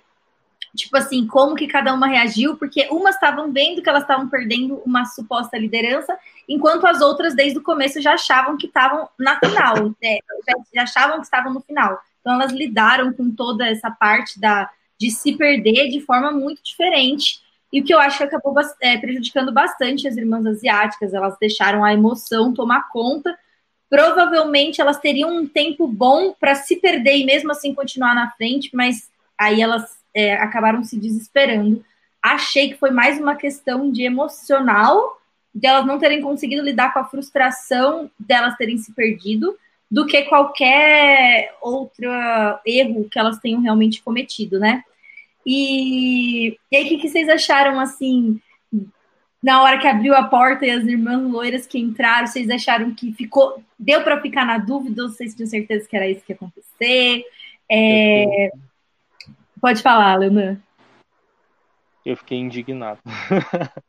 tipo 0.76 0.96
assim, 0.98 1.26
como 1.26 1.56
que 1.56 1.68
cada 1.68 1.94
uma 1.94 2.08
reagiu, 2.08 2.58
porque 2.58 2.88
umas 2.92 3.16
estavam 3.16 3.52
vendo 3.52 3.82
que 3.82 3.90
elas 3.90 4.04
estavam 4.04 4.28
perdendo 4.28 4.82
uma 4.86 5.06
suposta 5.06 5.58
liderança, 5.58 6.18
enquanto 6.48 6.86
as 6.86 7.02
outras 7.02 7.34
desde 7.36 7.58
o 7.58 7.64
começo 7.64 8.02
já 8.02 8.14
achavam 8.14 8.58
que 8.58 8.68
estavam 8.68 9.10
na 9.18 9.40
final, 9.40 9.76
né? 10.02 10.20
já 10.74 10.84
achavam 10.84 11.18
que 11.18 11.26
estavam 11.26 11.54
no 11.54 11.62
final. 11.62 12.00
Então 12.20 12.34
elas 12.34 12.52
lidaram 12.52 13.14
com 13.14 13.32
toda 13.32 13.68
essa 13.68 13.90
parte 13.90 14.40
da, 14.40 14.70
de 15.00 15.12
se 15.12 15.36
perder 15.36 15.90
de 15.90 16.02
forma 16.02 16.32
muito 16.32 16.62
diferente. 16.64 17.40
E 17.72 17.82
o 17.82 17.84
que 17.84 17.94
eu 17.94 18.00
acho 18.00 18.18
que 18.18 18.24
acabou 18.24 18.56
é, 18.82 18.98
prejudicando 18.98 19.52
bastante 19.52 20.08
as 20.08 20.18
irmãs 20.18 20.46
asiáticas, 20.46 21.14
elas 21.14 21.38
deixaram 21.40 21.84
a 21.84 21.94
emoção 21.94 22.54
tomar 22.54 22.90
conta. 22.90 23.38
Provavelmente 23.90 24.82
elas 24.82 25.00
teriam 25.00 25.30
um 25.30 25.48
tempo 25.48 25.88
bom 25.88 26.34
para 26.40 26.56
se 26.56 26.78
perder 26.78 27.18
e 27.18 27.26
mesmo 27.26 27.52
assim 27.52 27.74
continuar 27.74 28.16
na 28.16 28.32
frente, 28.32 28.72
mas 28.74 29.10
aí 29.38 29.62
elas 29.62 30.05
é, 30.16 30.34
acabaram 30.36 30.84
se 30.84 30.98
desesperando. 30.98 31.84
Achei 32.22 32.70
que 32.70 32.80
foi 32.80 32.90
mais 32.90 33.20
uma 33.20 33.36
questão 33.36 33.92
de 33.92 34.04
emocional, 34.04 35.20
de 35.54 35.68
elas 35.68 35.86
não 35.86 36.00
terem 36.00 36.22
conseguido 36.22 36.64
lidar 36.64 36.94
com 36.94 37.00
a 37.00 37.06
frustração 37.06 38.10
delas 38.20 38.56
terem 38.56 38.78
se 38.78 38.94
perdido 38.94 39.56
do 39.92 40.06
que 40.06 40.24
qualquer 40.24 41.54
outro 41.62 42.10
erro 42.66 43.08
que 43.10 43.20
elas 43.20 43.38
tenham 43.40 43.62
realmente 43.62 44.02
cometido, 44.02 44.60
né? 44.60 44.84
E, 45.46 46.58
e 46.72 46.76
aí, 46.76 46.86
o 46.86 46.88
que, 46.90 46.98
que 46.98 47.10
vocês 47.10 47.30
acharam, 47.30 47.80
assim, 47.80 48.42
na 49.44 49.62
hora 49.62 49.78
que 49.78 49.88
abriu 49.88 50.16
a 50.16 50.24
porta 50.24 50.66
e 50.66 50.72
as 50.72 50.84
irmãs 50.86 51.22
loiras 51.32 51.68
que 51.68 51.78
entraram, 51.78 52.26
vocês 52.26 52.50
acharam 52.50 52.96
que 52.96 53.14
ficou, 53.14 53.64
deu 53.78 54.02
para 54.04 54.20
ficar 54.20 54.44
na 54.44 54.58
dúvida 54.58 55.04
ou 55.04 55.10
vocês 55.10 55.36
tinham 55.36 55.48
certeza 55.48 55.88
que 55.88 55.96
era 55.96 56.10
isso 56.10 56.26
que 56.26 56.32
ia 56.32 56.36
acontecer? 56.36 57.24
É... 57.70 58.50
Pode 59.62 59.82
falar, 59.82 60.20
Leonan. 60.20 60.62
Eu 62.06 62.16
fiquei 62.18 62.38
indignado. 62.38 63.00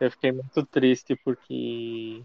eu 0.00 0.10
fiquei 0.10 0.32
muito 0.32 0.64
triste 0.66 1.14
porque 1.22 2.22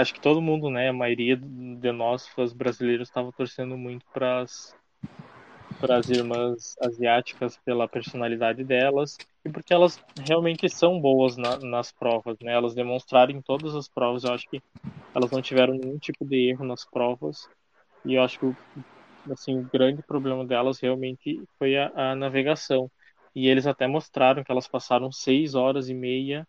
acho 0.00 0.12
que 0.12 0.20
todo 0.20 0.42
mundo, 0.42 0.68
né, 0.68 0.88
a 0.88 0.92
maioria 0.92 1.36
de 1.36 1.92
nós, 1.92 2.28
os 2.36 2.52
brasileiros, 2.52 3.08
estava 3.08 3.32
torcendo 3.32 3.76
muito 3.76 4.04
para 4.12 4.42
as 4.42 6.08
irmãs 6.08 6.76
asiáticas 6.82 7.56
pela 7.64 7.88
personalidade 7.88 8.64
delas 8.64 9.16
e 9.44 9.50
porque 9.50 9.72
elas 9.72 10.00
realmente 10.18 10.68
são 10.68 11.00
boas 11.00 11.36
na, 11.36 11.58
nas 11.58 11.92
provas, 11.92 12.36
né? 12.40 12.52
Elas 12.52 12.74
demonstraram 12.74 13.32
em 13.32 13.40
todas 13.40 13.74
as 13.74 13.88
provas, 13.88 14.24
eu 14.24 14.32
acho 14.32 14.48
que 14.50 14.60
elas 15.14 15.30
não 15.30 15.40
tiveram 15.40 15.74
nenhum 15.74 15.98
tipo 15.98 16.24
de 16.24 16.50
erro 16.50 16.64
nas 16.64 16.84
provas 16.84 17.48
e 18.04 18.14
eu 18.14 18.22
acho 18.22 18.38
que 18.38 18.46
assim, 19.30 19.58
o 19.58 19.68
grande 19.72 20.02
problema 20.02 20.44
delas 20.44 20.80
realmente 20.80 21.42
foi 21.58 21.76
a, 21.76 21.92
a 21.94 22.14
navegação. 22.14 22.90
E 23.34 23.48
eles 23.48 23.66
até 23.66 23.86
mostraram 23.86 24.44
que 24.44 24.52
elas 24.52 24.68
passaram 24.68 25.10
seis 25.10 25.54
horas 25.54 25.88
e 25.88 25.94
meia 25.94 26.46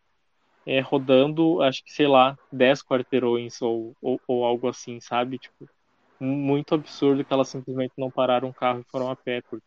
é, 0.65 0.79
rodando, 0.79 1.61
acho 1.61 1.83
que, 1.83 1.91
sei 1.91 2.07
lá, 2.07 2.37
10 2.51 2.83
quarteirões 2.83 3.61
ou, 3.61 3.95
ou, 4.01 4.19
ou, 4.27 4.45
algo 4.45 4.67
assim, 4.67 4.99
sabe? 4.99 5.37
Tipo, 5.37 5.69
muito 6.19 6.73
absurdo 6.75 7.23
que 7.23 7.33
elas 7.33 7.49
simplesmente 7.49 7.93
não 7.97 8.09
pararam 8.09 8.49
o 8.49 8.53
carro 8.53 8.79
e 8.79 8.91
foram 8.91 9.11
a 9.11 9.15
pé. 9.15 9.41
Porque... 9.49 9.65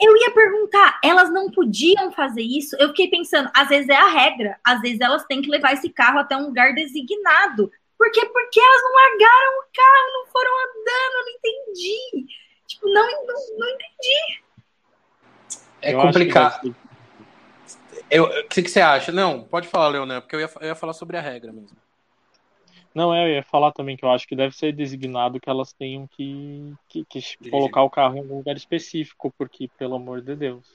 Eu 0.00 0.16
ia 0.16 0.32
perguntar, 0.32 0.98
elas 1.02 1.32
não 1.32 1.50
podiam 1.50 2.10
fazer 2.10 2.42
isso? 2.42 2.76
Eu 2.78 2.88
fiquei 2.88 3.08
pensando, 3.08 3.50
às 3.54 3.68
vezes 3.68 3.88
é 3.88 3.96
a 3.96 4.08
regra, 4.08 4.58
às 4.64 4.80
vezes 4.80 5.00
elas 5.00 5.24
têm 5.26 5.40
que 5.40 5.50
levar 5.50 5.72
esse 5.74 5.88
carro 5.88 6.18
até 6.18 6.36
um 6.36 6.46
lugar 6.46 6.74
designado. 6.74 7.70
Por 8.02 8.10
quê? 8.10 8.26
Porque 8.26 8.60
elas 8.60 8.82
não 8.82 8.92
largaram 8.92 9.58
o 9.58 9.64
carro, 9.72 10.12
não 10.12 10.26
foram 10.26 10.50
andando, 10.58 11.14
eu 11.14 11.24
não 11.24 11.30
entendi. 11.30 12.26
Tipo, 12.66 12.88
não, 12.88 13.06
não, 13.06 13.58
não 13.58 13.68
entendi. 13.68 14.42
É 15.80 15.92
complicado. 15.94 16.74
Eu, 18.10 18.24
o 18.24 18.48
que, 18.48 18.60
que, 18.64 18.68
você 18.68 18.80
acha? 18.80 19.12
Não, 19.12 19.44
pode 19.44 19.68
falar, 19.68 19.90
Leonel, 19.90 20.20
porque 20.20 20.34
eu 20.34 20.40
ia, 20.40 20.50
eu 20.62 20.66
ia 20.66 20.74
falar 20.74 20.94
sobre 20.94 21.16
a 21.16 21.20
regra 21.20 21.52
mesmo. 21.52 21.76
Não, 22.92 23.14
é, 23.14 23.24
eu 23.24 23.36
ia 23.36 23.42
falar 23.44 23.70
também 23.70 23.96
que 23.96 24.04
eu 24.04 24.10
acho 24.10 24.26
que 24.26 24.34
deve 24.34 24.56
ser 24.56 24.74
designado 24.74 25.38
que 25.38 25.48
elas 25.48 25.72
tenham 25.72 26.08
que, 26.08 26.74
que, 26.88 27.04
que 27.04 27.50
colocar 27.50 27.84
o 27.84 27.90
carro 27.90 28.16
em 28.16 28.18
algum 28.18 28.38
lugar 28.38 28.56
específico, 28.56 29.32
porque, 29.38 29.70
pelo 29.78 29.94
amor 29.94 30.20
de 30.20 30.34
Deus. 30.34 30.66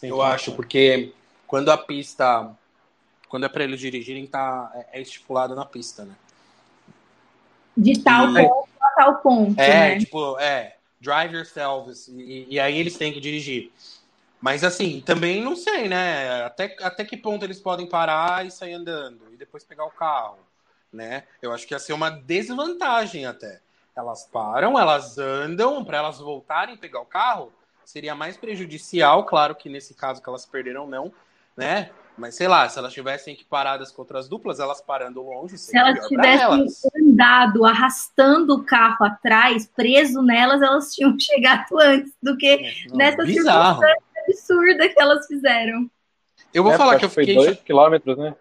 Eu 0.00 0.22
acho, 0.22 0.52
porque 0.52 1.12
quando 1.48 1.72
a 1.72 1.76
pista. 1.76 2.56
Quando 3.28 3.44
é 3.44 3.48
para 3.48 3.64
eles 3.64 3.80
dirigirem, 3.80 4.24
tá, 4.28 4.70
é, 4.92 5.00
é 5.00 5.02
estipulado 5.02 5.56
na 5.56 5.64
pista, 5.64 6.04
né? 6.04 6.14
De 7.76 7.98
tal 8.00 8.30
e, 8.30 8.48
ponto 8.48 8.68
a 8.80 8.88
tal 8.90 9.16
ponto. 9.16 9.60
É, 9.60 9.94
né? 9.94 9.98
tipo, 9.98 10.38
é, 10.38 10.76
drive 11.00 11.34
yourselves. 11.34 12.08
E, 12.08 12.46
e 12.50 12.60
aí 12.60 12.78
eles 12.78 12.96
têm 12.96 13.12
que 13.12 13.20
dirigir. 13.20 13.72
Mas 14.40 14.62
assim, 14.62 15.00
também 15.00 15.42
não 15.42 15.56
sei, 15.56 15.88
né? 15.88 16.44
Até, 16.44 16.76
até 16.82 17.04
que 17.04 17.16
ponto 17.16 17.44
eles 17.44 17.60
podem 17.60 17.88
parar 17.88 18.44
e 18.44 18.50
sair 18.50 18.74
andando 18.74 19.22
e 19.32 19.36
depois 19.36 19.64
pegar 19.64 19.86
o 19.86 19.90
carro, 19.90 20.38
né? 20.92 21.24
Eu 21.40 21.52
acho 21.52 21.66
que 21.66 21.72
ia 21.72 21.78
ser 21.78 21.94
uma 21.94 22.10
desvantagem 22.10 23.24
até. 23.24 23.60
Elas 23.96 24.28
param, 24.30 24.78
elas 24.78 25.16
andam, 25.18 25.84
para 25.84 25.98
elas 25.98 26.18
voltarem 26.18 26.76
pegar 26.76 27.00
o 27.00 27.06
carro, 27.06 27.52
seria 27.84 28.14
mais 28.14 28.36
prejudicial, 28.36 29.24
claro 29.24 29.54
que 29.54 29.68
nesse 29.68 29.94
caso 29.94 30.20
que 30.20 30.28
elas 30.28 30.44
perderam 30.44 30.86
não, 30.86 31.12
né? 31.56 31.90
Mas 32.16 32.36
sei 32.36 32.46
lá, 32.46 32.68
se 32.68 32.78
elas 32.78 32.92
tivessem 32.92 33.34
equiparadas 33.34 33.90
com 33.90 34.02
outras 34.02 34.28
duplas, 34.28 34.60
elas 34.60 34.80
parando 34.80 35.20
longe, 35.20 35.58
se 35.58 35.76
elas 35.76 36.06
tivessem 36.06 36.66
andado, 36.96 37.64
arrastando 37.64 38.54
o 38.54 38.62
carro 38.62 39.04
atrás, 39.04 39.66
preso 39.66 40.22
nelas, 40.22 40.62
elas 40.62 40.94
tinham 40.94 41.14
chegado 41.18 41.66
antes 41.80 42.12
do 42.22 42.36
que 42.36 42.46
é, 42.46 42.96
nessa 42.96 43.24
bizarro. 43.24 43.80
circunstância 43.80 44.04
absurda 44.28 44.88
que 44.88 45.00
elas 45.00 45.26
fizeram. 45.26 45.90
Eu 46.52 46.62
vou 46.62 46.72
é, 46.72 46.76
falar 46.76 46.98
que 46.98 47.04
eu 47.04 47.10
fiquei. 47.10 47.34
Foi 47.34 47.46
dois 47.46 47.60
quilômetros, 47.60 48.16
né? 48.16 48.34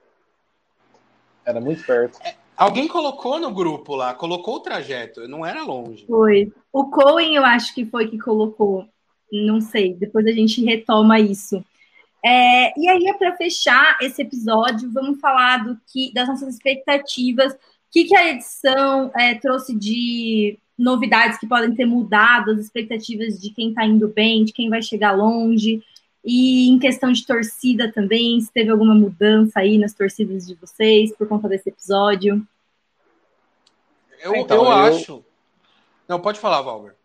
Era 1.44 1.60
muito 1.60 1.84
perto. 1.84 2.20
É, 2.22 2.36
alguém 2.56 2.88
colocou 2.88 3.40
no 3.40 3.52
grupo 3.52 3.96
lá, 3.96 4.14
colocou 4.14 4.58
o 4.58 4.60
trajeto, 4.60 5.28
não 5.28 5.44
era 5.44 5.64
longe. 5.64 6.06
Foi. 6.06 6.54
O 6.72 6.92
Cohen, 6.92 7.36
eu 7.36 7.44
acho 7.44 7.74
que 7.74 7.86
foi 7.86 8.08
que 8.08 8.20
colocou. 8.20 8.88
Não 9.32 9.60
sei, 9.60 9.96
depois 9.96 10.28
a 10.28 10.32
gente 10.32 10.64
retoma 10.64 11.20
isso. 11.20 11.64
É, 12.26 12.80
e 12.80 12.88
aí, 12.88 13.14
para 13.18 13.36
fechar 13.36 13.98
esse 14.02 14.22
episódio, 14.22 14.90
vamos 14.92 15.20
falar 15.20 15.66
do 15.66 15.78
que, 15.88 16.14
das 16.14 16.28
nossas 16.28 16.56
expectativas. 16.56 17.54
O 17.54 17.58
que, 17.92 18.06
que 18.06 18.16
a 18.16 18.30
edição 18.30 19.12
é, 19.16 19.36
trouxe 19.36 19.76
de 19.78 20.58
novidades 20.78 21.38
que 21.38 21.48
podem 21.48 21.76
ter 21.76 21.86
mudado 21.86 22.52
as 22.52 22.60
expectativas 22.60 23.40
de 23.40 23.50
quem 23.50 23.70
está 23.70 23.86
indo 23.86 24.08
bem, 24.08 24.46
de 24.46 24.54
quem 24.54 24.70
vai 24.70 24.82
chegar 24.82 25.12
longe. 25.12 25.84
E 26.24 26.70
em 26.70 26.80
questão 26.80 27.12
de 27.12 27.26
torcida 27.26 27.92
também, 27.92 28.40
se 28.40 28.52
teve 28.52 28.70
alguma 28.70 28.96
mudança 28.96 29.60
aí 29.60 29.78
nas 29.78 29.94
torcidas 29.94 30.48
de 30.48 30.56
vocês 30.56 31.16
por 31.16 31.28
conta 31.28 31.50
desse 31.50 31.70
episódio. 31.70 32.42
Eu, 34.22 34.36
então, 34.36 34.58
eu, 34.58 34.64
eu... 34.64 34.72
acho. 34.72 35.26
Não, 36.08 36.20
pode 36.20 36.40
falar, 36.40 36.62
Valber. 36.62 36.96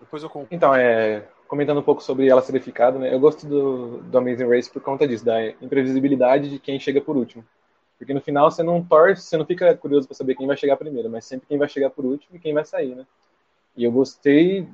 Depois 0.00 0.22
eu 0.22 0.30
conto. 0.30 0.48
Então, 0.50 0.74
é, 0.74 1.28
comentando 1.48 1.78
um 1.78 1.82
pouco 1.82 2.02
sobre 2.02 2.28
ela 2.28 2.42
ser 2.42 2.60
ficada, 2.60 2.98
né? 2.98 3.12
Eu 3.12 3.18
gosto 3.18 3.46
do, 3.46 3.98
do 4.02 4.18
Amazing 4.18 4.48
Race 4.48 4.70
por 4.70 4.82
conta 4.82 5.08
disso, 5.08 5.24
da 5.24 5.48
imprevisibilidade 5.62 6.50
de 6.50 6.58
quem 6.58 6.78
chega 6.78 7.00
por 7.00 7.16
último. 7.16 7.44
Porque 7.98 8.14
no 8.14 8.20
final 8.20 8.50
você 8.50 8.62
não 8.62 8.84
torce, 8.84 9.22
você 9.22 9.36
não 9.36 9.46
fica 9.46 9.74
curioso 9.74 10.06
para 10.06 10.14
saber 10.14 10.36
quem 10.36 10.46
vai 10.46 10.56
chegar 10.56 10.76
primeiro, 10.76 11.10
mas 11.10 11.24
sempre 11.24 11.48
quem 11.48 11.58
vai 11.58 11.68
chegar 11.68 11.90
por 11.90 12.04
último 12.04 12.36
e 12.36 12.38
quem 12.38 12.54
vai 12.54 12.64
sair, 12.64 12.94
né? 12.94 13.04
E 13.76 13.82
eu 13.82 13.90
gostei 13.90 14.68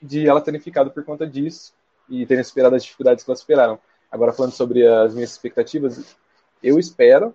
de 0.00 0.26
ela 0.26 0.40
terem 0.40 0.60
ficado 0.60 0.90
por 0.90 1.04
conta 1.04 1.26
disso 1.26 1.74
e 2.08 2.24
terem 2.24 2.42
superado 2.42 2.76
as 2.76 2.84
dificuldades 2.84 3.24
que 3.24 3.30
elas 3.30 3.40
superaram. 3.40 3.78
Agora, 4.10 4.32
falando 4.32 4.52
sobre 4.52 4.86
as 4.86 5.14
minhas 5.14 5.32
expectativas, 5.32 6.16
eu 6.62 6.78
espero 6.78 7.34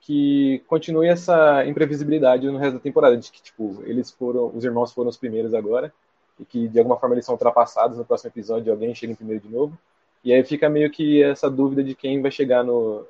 que 0.00 0.62
continue 0.66 1.08
essa 1.08 1.64
imprevisibilidade 1.66 2.50
no 2.50 2.58
resto 2.58 2.74
da 2.74 2.80
temporada, 2.80 3.16
de 3.16 3.30
que, 3.30 3.42
tipo, 3.42 3.82
eles 3.84 4.10
foram, 4.10 4.50
os 4.54 4.64
irmãos 4.64 4.92
foram 4.92 5.10
os 5.10 5.16
primeiros 5.16 5.54
agora, 5.54 5.92
e 6.40 6.44
que 6.44 6.66
de 6.66 6.78
alguma 6.78 6.98
forma 6.98 7.14
eles 7.14 7.26
são 7.26 7.34
ultrapassados 7.34 7.98
no 7.98 8.04
próximo 8.04 8.30
episódio, 8.30 8.72
alguém 8.72 8.94
chega 8.94 9.12
em 9.12 9.16
primeiro 9.16 9.42
de 9.42 9.48
novo. 9.48 9.78
E 10.24 10.32
aí 10.32 10.42
fica 10.42 10.68
meio 10.68 10.90
que 10.90 11.22
essa 11.22 11.50
dúvida 11.50 11.84
de 11.84 11.94
quem 11.94 12.20
vai 12.20 12.30
chegar 12.30 12.64
no, 12.64 13.06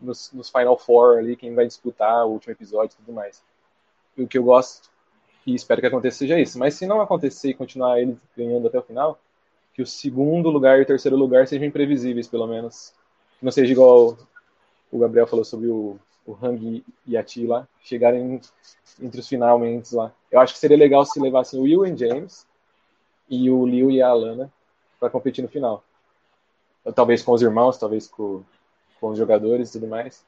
nos, 0.00 0.30
nos, 0.32 0.50
Final 0.50 0.78
Four 0.78 1.18
ali, 1.18 1.36
quem 1.36 1.54
vai 1.54 1.66
disputar 1.66 2.26
o 2.26 2.32
último 2.32 2.52
episódio 2.52 2.94
e 2.94 2.96
tudo 2.96 3.12
mais. 3.12 3.42
E 4.16 4.22
o 4.22 4.28
que 4.28 4.38
eu 4.38 4.44
gosto 4.44 4.90
e 5.46 5.54
espero 5.54 5.80
que 5.80 5.86
aconteça 5.86 6.18
seja 6.18 6.38
isso. 6.38 6.58
Mas 6.58 6.74
se 6.74 6.86
não 6.86 7.00
acontecer 7.00 7.50
e 7.50 7.54
continuar 7.54 8.00
eles 8.00 8.16
ganhando 8.36 8.66
até 8.66 8.78
o 8.78 8.82
final, 8.82 9.18
que 9.74 9.82
o 9.82 9.86
segundo 9.86 10.48
lugar 10.48 10.78
e 10.78 10.82
o 10.82 10.86
terceiro 10.86 11.16
lugar 11.16 11.46
sejam 11.46 11.66
imprevisíveis, 11.66 12.28
pelo 12.28 12.46
menos. 12.46 12.94
Que 13.38 13.44
não 13.44 13.52
seja 13.52 13.72
igual 13.72 14.16
o 14.90 14.98
Gabriel 14.98 15.26
falou 15.26 15.44
sobre 15.44 15.66
o, 15.66 15.98
o 16.24 16.36
Hang 16.40 16.84
e 17.06 17.16
a 17.16 17.22
Ti 17.22 17.46
lá, 17.46 17.66
chegarem 17.82 18.40
entre 19.00 19.20
os 19.20 19.28
finalmente 19.28 19.94
lá. 19.94 20.12
Eu 20.30 20.40
acho 20.40 20.54
que 20.54 20.60
seria 20.60 20.76
legal 20.76 21.04
se 21.04 21.20
levassem 21.20 21.58
o 21.58 21.64
Will 21.64 21.84
e 21.84 21.96
James 21.96 22.46
e 23.28 23.50
o 23.50 23.66
Liu 23.66 23.90
e 23.90 24.02
a 24.02 24.08
Alana 24.08 24.52
para 24.98 25.10
competir 25.10 25.42
no 25.42 25.48
final. 25.48 25.82
Talvez 26.94 27.22
com 27.22 27.32
os 27.32 27.42
irmãos, 27.42 27.78
talvez 27.78 28.06
com, 28.06 28.42
com 29.00 29.08
os 29.08 29.18
jogadores 29.18 29.70
e 29.70 29.72
tudo 29.72 29.86
mais. 29.86 30.24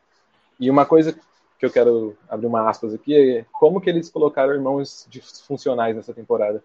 E 0.58 0.70
uma 0.70 0.86
coisa 0.86 1.12
que 1.58 1.64
eu 1.64 1.70
quero 1.70 2.16
abrir 2.28 2.46
uma 2.46 2.68
aspas 2.68 2.94
aqui 2.94 3.14
é 3.14 3.46
como 3.52 3.80
que 3.80 3.90
eles 3.90 4.10
colocaram 4.10 4.54
irmãos 4.54 5.06
disfuncionais 5.08 5.94
nessa 5.96 6.12
temporada. 6.12 6.62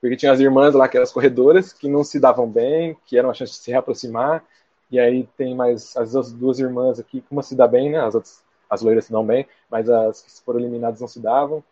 Porque 0.00 0.16
tinha 0.16 0.32
as 0.32 0.40
irmãs 0.40 0.74
lá, 0.74 0.88
que 0.88 0.96
eram 0.96 1.04
as 1.04 1.12
corredoras, 1.12 1.72
que 1.72 1.88
não 1.88 2.02
se 2.02 2.18
davam 2.18 2.48
bem, 2.48 2.96
que 3.06 3.16
eram 3.16 3.30
a 3.30 3.34
chance 3.34 3.52
de 3.52 3.58
se 3.58 3.70
reaproximar, 3.70 4.44
e 4.90 4.98
aí 4.98 5.28
tem 5.36 5.54
mais 5.54 5.96
as 5.96 6.32
duas 6.32 6.58
irmãs 6.58 6.98
aqui, 6.98 7.24
uma 7.30 7.42
se 7.42 7.54
dá 7.54 7.66
bem, 7.66 7.90
né? 7.90 8.00
As 8.00 8.14
outras, 8.14 8.42
as 8.68 8.82
loiras 8.82 9.04
se 9.04 9.12
dão 9.12 9.24
bem, 9.24 9.46
mas 9.70 9.88
as 9.88 10.22
que 10.22 10.30
foram 10.44 10.60
eliminadas 10.60 11.00
não 11.00 11.08
se 11.08 11.20
davam. 11.20 11.62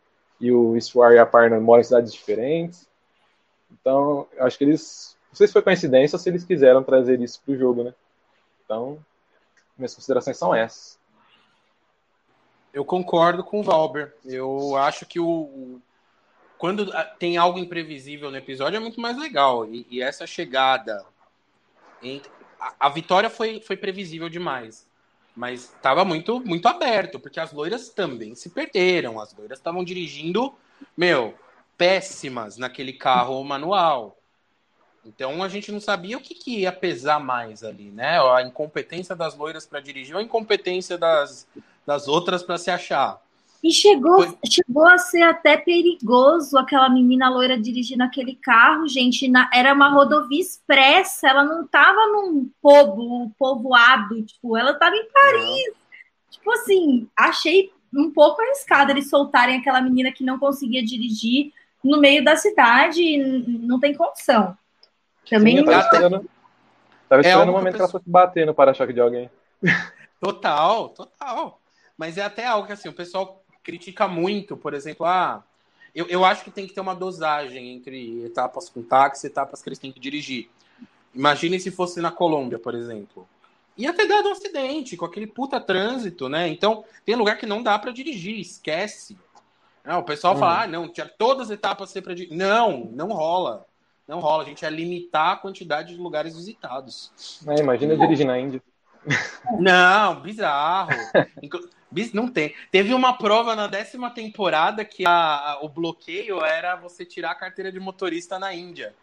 E 0.41 0.51
o 0.53 0.81
Swar 0.81 1.13
e 1.13 1.19
a 1.19 1.27
Parna 1.27 1.61
moram 1.61 1.81
em 1.81 1.85
cidades 1.85 2.13
diferentes. 2.13 2.89
Então, 3.73 4.27
acho 4.39 4.59
que 4.59 4.65
eles. 4.65 5.17
Não 5.29 5.37
sei 5.37 5.47
se 5.47 5.53
foi 5.53 5.63
coincidência 5.63 6.19
se 6.19 6.29
eles 6.29 6.45
quiseram 6.45 6.83
trazer 6.83 7.21
isso 7.21 7.41
pro 7.45 7.57
jogo, 7.57 7.85
né? 7.85 7.95
Então, 8.65 8.99
minhas 9.77 9.95
considerações 9.95 10.37
são 10.37 10.55
essas. 10.55 10.99
Eu 12.73 12.85
concordo 12.85 13.43
com 13.43 13.61
o 13.61 13.63
Valber. 13.63 14.15
Eu 14.25 14.77
acho 14.77 15.07
que 15.07 15.19
o, 15.19 15.81
quando 16.61 16.93
tem 17.19 17.39
algo 17.39 17.59
imprevisível 17.59 18.31
no 18.31 18.37
episódio 18.37 18.77
é 18.77 18.81
muito 18.81 19.01
mais 19.01 19.19
legal. 19.19 19.67
E, 19.67 19.87
e 19.91 20.03
essa 20.03 20.27
chegada 20.27 21.05
entre, 22.03 22.31
a, 22.79 22.89
vitória 22.91 23.31
foi, 23.31 23.63
foi 23.63 23.79
previsível 23.79 24.29
demais. 24.29 24.87
Mas 25.35 25.73
estava 25.73 26.05
muito, 26.05 26.39
muito 26.41 26.69
aberto, 26.69 27.19
porque 27.19 27.41
as 27.41 27.51
loiras 27.51 27.89
também 27.89 28.35
se 28.35 28.51
perderam. 28.51 29.19
As 29.19 29.35
loiras 29.35 29.59
estavam 29.59 29.83
dirigindo, 29.83 30.55
meu, 30.95 31.35
péssimas 31.81 32.59
naquele 32.59 32.93
carro 32.93 33.43
manual. 33.43 34.19
Então 35.03 35.43
a 35.43 35.49
gente 35.49 35.73
não 35.73 35.81
sabia 35.81 36.19
o 36.19 36.21
que, 36.21 36.35
que 36.35 36.59
ia 36.59 36.71
pesar 36.71 37.19
mais 37.19 37.65
ali, 37.65 37.91
né? 37.91 38.21
A 38.21 38.43
incompetência 38.43 39.17
das 39.17 39.35
loiras 39.35 39.65
para 39.65 39.81
dirigir 39.81 40.15
ou 40.15 40.21
a 40.21 40.23
incompetência 40.23 40.99
das, 40.99 41.49
das 41.87 42.07
outras 42.07 42.43
para 42.43 42.59
se 42.59 42.71
achar. 42.71 43.19
E 43.65 43.73
chegou, 43.73 44.23
Foi... 44.23 44.39
chegou 44.47 44.87
a 44.87 44.99
ser 44.99 45.23
até 45.23 45.57
perigoso 45.57 46.59
aquela 46.59 46.91
menina 46.91 47.31
loira 47.31 47.59
dirigindo 47.59 48.03
aquele 48.03 48.35
carro, 48.35 48.87
gente. 48.87 49.27
Na, 49.27 49.49
era 49.51 49.73
uma 49.73 49.89
rodovia 49.89 50.39
expressa, 50.39 51.29
ela 51.29 51.45
não 51.45 51.65
estava 51.65 52.09
num 52.09 52.51
povo, 52.61 53.33
povoado, 53.39 54.23
tipo, 54.23 54.55
ela 54.55 54.73
estava 54.73 54.95
em 54.95 55.09
Paris. 55.11 55.67
Não. 55.67 55.75
Tipo 56.31 56.53
assim, 56.53 57.09
achei 57.17 57.73
um 57.95 58.11
pouco 58.11 58.43
arriscado 58.43 58.91
eles 58.91 59.09
soltarem 59.09 59.57
aquela 59.57 59.81
menina 59.81 60.13
que 60.13 60.23
não 60.23 60.39
conseguia 60.39 60.85
dirigir 60.85 61.53
no 61.83 61.99
meio 61.99 62.25
da 62.25 62.37
cidade, 62.37 63.19
não 63.47 63.81
tem 63.81 63.95
condição. 63.95 64.57
Também 65.29 65.59
Sim, 65.59 65.65
tava 65.65 65.81
esperando, 65.81 66.31
tava 67.09 67.23
esperando 67.23 67.49
é 67.49 67.51
o 67.51 67.53
momento 67.53 67.75
que 67.75 67.81
ela 67.81 67.91
fosse 67.91 68.09
bater 68.09 68.47
no 68.47 68.55
para-choque 68.55 68.93
de 68.93 69.01
alguém. 69.01 69.31
Total, 70.21 70.91
total. 70.91 71.59
Mas 71.97 72.19
é 72.19 72.23
até 72.23 72.45
algo 72.45 72.67
que 72.67 72.75
assim, 72.75 72.91
o 72.91 72.93
pessoal 72.93 73.43
critica 73.63 74.07
muito, 74.07 74.55
por 74.55 74.75
exemplo, 74.75 75.07
ah, 75.07 75.43
eu, 75.95 76.07
eu 76.09 76.25
acho 76.25 76.45
que 76.45 76.51
tem 76.51 76.67
que 76.67 76.75
ter 76.75 76.81
uma 76.81 76.95
dosagem 76.95 77.73
entre 77.73 78.25
etapas 78.25 78.69
com 78.69 78.83
táxi 78.83 79.27
e 79.27 79.31
etapas 79.31 79.63
que 79.63 79.69
eles 79.71 79.79
têm 79.79 79.91
que 79.91 79.99
dirigir. 79.99 80.51
Imagine 81.15 81.59
se 81.59 81.71
fosse 81.71 82.01
na 82.01 82.11
Colômbia, 82.11 82.59
por 82.59 82.75
exemplo. 82.75 83.27
Ia 83.77 83.93
ter 83.93 84.07
dado 84.07 84.29
um 84.29 84.33
acidente 84.33 84.97
com 84.97 85.07
aquele 85.07 85.27
puta 85.27 85.59
trânsito, 85.59 86.29
né? 86.29 86.49
Então, 86.49 86.85
tem 87.05 87.17
lugar 87.17 87.39
que 87.39 87.47
não 87.47 87.63
dá 87.63 87.79
para 87.79 87.91
dirigir, 87.91 88.39
esquece. 88.39 89.17
Não, 89.85 90.01
o 90.01 90.05
pessoal 90.05 90.35
uhum. 90.35 90.41
fala, 90.41 90.63
ah, 90.63 90.67
não, 90.67 90.89
tinha 90.89 91.07
todas 91.07 91.49
as 91.49 91.51
etapas 91.51 91.91
ser 91.91 92.03
para 92.03 92.15
dirigir. 92.15 92.37
Não, 92.37 92.91
não 92.93 93.09
rola. 93.09 93.67
Não 94.07 94.21
rola. 94.21 94.43
A 94.43 94.47
gente 94.47 94.63
ia 94.63 94.71
limitar 94.71 95.33
a 95.33 95.37
quantidade 95.37 95.95
de 95.95 96.01
lugares 96.01 96.37
visitados. 96.37 97.13
É, 97.47 97.61
imagina 97.61 97.97
dirigir 97.97 98.27
na 98.27 98.39
Índia. 98.39 98.63
Não, 99.59 100.21
bizarro. 100.21 100.91
Não 102.13 102.29
tem. 102.29 102.55
Teve 102.71 102.93
uma 102.93 103.17
prova 103.17 103.57
na 103.57 103.67
décima 103.67 104.11
temporada 104.11 104.85
que 104.85 105.07
a, 105.07 105.13
a, 105.13 105.59
o 105.63 105.69
bloqueio 105.69 106.45
era 106.45 106.77
você 106.77 107.05
tirar 107.05 107.33
a 107.33 107.35
carteira 107.35 107.73
de 107.73 107.81
motorista 107.81 108.39
na 108.39 108.55
Índia. 108.55 108.95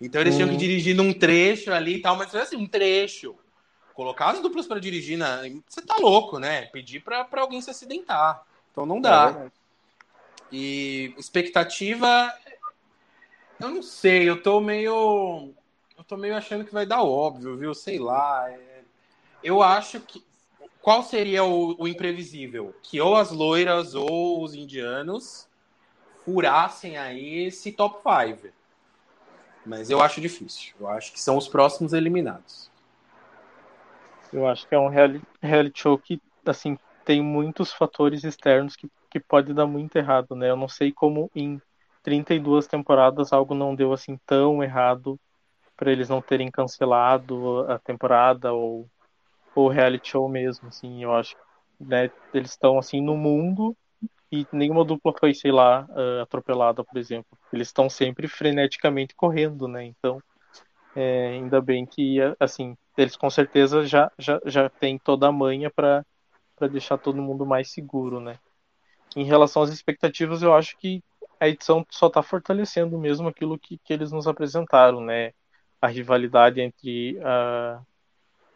Então 0.00 0.20
eles 0.20 0.34
hum. 0.34 0.38
tinham 0.38 0.48
que 0.48 0.54
hum. 0.56 0.58
dirigir 0.58 0.96
num 0.96 1.12
trecho 1.12 1.72
ali 1.72 1.96
e 1.96 2.02
tal, 2.02 2.16
mas 2.16 2.30
foi 2.30 2.40
assim, 2.40 2.56
um 2.56 2.66
trecho. 2.66 3.36
Colocar 3.94 4.30
as 4.30 4.40
duplas 4.40 4.66
para 4.66 4.80
dirigir 4.80 5.16
na. 5.16 5.42
Você 5.68 5.80
tá 5.82 5.96
louco, 5.98 6.38
né? 6.38 6.62
Pedir 6.66 7.00
para 7.00 7.26
alguém 7.36 7.60
se 7.60 7.70
acidentar. 7.70 8.42
Então 8.72 8.84
não 8.84 9.00
dá. 9.00 9.48
É 9.52 9.65
e 10.50 11.14
expectativa. 11.18 12.32
Eu 13.60 13.70
não 13.70 13.82
sei, 13.82 14.28
eu 14.28 14.42
tô 14.42 14.60
meio. 14.60 15.52
Eu 15.96 16.04
tô 16.04 16.16
meio 16.16 16.36
achando 16.36 16.64
que 16.64 16.72
vai 16.72 16.86
dar 16.86 17.02
óbvio, 17.02 17.56
viu? 17.56 17.74
Sei 17.74 17.98
lá. 17.98 18.50
É... 18.50 18.82
Eu 19.42 19.62
acho 19.62 20.00
que 20.00 20.24
qual 20.86 21.02
seria 21.02 21.42
o, 21.42 21.74
o, 21.82 21.88
imprevisível? 21.88 22.72
Que 22.80 23.00
ou 23.00 23.16
as 23.16 23.32
loiras 23.32 23.96
ou 23.96 24.40
os 24.42 24.54
indianos 24.54 25.48
furassem 26.24 26.96
aí 26.96 27.46
esse 27.46 27.72
top 27.72 28.00
5. 28.02 28.54
Mas 29.64 29.90
eu 29.90 30.00
acho 30.00 30.20
difícil. 30.20 30.74
Eu 30.78 30.88
acho 30.88 31.12
que 31.12 31.20
são 31.20 31.36
os 31.36 31.48
próximos 31.48 31.92
eliminados. 31.92 32.70
Eu 34.32 34.46
acho 34.46 34.68
que 34.68 34.76
é 34.76 34.78
um 34.78 34.88
reality, 34.88 35.26
reality 35.42 35.80
show 35.80 35.98
que 35.98 36.20
assim 36.44 36.78
tem 37.04 37.20
muitos 37.20 37.72
fatores 37.72 38.22
externos 38.22 38.76
que, 38.76 38.88
que 39.20 39.26
pode 39.26 39.54
dar 39.54 39.66
muito 39.66 39.96
errado, 39.96 40.36
né? 40.36 40.50
Eu 40.50 40.56
não 40.56 40.68
sei 40.68 40.92
como 40.92 41.30
em 41.34 41.60
32 42.02 42.66
temporadas 42.66 43.32
algo 43.32 43.54
não 43.54 43.74
deu 43.74 43.92
assim 43.92 44.18
tão 44.26 44.62
errado 44.62 45.18
para 45.74 45.90
eles 45.90 46.08
não 46.08 46.20
terem 46.20 46.50
cancelado 46.50 47.60
a 47.70 47.78
temporada 47.78 48.52
ou 48.52 48.88
o 49.54 49.68
reality 49.68 50.10
show 50.10 50.28
mesmo, 50.28 50.68
assim, 50.68 51.02
eu 51.02 51.14
acho, 51.14 51.34
né, 51.80 52.10
eles 52.32 52.50
estão 52.50 52.78
assim 52.78 53.00
no 53.00 53.16
mundo 53.16 53.74
e 54.30 54.46
nenhuma 54.52 54.84
dupla 54.84 55.14
foi, 55.18 55.32
sei 55.32 55.50
lá, 55.50 55.86
uh, 55.88 56.22
atropelada, 56.22 56.84
por 56.84 56.98
exemplo. 56.98 57.38
Eles 57.50 57.68
estão 57.68 57.88
sempre 57.88 58.28
freneticamente 58.28 59.14
correndo, 59.14 59.66
né? 59.66 59.84
Então, 59.84 60.20
é, 60.94 61.28
ainda 61.28 61.60
bem 61.60 61.86
que, 61.86 62.18
assim, 62.38 62.76
eles 62.98 63.16
com 63.16 63.30
certeza 63.30 63.86
já 63.86 64.10
já, 64.18 64.40
já 64.44 64.68
têm 64.68 64.98
toda 64.98 65.28
a 65.28 65.32
manha 65.32 65.70
para 65.70 66.04
deixar 66.70 66.98
todo 66.98 67.22
mundo 67.22 67.46
mais 67.46 67.70
seguro, 67.70 68.20
né? 68.20 68.38
Em 69.16 69.24
relação 69.24 69.62
às 69.62 69.70
expectativas, 69.70 70.42
eu 70.42 70.54
acho 70.54 70.76
que 70.76 71.02
a 71.40 71.48
edição 71.48 71.84
só 71.88 72.08
está 72.08 72.22
fortalecendo 72.22 72.98
mesmo 72.98 73.26
aquilo 73.28 73.58
que, 73.58 73.78
que 73.78 73.92
eles 73.92 74.12
nos 74.12 74.28
apresentaram, 74.28 75.00
né? 75.00 75.32
A 75.80 75.86
rivalidade 75.88 76.60
entre 76.60 77.18
a 77.24 77.80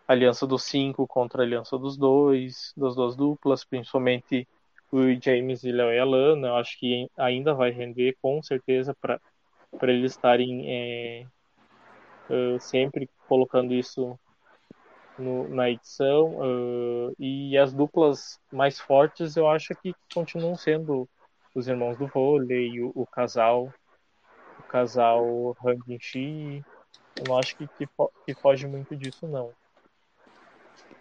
aliança 0.07 0.47
dos 0.47 0.65
cinco 0.65 1.07
contra 1.07 1.43
a 1.43 1.47
aliança 1.47 1.79
dos 1.79 1.97
dois, 1.97 2.75
das 2.77 2.95
duas 2.95 3.17
duplas, 3.17 3.65
principalmente 3.65 4.47
o 4.93 4.99
James 5.19 5.65
e 5.65 5.73
Léo 5.73 5.93
e 5.93 5.99
Alana. 5.99 6.49
Eu 6.49 6.57
acho 6.57 6.79
que 6.79 7.09
ainda 7.17 7.55
vai 7.55 7.71
render 7.71 8.17
com 8.21 8.43
certeza 8.43 8.95
para 9.01 9.19
eles 9.83 10.13
estarem 10.13 10.65
é, 10.71 11.27
uh, 12.29 12.61
sempre 12.61 13.09
colocando 13.27 13.73
isso 13.73 14.19
no, 15.19 15.49
na 15.49 15.71
edição. 15.71 16.37
Uh, 16.39 17.15
e 17.19 17.57
as 17.59 17.73
duplas 17.73 18.39
mais 18.53 18.79
fortes 18.79 19.37
eu 19.37 19.49
acho 19.49 19.75
que 19.77 19.95
continuam 20.13 20.57
sendo 20.57 21.09
os 21.55 21.69
irmãos 21.69 21.97
do 21.97 22.07
vôlei, 22.07 22.81
o, 22.81 22.93
o 22.95 23.07
casal, 23.07 23.73
o 24.59 24.63
casal 24.65 25.57
Hang 25.65 25.99
Shi. 26.01 26.65
Eu 27.17 27.25
não 27.29 27.39
acho 27.39 27.57
que, 27.57 27.67
que, 27.79 27.89
que 28.25 28.35
foge 28.35 28.67
muito 28.67 28.97
disso, 28.97 29.27
não. 29.27 29.51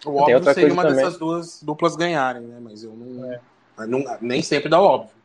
O 0.06 0.16
óbvio 0.16 0.54
seria 0.54 0.74
uma 0.74 0.84
também. 0.84 0.98
dessas 0.98 1.18
duas 1.18 1.62
duplas 1.62 1.96
ganharem, 1.96 2.42
né? 2.44 2.60
Mas 2.62 2.84
eu 2.84 2.94
não, 2.94 3.32
é. 3.32 3.42
não 3.88 4.04
nem 4.22 4.42
sempre 4.42 4.70
dá 4.70 4.80
o 4.80 4.86
óbvio. 4.86 5.20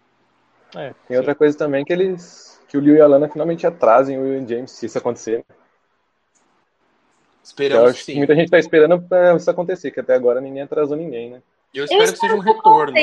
É, 0.75 0.89
Tem 1.07 1.15
sim. 1.15 1.17
outra 1.17 1.35
coisa 1.35 1.57
também 1.57 1.85
que 1.85 1.93
eles. 1.93 2.61
que 2.69 2.77
o 2.77 2.81
Liu 2.81 2.97
e 2.97 3.01
a 3.01 3.07
Lana 3.07 3.29
finalmente 3.29 3.67
atrasem 3.67 4.19
o 4.19 4.23
Will 4.23 4.47
James, 4.47 4.73
se 4.73 4.87
isso 4.87 4.99
acontecer. 4.99 5.45
Esperamos 7.45 8.03
sim. 8.03 8.17
muita 8.17 8.35
gente 8.35 8.51
tá 8.51 8.59
esperando 8.59 9.01
pra 9.01 9.37
isso 9.37 9.51
acontecer, 9.51 9.91
que 9.91 10.01
até 10.01 10.15
agora 10.15 10.41
ninguém 10.41 10.63
atrasou 10.63 10.97
ninguém, 10.97 11.31
né? 11.31 11.43
Eu 11.75 11.85
espero, 11.85 12.05
eu 12.05 12.13
que 12.13 12.19
seja 12.19 12.35
um 12.35 12.39
retorno. 12.39 12.97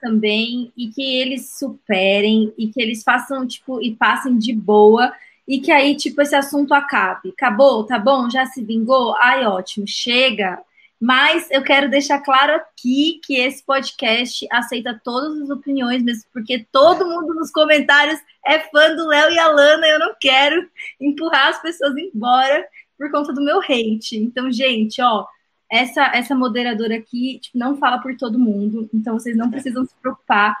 também 0.00 0.72
e 0.76 0.88
que 0.88 1.16
eles 1.20 1.56
superem 1.56 2.52
e 2.58 2.66
que 2.68 2.82
eles 2.82 3.02
façam 3.02 3.46
tipo 3.46 3.80
e 3.80 3.94
passem 3.94 4.36
de 4.36 4.52
boa 4.52 5.12
e 5.46 5.60
que 5.60 5.70
aí 5.70 5.94
tipo 5.94 6.20
esse 6.20 6.34
assunto 6.34 6.74
acabe. 6.74 7.30
Acabou, 7.30 7.84
tá 7.84 7.98
bom? 7.98 8.28
Já 8.28 8.44
se 8.46 8.62
vingou? 8.62 9.14
Ai, 9.18 9.46
ótimo. 9.46 9.86
Chega 9.86 10.58
Mas 11.00 11.48
eu 11.50 11.62
quero 11.62 11.88
deixar 11.88 12.20
claro 12.20 12.54
aqui 12.56 13.20
que 13.24 13.38
esse 13.38 13.62
podcast 13.64 14.46
aceita 14.50 15.00
todas 15.04 15.42
as 15.42 15.50
opiniões, 15.50 16.02
mesmo 16.02 16.24
porque 16.32 16.66
todo 16.72 17.06
mundo 17.06 17.32
nos 17.32 17.50
comentários 17.52 18.18
é 18.44 18.58
fã 18.58 18.94
do 18.96 19.06
Léo 19.06 19.30
e 19.30 19.38
a 19.38 19.46
Lana. 19.48 19.86
Eu 19.86 20.00
não 20.00 20.14
quero 20.20 20.68
empurrar 21.00 21.48
as 21.48 21.62
pessoas 21.62 21.94
embora 21.96 22.66
por 22.98 23.10
conta 23.10 23.32
do 23.32 23.44
meu 23.44 23.60
hate. 23.60 24.16
Então, 24.16 24.50
gente, 24.50 25.00
ó, 25.02 25.26
essa, 25.70 26.06
essa 26.14 26.34
moderadora 26.34 26.96
aqui 26.96 27.38
tipo, 27.40 27.58
não 27.58 27.76
fala 27.76 27.98
por 27.98 28.16
todo 28.16 28.38
mundo, 28.38 28.88
então 28.92 29.18
vocês 29.18 29.36
não 29.36 29.50
precisam 29.50 29.84
se 29.84 29.94
preocupar. 30.00 30.56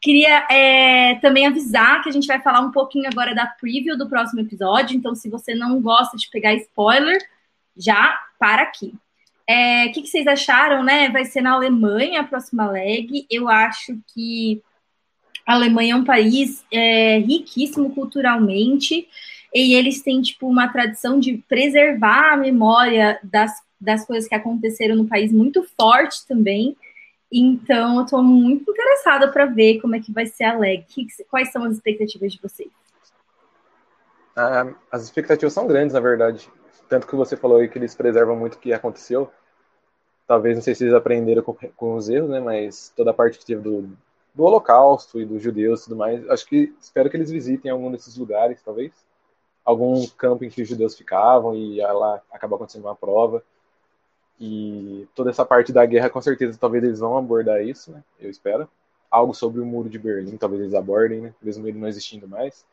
Queria 0.00 0.46
é, 0.50 1.16
também 1.16 1.46
avisar 1.46 2.02
que 2.02 2.08
a 2.08 2.12
gente 2.12 2.26
vai 2.26 2.40
falar 2.40 2.60
um 2.60 2.70
pouquinho 2.70 3.08
agora 3.10 3.34
da 3.34 3.46
preview 3.46 3.96
do 3.96 4.08
próximo 4.08 4.40
episódio, 4.40 4.96
então 4.96 5.14
se 5.14 5.28
você 5.28 5.54
não 5.54 5.80
gosta 5.80 6.16
de 6.16 6.30
pegar 6.30 6.54
spoiler, 6.54 7.18
já 7.76 8.18
para 8.38 8.62
aqui. 8.62 8.92
O 8.94 9.00
é, 9.50 9.88
que, 9.88 10.02
que, 10.02 10.08
vocês 10.08 10.26
acharam, 10.26 10.84
né? 10.84 11.08
Vai 11.08 11.24
ser 11.24 11.40
na 11.40 11.52
Alemanha 11.52 12.20
a 12.20 12.24
próxima 12.24 12.70
leg. 12.70 13.26
Eu 13.30 13.48
acho 13.48 13.98
que 14.12 14.62
a 15.46 15.54
Alemanha 15.54 15.94
é 15.94 15.96
um 15.96 16.04
país 16.04 16.62
é, 16.70 17.18
riquíssimo 17.18 17.94
culturalmente 17.94 19.08
e 19.54 19.74
eles 19.74 20.02
têm, 20.02 20.20
tipo, 20.20 20.46
uma 20.46 20.68
tradição 20.68 21.18
de 21.18 21.38
preservar 21.48 22.32
a 22.32 22.36
memória 22.36 23.18
das, 23.22 23.52
das 23.80 24.06
coisas 24.06 24.28
que 24.28 24.34
aconteceram 24.34 24.96
no 24.96 25.06
país 25.06 25.32
muito 25.32 25.66
forte 25.78 26.26
também. 26.26 26.76
Então, 27.30 27.96
eu 27.96 28.04
estou 28.04 28.22
muito 28.22 28.70
interessada 28.70 29.30
para 29.30 29.46
ver 29.46 29.80
como 29.80 29.96
é 29.96 30.00
que 30.00 30.12
vai 30.12 30.26
ser 30.26 30.44
a 30.44 30.58
leg. 30.58 30.84
Quais 31.30 31.50
são 31.52 31.64
as 31.64 31.74
expectativas 31.74 32.32
de 32.32 32.40
vocês? 32.40 32.70
Ah, 34.36 34.72
as 34.90 35.02
expectativas 35.02 35.52
são 35.52 35.66
grandes, 35.66 35.94
na 35.94 36.00
verdade. 36.00 36.48
Tanto 36.88 37.06
que 37.06 37.16
você 37.16 37.36
falou 37.36 37.58
aí 37.58 37.68
que 37.68 37.78
eles 37.78 37.94
preservam 37.94 38.36
muito 38.36 38.54
o 38.54 38.58
que 38.58 38.72
aconteceu 38.72 39.30
talvez 40.28 40.54
não 40.54 40.62
sei 40.62 40.74
se 40.74 40.84
eles 40.84 40.94
aprenderam 40.94 41.42
com, 41.42 41.54
com 41.54 41.94
os 41.94 42.08
erros, 42.10 42.28
né? 42.28 42.38
Mas 42.38 42.92
toda 42.94 43.10
a 43.10 43.14
parte 43.14 43.38
que 43.38 43.46
teve 43.46 43.62
do, 43.62 43.90
do 44.34 44.44
Holocausto 44.44 45.18
e 45.18 45.24
dos 45.24 45.42
judeus 45.42 45.80
e 45.80 45.84
tudo 45.84 45.96
mais, 45.96 46.28
acho 46.28 46.46
que 46.46 46.72
espero 46.78 47.08
que 47.08 47.16
eles 47.16 47.30
visitem 47.30 47.70
algum 47.70 47.90
desses 47.90 48.16
lugares, 48.16 48.62
talvez. 48.62 48.92
Algum 49.68 50.06
campo 50.16 50.44
em 50.44 50.48
que 50.48 50.62
os 50.62 50.68
judeus 50.68 50.96
ficavam 50.96 51.54
e 51.54 51.76
lá 51.76 52.22
acaba 52.32 52.56
acontecendo 52.56 52.86
uma 52.86 52.96
prova. 52.96 53.44
E 54.40 55.06
toda 55.14 55.28
essa 55.28 55.44
parte 55.44 55.74
da 55.74 55.84
guerra, 55.84 56.08
com 56.08 56.22
certeza, 56.22 56.56
talvez 56.58 56.82
eles 56.82 57.00
vão 57.00 57.18
abordar 57.18 57.62
isso, 57.62 57.92
né? 57.92 58.02
Eu 58.18 58.30
espero. 58.30 58.66
Algo 59.10 59.34
sobre 59.34 59.60
o 59.60 59.66
muro 59.66 59.90
de 59.90 59.98
Berlim, 59.98 60.38
talvez 60.38 60.62
eles 60.62 60.72
abordem, 60.72 61.20
né? 61.20 61.34
Mesmo 61.42 61.68
ele 61.68 61.78
não 61.78 61.86
existindo 61.86 62.26
mais. 62.26 62.64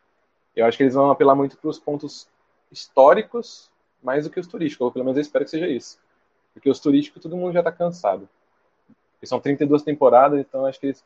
Eu 0.55 0.65
acho 0.65 0.77
que 0.77 0.83
eles 0.83 0.93
vão 0.93 1.11
apelar 1.11 1.35
muito 1.35 1.57
para 1.57 1.69
os 1.69 1.77
pontos 1.77 2.29
históricos 2.71 3.69
mais 4.01 4.23
do 4.23 4.29
que 4.29 4.39
os 4.39 4.47
turísticos, 4.47 4.85
ou 4.85 4.91
pelo 4.91 5.03
menos 5.03 5.17
eu 5.17 5.21
espero 5.21 5.43
que 5.43 5.51
seja 5.51 5.67
isso. 5.67 5.99
Porque 6.53 6.69
os 6.69 6.79
turísticos 6.79 7.21
todo 7.21 7.35
mundo 7.35 7.51
já 7.51 7.59
está 7.59 7.73
cansado. 7.73 8.29
E 9.21 9.27
são 9.27 9.41
32 9.41 9.83
temporadas, 9.83 10.39
então 10.39 10.65
acho 10.65 10.79
que 10.79 10.85
eles 10.85 11.03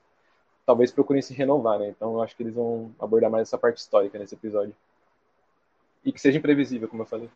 talvez 0.67 0.91
procurem 0.91 1.23
se 1.23 1.33
renovar, 1.33 1.79
né? 1.79 1.89
Então 1.89 2.21
acho 2.21 2.35
que 2.35 2.43
eles 2.43 2.53
vão 2.53 2.93
abordar 2.99 3.31
mais 3.31 3.47
essa 3.47 3.57
parte 3.57 3.77
histórica 3.77 4.19
nesse 4.19 4.35
episódio. 4.35 4.75
E 6.03 6.11
que 6.11 6.21
seja 6.21 6.37
imprevisível, 6.37 6.87
como 6.87 7.03
eu 7.03 7.07
falei. 7.07 7.29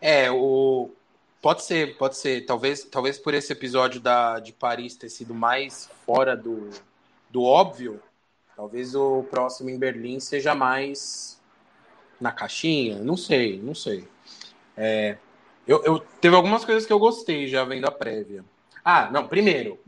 É, 0.00 0.30
o 0.30 0.90
pode 1.40 1.64
ser, 1.64 1.96
pode 1.96 2.16
ser, 2.16 2.46
talvez, 2.46 2.84
talvez 2.84 3.18
por 3.18 3.34
esse 3.34 3.52
episódio 3.52 4.00
da 4.00 4.38
de 4.38 4.52
Paris 4.52 4.96
ter 4.96 5.08
sido 5.08 5.34
mais 5.34 5.90
fora 6.06 6.36
do, 6.36 6.70
do 7.28 7.42
óbvio, 7.42 8.00
talvez 8.56 8.94
o 8.94 9.24
próximo 9.24 9.68
em 9.68 9.78
Berlim 9.78 10.20
seja 10.20 10.54
mais 10.54 11.40
na 12.20 12.30
caixinha, 12.30 12.98
não 12.98 13.16
sei, 13.16 13.60
não 13.60 13.74
sei. 13.74 14.06
É, 14.76 15.18
eu, 15.66 15.82
eu, 15.84 15.98
teve 16.20 16.34
algumas 16.34 16.64
coisas 16.64 16.86
que 16.86 16.92
eu 16.92 16.98
gostei 16.98 17.48
já 17.48 17.64
vendo 17.64 17.86
a 17.86 17.90
prévia. 17.90 18.44
Ah, 18.84 19.10
não, 19.10 19.26
primeiro, 19.26 19.78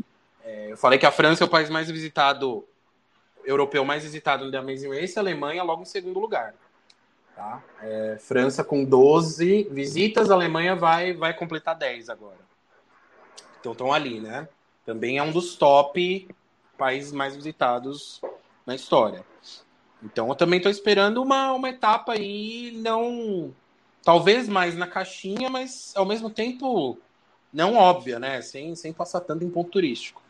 é, 0.45 0.73
eu 0.73 0.77
falei 0.77 0.99
que 0.99 1.07
a 1.07 1.13
França 1.13 1.45
é 1.45 1.47
o 1.47 1.51
país 1.51 1.71
mais 1.71 1.91
visitado, 1.91 2.67
europeu 3.45 3.85
mais 3.85 4.03
visitado 4.03 4.51
no 4.51 4.59
Amazing 4.59 4.89
Race, 4.89 5.19
a 5.19 5.23
Alemanha 5.23 5.63
logo 5.63 5.83
em 5.83 5.87
segundo 5.87 6.19
lugar. 6.19 6.55
Tá? 7.35 7.63
É, 7.83 8.17
França 8.21 8.63
com 8.63 8.85
12 8.85 9.65
visitas, 9.71 10.31
a 10.31 10.35
Alemanha 10.35 10.77
vai, 10.77 11.13
vai 11.13 11.35
completar 11.35 11.75
10 11.77 12.09
agora. 12.09 12.39
Então 13.61 13.73
estão 13.73 13.93
ali, 13.93 14.21
né? 14.21 14.49
Também 14.85 15.19
é 15.19 15.23
um 15.23 15.33
dos 15.33 15.57
top 15.57 16.29
países 16.77 17.13
mais 17.13 17.35
visitados 17.35 18.21
na 18.67 18.75
história. 18.75 19.25
Então 20.03 20.29
eu 20.29 20.35
também 20.35 20.59
estou 20.59 20.71
esperando 20.71 21.23
uma, 21.23 21.53
uma 21.53 21.71
etapa 21.71 22.13
aí 22.13 22.73
não 22.77 23.55
talvez 24.05 24.49
mais 24.49 24.77
na 24.77 24.87
caixinha, 24.87 25.49
mas 25.49 25.93
ao 25.97 26.05
mesmo 26.05 26.29
tempo 26.29 26.99
não 27.53 27.75
óbvia, 27.75 28.19
né? 28.19 28.43
Sem, 28.43 28.75
sem 28.75 28.93
passar 28.93 29.21
tanto 29.21 29.45
em 29.45 29.51
ponto 29.51 29.71
turístico. 29.71 30.23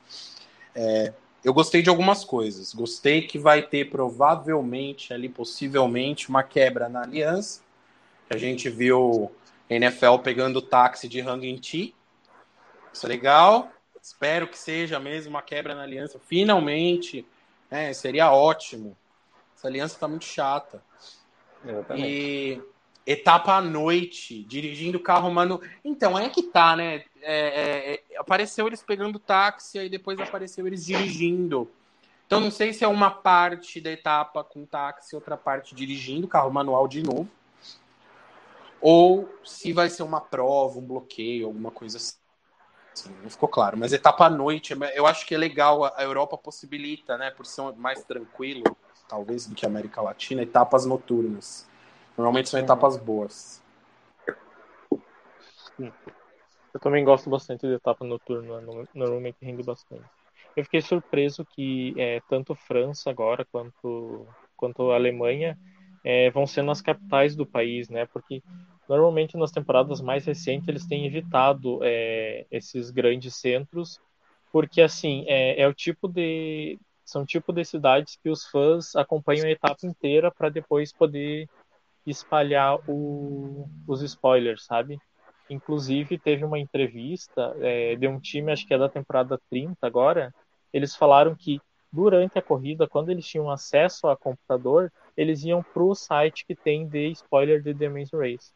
É, 0.74 1.12
eu 1.44 1.52
gostei 1.52 1.82
de 1.82 1.90
algumas 1.90 2.24
coisas. 2.24 2.72
Gostei 2.72 3.22
que 3.22 3.38
vai 3.38 3.60
ter 3.60 3.90
provavelmente 3.90 5.12
ali, 5.12 5.28
possivelmente, 5.28 6.30
uma 6.30 6.42
quebra 6.42 6.88
na 6.88 7.02
aliança. 7.02 7.60
A 8.30 8.38
gente 8.38 8.70
viu 8.70 9.30
NFL 9.68 10.18
pegando 10.22 10.56
o 10.56 10.62
táxi 10.62 11.06
de 11.06 11.20
Hang 11.20 11.58
Ti. 11.58 11.94
Isso 12.92 13.04
é 13.04 13.08
legal. 13.08 13.70
Espero 14.00 14.48
que 14.48 14.58
seja 14.58 14.98
mesmo 14.98 15.30
uma 15.30 15.42
quebra 15.42 15.74
na 15.74 15.82
aliança. 15.82 16.18
Finalmente. 16.18 17.26
É, 17.70 17.92
seria 17.92 18.32
ótimo. 18.32 18.96
Essa 19.56 19.68
aliança 19.68 19.94
está 19.94 20.08
muito 20.08 20.24
chata. 20.24 20.82
Exatamente. 21.66 22.08
E 22.08 22.62
etapa 23.06 23.56
à 23.56 23.60
noite, 23.60 24.42
dirigindo 24.44 24.98
o 24.98 25.02
carro, 25.02 25.30
mano. 25.30 25.60
Então, 25.84 26.18
é 26.18 26.28
que 26.30 26.42
tá, 26.42 26.76
né? 26.76 27.04
É, 27.26 27.94
é, 27.94 27.94
é, 27.94 28.18
apareceu 28.18 28.66
eles 28.66 28.82
pegando 28.82 29.18
táxi, 29.18 29.78
aí 29.78 29.88
depois 29.88 30.20
apareceu 30.20 30.66
eles 30.66 30.84
dirigindo. 30.84 31.70
Então, 32.26 32.38
não 32.40 32.50
sei 32.50 32.72
se 32.72 32.84
é 32.84 32.88
uma 32.88 33.10
parte 33.10 33.80
da 33.80 33.90
etapa 33.90 34.44
com 34.44 34.64
táxi, 34.66 35.14
outra 35.14 35.36
parte 35.36 35.74
dirigindo, 35.74 36.28
carro 36.28 36.50
manual 36.50 36.86
de 36.86 37.02
novo. 37.02 37.28
Ou 38.80 39.28
se 39.42 39.72
vai 39.72 39.88
ser 39.88 40.02
uma 40.02 40.20
prova, 40.20 40.78
um 40.78 40.86
bloqueio, 40.86 41.46
alguma 41.46 41.70
coisa 41.70 41.96
assim. 41.96 42.16
Não 43.22 43.30
ficou 43.30 43.48
claro. 43.48 43.78
Mas 43.78 43.92
etapa 43.92 44.26
à 44.26 44.30
noite, 44.30 44.74
eu 44.94 45.06
acho 45.06 45.26
que 45.26 45.34
é 45.34 45.38
legal. 45.38 45.84
A 45.96 46.02
Europa 46.02 46.36
possibilita, 46.36 47.16
né? 47.16 47.30
Por 47.30 47.46
ser 47.46 47.72
mais 47.76 48.04
tranquilo, 48.04 48.76
talvez, 49.08 49.46
do 49.46 49.54
que 49.54 49.64
a 49.64 49.68
América 49.68 50.02
Latina, 50.02 50.42
etapas 50.42 50.84
noturnas. 50.84 51.66
Normalmente 52.16 52.50
são 52.50 52.60
etapas 52.60 52.96
boas. 52.96 53.62
Eu 56.74 56.80
também 56.80 57.04
gosto 57.04 57.30
bastante 57.30 57.68
de 57.68 57.74
etapa 57.74 58.04
noturna, 58.04 58.60
normalmente 58.92 59.36
rende 59.40 59.62
bastante. 59.62 60.04
Eu 60.56 60.64
fiquei 60.64 60.82
surpreso 60.82 61.46
que 61.54 61.94
é, 61.96 62.20
tanto 62.28 62.54
França 62.56 63.10
agora 63.10 63.46
quanto, 63.50 64.26
quanto 64.56 64.90
Alemanha 64.90 65.56
é, 66.02 66.30
vão 66.30 66.48
sendo 66.48 66.72
as 66.72 66.82
capitais 66.82 67.36
do 67.36 67.46
país, 67.46 67.88
né? 67.88 68.06
Porque 68.06 68.42
normalmente 68.88 69.36
nas 69.36 69.52
temporadas 69.52 70.00
mais 70.00 70.26
recentes 70.26 70.68
eles 70.68 70.84
têm 70.84 71.06
evitado 71.06 71.78
é, 71.82 72.44
esses 72.50 72.90
grandes 72.90 73.36
centros, 73.36 74.00
porque 74.52 74.80
assim 74.80 75.24
é, 75.28 75.60
é 75.62 75.68
o 75.68 75.72
tipo 75.72 76.08
de 76.08 76.76
são 77.04 77.24
tipo 77.24 77.52
de 77.52 77.64
cidades 77.64 78.18
que 78.20 78.30
os 78.30 78.46
fãs 78.46 78.96
acompanham 78.96 79.46
a 79.46 79.50
etapa 79.50 79.86
inteira 79.86 80.30
para 80.30 80.48
depois 80.48 80.92
poder 80.92 81.48
espalhar 82.06 82.78
o, 82.88 83.68
os 83.86 84.02
spoilers, 84.02 84.64
sabe? 84.64 84.98
Inclusive, 85.54 86.18
teve 86.18 86.44
uma 86.44 86.58
entrevista 86.58 87.54
é, 87.60 87.94
de 87.96 88.08
um 88.08 88.18
time, 88.18 88.52
acho 88.52 88.66
que 88.66 88.74
é 88.74 88.78
da 88.78 88.88
temporada 88.88 89.40
30 89.48 89.86
agora, 89.86 90.34
eles 90.72 90.96
falaram 90.96 91.34
que 91.34 91.60
durante 91.92 92.36
a 92.36 92.42
corrida, 92.42 92.88
quando 92.88 93.10
eles 93.10 93.26
tinham 93.26 93.48
acesso 93.48 94.08
a 94.08 94.16
computador, 94.16 94.92
eles 95.16 95.44
iam 95.44 95.62
para 95.62 95.82
o 95.82 95.94
site 95.94 96.44
que 96.44 96.56
tem 96.56 96.88
de 96.88 97.06
spoiler 97.12 97.62
de 97.62 97.72
The 97.72 97.86
Amazing 97.86 98.16
Race, 98.16 98.52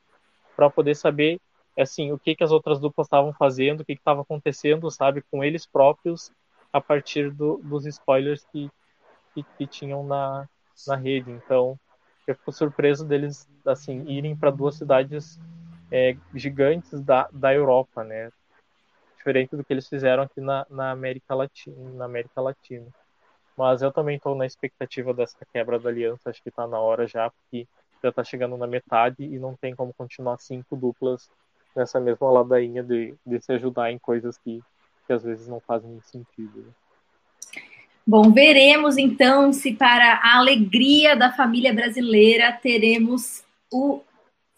para 0.56 0.68
poder 0.68 0.96
saber 0.96 1.40
assim 1.78 2.10
o 2.10 2.18
que, 2.18 2.34
que 2.34 2.42
as 2.42 2.50
outras 2.50 2.80
duplas 2.80 3.06
estavam 3.06 3.32
fazendo, 3.32 3.80
o 3.82 3.84
que 3.84 3.92
estava 3.92 4.22
acontecendo, 4.22 4.90
sabe, 4.90 5.22
com 5.30 5.44
eles 5.44 5.64
próprios, 5.64 6.32
a 6.72 6.80
partir 6.80 7.30
do, 7.30 7.58
dos 7.58 7.86
spoilers 7.86 8.44
que, 8.50 8.68
que, 9.32 9.44
que 9.56 9.66
tinham 9.66 10.04
na, 10.04 10.48
na 10.86 10.96
rede. 10.96 11.30
Então, 11.30 11.78
eu 12.26 12.34
fico 12.34 12.52
surpreso 12.52 13.06
deles 13.06 13.48
assim 13.64 14.04
irem 14.08 14.36
para 14.36 14.50
duas 14.50 14.74
cidades 14.74 15.38
é, 15.90 16.16
gigantes 16.34 17.00
da, 17.00 17.28
da 17.32 17.54
Europa, 17.54 18.04
né? 18.04 18.30
Diferente 19.16 19.56
do 19.56 19.64
que 19.64 19.72
eles 19.72 19.88
fizeram 19.88 20.22
aqui 20.22 20.40
na, 20.40 20.66
na 20.70 20.90
América 20.90 21.34
Latina, 21.34 21.76
na 21.94 22.04
América 22.04 22.40
Latina. 22.40 22.86
Mas 23.56 23.82
eu 23.82 23.90
também 23.90 24.16
estou 24.16 24.34
na 24.36 24.46
expectativa 24.46 25.12
dessa 25.12 25.38
quebra 25.52 25.78
da 25.78 25.88
aliança, 25.88 26.30
acho 26.30 26.42
que 26.42 26.48
está 26.48 26.66
na 26.66 26.78
hora 26.78 27.06
já, 27.06 27.28
porque 27.30 27.66
já 28.02 28.10
está 28.10 28.22
chegando 28.22 28.56
na 28.56 28.66
metade 28.66 29.24
e 29.24 29.38
não 29.38 29.56
tem 29.56 29.74
como 29.74 29.92
continuar 29.92 30.38
cinco 30.38 30.76
duplas 30.76 31.28
nessa 31.74 31.98
mesma 31.98 32.30
ladainha 32.30 32.82
de, 32.82 33.14
de 33.26 33.40
se 33.40 33.52
ajudar 33.52 33.90
em 33.90 33.98
coisas 33.98 34.38
que, 34.38 34.62
que 35.06 35.12
às 35.12 35.22
vezes 35.24 35.48
não 35.48 35.60
fazem 35.60 36.00
sentido. 36.02 36.58
Né? 36.58 36.72
Bom, 38.06 38.32
veremos 38.32 38.96
então 38.96 39.52
se 39.52 39.74
para 39.74 40.14
a 40.22 40.38
alegria 40.38 41.14
da 41.14 41.32
família 41.32 41.74
brasileira 41.74 42.52
teremos 42.52 43.44
o 43.70 44.00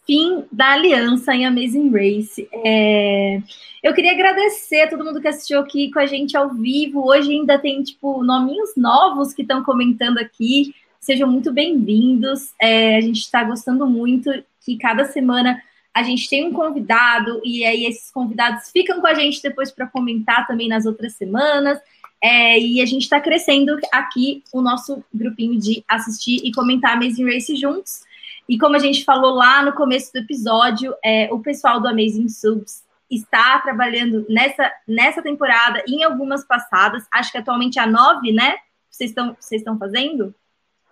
fim 0.07 0.45
da 0.51 0.73
aliança 0.73 1.35
em 1.35 1.47
Amazing 1.47 1.91
Race. 1.91 2.49
É... 2.53 3.41
Eu 3.83 3.95
queria 3.95 4.13
agradecer 4.13 4.83
a 4.83 4.89
todo 4.89 5.05
mundo 5.05 5.21
que 5.21 5.29
assistiu 5.29 5.61
aqui 5.61 5.91
com 5.91 5.99
a 5.99 6.07
gente 6.07 6.37
ao 6.37 6.51
vivo. 6.51 7.07
Hoje 7.07 7.33
ainda 7.33 7.59
tem, 7.59 7.83
tipo, 7.83 8.23
nominhos 8.23 8.73
novos 8.77 9.33
que 9.33 9.43
estão 9.43 9.63
comentando 9.63 10.19
aqui. 10.19 10.75
Sejam 11.01 11.31
muito 11.31 11.53
bem-vindos. 11.53 12.53
É, 12.61 12.97
a 12.97 13.01
gente 13.01 13.21
está 13.21 13.43
gostando 13.43 13.87
muito 13.87 14.31
que 14.65 14.77
cada 14.77 15.07
semana 15.07 15.63
a 15.95 16.03
gente 16.03 16.29
tem 16.29 16.47
um 16.47 16.53
convidado 16.53 17.41
e 17.45 17.65
aí 17.65 17.87
esses 17.87 18.11
convidados 18.11 18.71
ficam 18.71 19.01
com 19.01 19.07
a 19.07 19.15
gente 19.15 19.43
depois 19.43 19.71
para 19.71 19.87
comentar 19.87 20.47
também 20.47 20.69
nas 20.69 20.85
outras 20.87 21.15
semanas. 21.15 21.79
É, 22.23 22.59
e 22.59 22.83
a 22.83 22.87
gente 22.87 23.03
está 23.03 23.19
crescendo 23.19 23.79
aqui 23.91 24.45
o 24.53 24.61
nosso 24.61 25.03
grupinho 25.13 25.59
de 25.59 25.83
assistir 25.89 26.43
e 26.45 26.53
comentar 26.53 26.93
Amazing 26.93 27.25
Race 27.25 27.57
juntos. 27.57 28.03
E 28.51 28.59
como 28.59 28.75
a 28.75 28.81
gente 28.81 29.05
falou 29.05 29.33
lá 29.33 29.63
no 29.63 29.73
começo 29.73 30.13
do 30.13 30.19
episódio, 30.19 30.93
é, 31.05 31.33
o 31.33 31.39
pessoal 31.39 31.79
do 31.79 31.87
Amazing 31.87 32.29
Subs 32.29 32.83
está 33.09 33.61
trabalhando 33.61 34.27
nessa, 34.29 34.73
nessa 34.89 35.23
temporada 35.23 35.81
em 35.87 36.03
algumas 36.03 36.45
passadas. 36.45 37.07
Acho 37.13 37.31
que 37.31 37.39
atualmente 37.39 37.79
é 37.79 37.83
a 37.83 37.87
nove, 37.87 38.33
né? 38.33 38.57
Vocês 38.91 39.11
estão 39.13 39.37
vocês 39.39 39.61
estão 39.61 39.79
fazendo? 39.79 40.35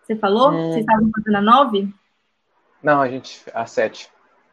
Você 0.04 0.14
falou? 0.14 0.52
Hum. 0.52 0.68
Vocês 0.68 0.86
estavam 0.86 1.10
fazendo 1.12 1.34
a 1.34 1.42
nove? 1.42 1.92
Não, 2.80 3.02
a 3.02 3.08
gente 3.08 3.42
a 3.52 3.66
sete. 3.66 4.08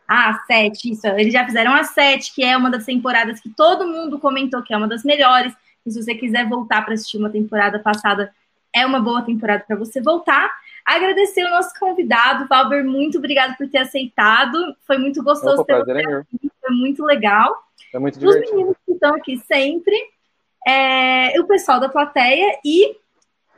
Ah, 0.08 0.32
a 0.32 0.39
sete, 0.45 0.89
isso. 0.89 1.06
Eles 1.06 1.32
já 1.32 1.45
fizeram 1.45 1.76
a 1.76 1.84
sete, 1.84 2.34
que 2.34 2.43
é 2.43 2.58
uma 2.58 2.72
das 2.72 2.86
temporadas 2.86 3.39
que 3.39 3.51
todo 3.51 3.88
mundo 3.88 4.18
comentou 4.18 4.64
que 4.64 4.74
é 4.74 4.78
uma 4.78 4.88
das 4.88 5.03
melhores. 5.03 5.53
E 5.86 5.91
se 5.91 6.01
você 6.01 6.16
quiser 6.16 6.49
voltar 6.49 6.84
para 6.84 6.95
assistir 6.95 7.20
uma 7.20 7.30
temporada 7.30 7.78
passada, 7.78 8.34
é 8.76 8.86
uma 8.86 8.99
boa 8.99 9.21
temporada 9.21 9.63
para 9.65 9.78
você 9.78 10.01
voltar. 10.01 10.51
Agradecer 10.86 11.45
o 11.45 11.49
nosso 11.49 11.73
convidado, 11.80 12.47
Valber, 12.47 12.84
muito 12.84 13.17
obrigado 13.17 13.55
por 13.57 13.67
ter 13.69 13.80
aceitado. 13.80 14.76
Foi 14.86 14.97
muito 14.97 15.23
gostoso 15.23 15.61
Opa, 15.61 15.84
ter 15.84 15.86
você 15.86 16.15
aqui, 16.17 16.51
foi 16.61 16.76
muito 16.76 17.03
legal. 17.03 17.55
Foi 17.89 17.99
muito 18.01 18.19
divertido. 18.19 18.45
Os 18.45 18.51
meninos 18.51 18.78
que 18.86 18.91
estão 18.91 19.15
aqui 19.15 19.38
sempre, 19.47 19.95
é, 20.67 21.39
o 21.39 21.47
pessoal 21.47 21.80
da 21.80 21.88
plateia 21.88 22.59
e 22.63 22.97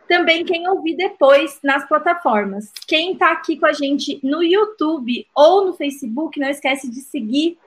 também 0.07 0.45
quem 0.45 0.69
ouvir 0.69 0.95
depois 0.95 1.59
nas 1.63 1.85
plataformas. 1.85 2.71
Quem 2.87 3.13
está 3.13 3.31
aqui 3.31 3.57
com 3.57 3.65
a 3.65 3.73
gente 3.73 4.19
no 4.23 4.41
YouTube 4.41 5.27
ou 5.35 5.65
no 5.65 5.73
Facebook, 5.73 6.39
não 6.39 6.47
esquece 6.47 6.89
de 6.89 7.01
seguir 7.01 7.57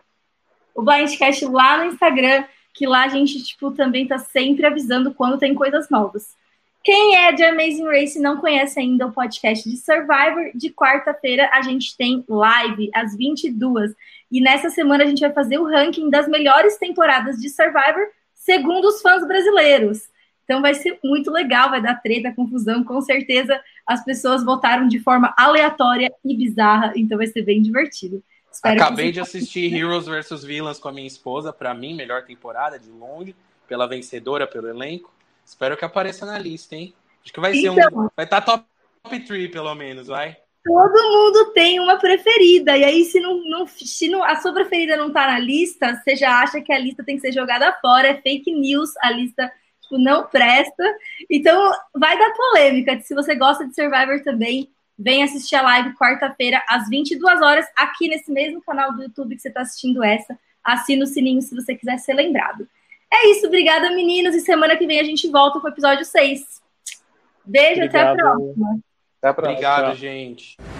o 0.74 0.82
Blindcast 0.82 1.44
lá 1.46 1.78
no 1.78 1.92
Instagram, 1.92 2.44
que 2.72 2.86
lá 2.86 3.04
a 3.04 3.08
gente 3.08 3.42
tipo, 3.42 3.72
também 3.72 4.04
está 4.04 4.18
sempre 4.18 4.64
avisando 4.64 5.12
quando 5.12 5.36
tem 5.36 5.54
coisas 5.54 5.90
novas. 5.90 6.39
Quem 6.82 7.16
é 7.16 7.32
de 7.32 7.42
Amazing 7.42 7.84
Race 7.84 8.18
e 8.18 8.22
não 8.22 8.38
conhece 8.38 8.80
ainda 8.80 9.06
o 9.06 9.12
podcast 9.12 9.68
de 9.68 9.76
Survivor, 9.76 10.50
de 10.54 10.70
quarta-feira 10.70 11.50
a 11.52 11.60
gente 11.60 11.94
tem 11.96 12.24
live 12.26 12.90
às 12.94 13.14
22. 13.14 13.92
E 14.32 14.40
nessa 14.40 14.70
semana 14.70 15.04
a 15.04 15.06
gente 15.06 15.20
vai 15.20 15.32
fazer 15.32 15.58
o 15.58 15.66
ranking 15.66 16.08
das 16.08 16.26
melhores 16.26 16.78
temporadas 16.78 17.36
de 17.36 17.50
Survivor 17.50 18.08
segundo 18.34 18.88
os 18.88 19.02
fãs 19.02 19.26
brasileiros. 19.26 20.08
Então 20.44 20.62
vai 20.62 20.74
ser 20.74 20.98
muito 21.04 21.30
legal, 21.30 21.70
vai 21.70 21.82
dar 21.82 21.96
treta, 21.96 22.32
confusão, 22.34 22.82
com 22.82 23.00
certeza 23.02 23.62
as 23.86 24.02
pessoas 24.02 24.42
votaram 24.42 24.88
de 24.88 24.98
forma 24.98 25.34
aleatória 25.36 26.10
e 26.24 26.36
bizarra, 26.36 26.92
então 26.96 27.18
vai 27.18 27.26
ser 27.26 27.42
bem 27.42 27.60
divertido. 27.60 28.22
Espero 28.50 28.82
Acabei 28.82 29.12
de 29.12 29.20
assistir 29.20 29.72
Heroes 29.72 30.06
vs 30.06 30.42
Villains 30.42 30.78
com 30.78 30.88
a 30.88 30.92
minha 30.92 31.06
esposa, 31.06 31.52
para 31.52 31.72
mim, 31.74 31.94
melhor 31.94 32.24
temporada 32.24 32.78
de 32.78 32.90
longe, 32.90 33.34
pela 33.68 33.86
vencedora, 33.86 34.46
pelo 34.46 34.66
elenco. 34.66 35.12
Espero 35.50 35.76
que 35.76 35.84
apareça 35.84 36.24
na 36.24 36.38
lista, 36.38 36.76
hein? 36.76 36.94
Acho 37.24 37.32
que 37.32 37.40
vai 37.40 37.56
então, 37.56 37.74
ser 37.74 37.88
um. 37.92 38.08
Vai 38.16 38.24
estar 38.24 38.40
tá 38.40 38.64
top 39.02 39.20
3, 39.20 39.50
pelo 39.50 39.74
menos, 39.74 40.06
vai. 40.06 40.36
Todo 40.64 40.92
mundo 40.92 41.52
tem 41.52 41.80
uma 41.80 41.98
preferida. 41.98 42.78
E 42.78 42.84
aí, 42.84 43.04
se, 43.04 43.18
não, 43.18 43.42
não, 43.50 43.66
se 43.66 44.08
não, 44.08 44.22
a 44.22 44.36
sua 44.36 44.52
preferida 44.52 44.96
não 44.96 45.12
tá 45.12 45.26
na 45.26 45.40
lista, 45.40 45.96
você 45.96 46.14
já 46.14 46.40
acha 46.40 46.60
que 46.60 46.72
a 46.72 46.78
lista 46.78 47.02
tem 47.02 47.16
que 47.16 47.22
ser 47.22 47.32
jogada 47.32 47.76
fora. 47.82 48.08
É 48.08 48.22
fake 48.22 48.52
news, 48.52 48.96
a 48.98 49.10
lista 49.10 49.52
tipo, 49.82 49.98
não 49.98 50.28
presta. 50.28 50.84
Então, 51.28 51.72
vai 51.96 52.16
dar 52.16 52.32
polêmica. 52.32 53.00
Se 53.00 53.12
você 53.12 53.34
gosta 53.34 53.66
de 53.66 53.74
Survivor 53.74 54.22
também, 54.22 54.70
vem 54.96 55.24
assistir 55.24 55.56
a 55.56 55.62
live 55.62 55.96
quarta-feira, 55.96 56.62
às 56.68 56.88
22 56.88 57.42
horas, 57.42 57.66
aqui 57.76 58.06
nesse 58.06 58.30
mesmo 58.30 58.62
canal 58.62 58.92
do 58.92 59.02
YouTube 59.02 59.34
que 59.34 59.42
você 59.42 59.48
está 59.48 59.62
assistindo 59.62 60.04
essa. 60.04 60.38
Assina 60.62 61.02
o 61.02 61.08
sininho 61.08 61.42
se 61.42 61.56
você 61.56 61.74
quiser 61.74 61.98
ser 61.98 62.14
lembrado. 62.14 62.68
É 63.12 63.28
isso, 63.30 63.46
obrigada, 63.46 63.90
meninos. 63.90 64.34
E 64.34 64.40
semana 64.40 64.76
que 64.76 64.86
vem 64.86 65.00
a 65.00 65.04
gente 65.04 65.28
volta 65.28 65.60
com 65.60 65.66
o 65.66 65.70
episódio 65.70 66.04
6. 66.04 66.60
Beijo, 67.44 67.82
Obrigado. 67.82 68.06
até 68.06 68.10
a 68.10 68.14
próxima. 68.14 68.80
Até 69.18 69.28
a 69.28 69.34
próxima. 69.34 69.52
Obrigado, 69.52 69.96
gente. 69.96 70.56
Tchau, 70.56 70.64
tchau. 70.64 70.79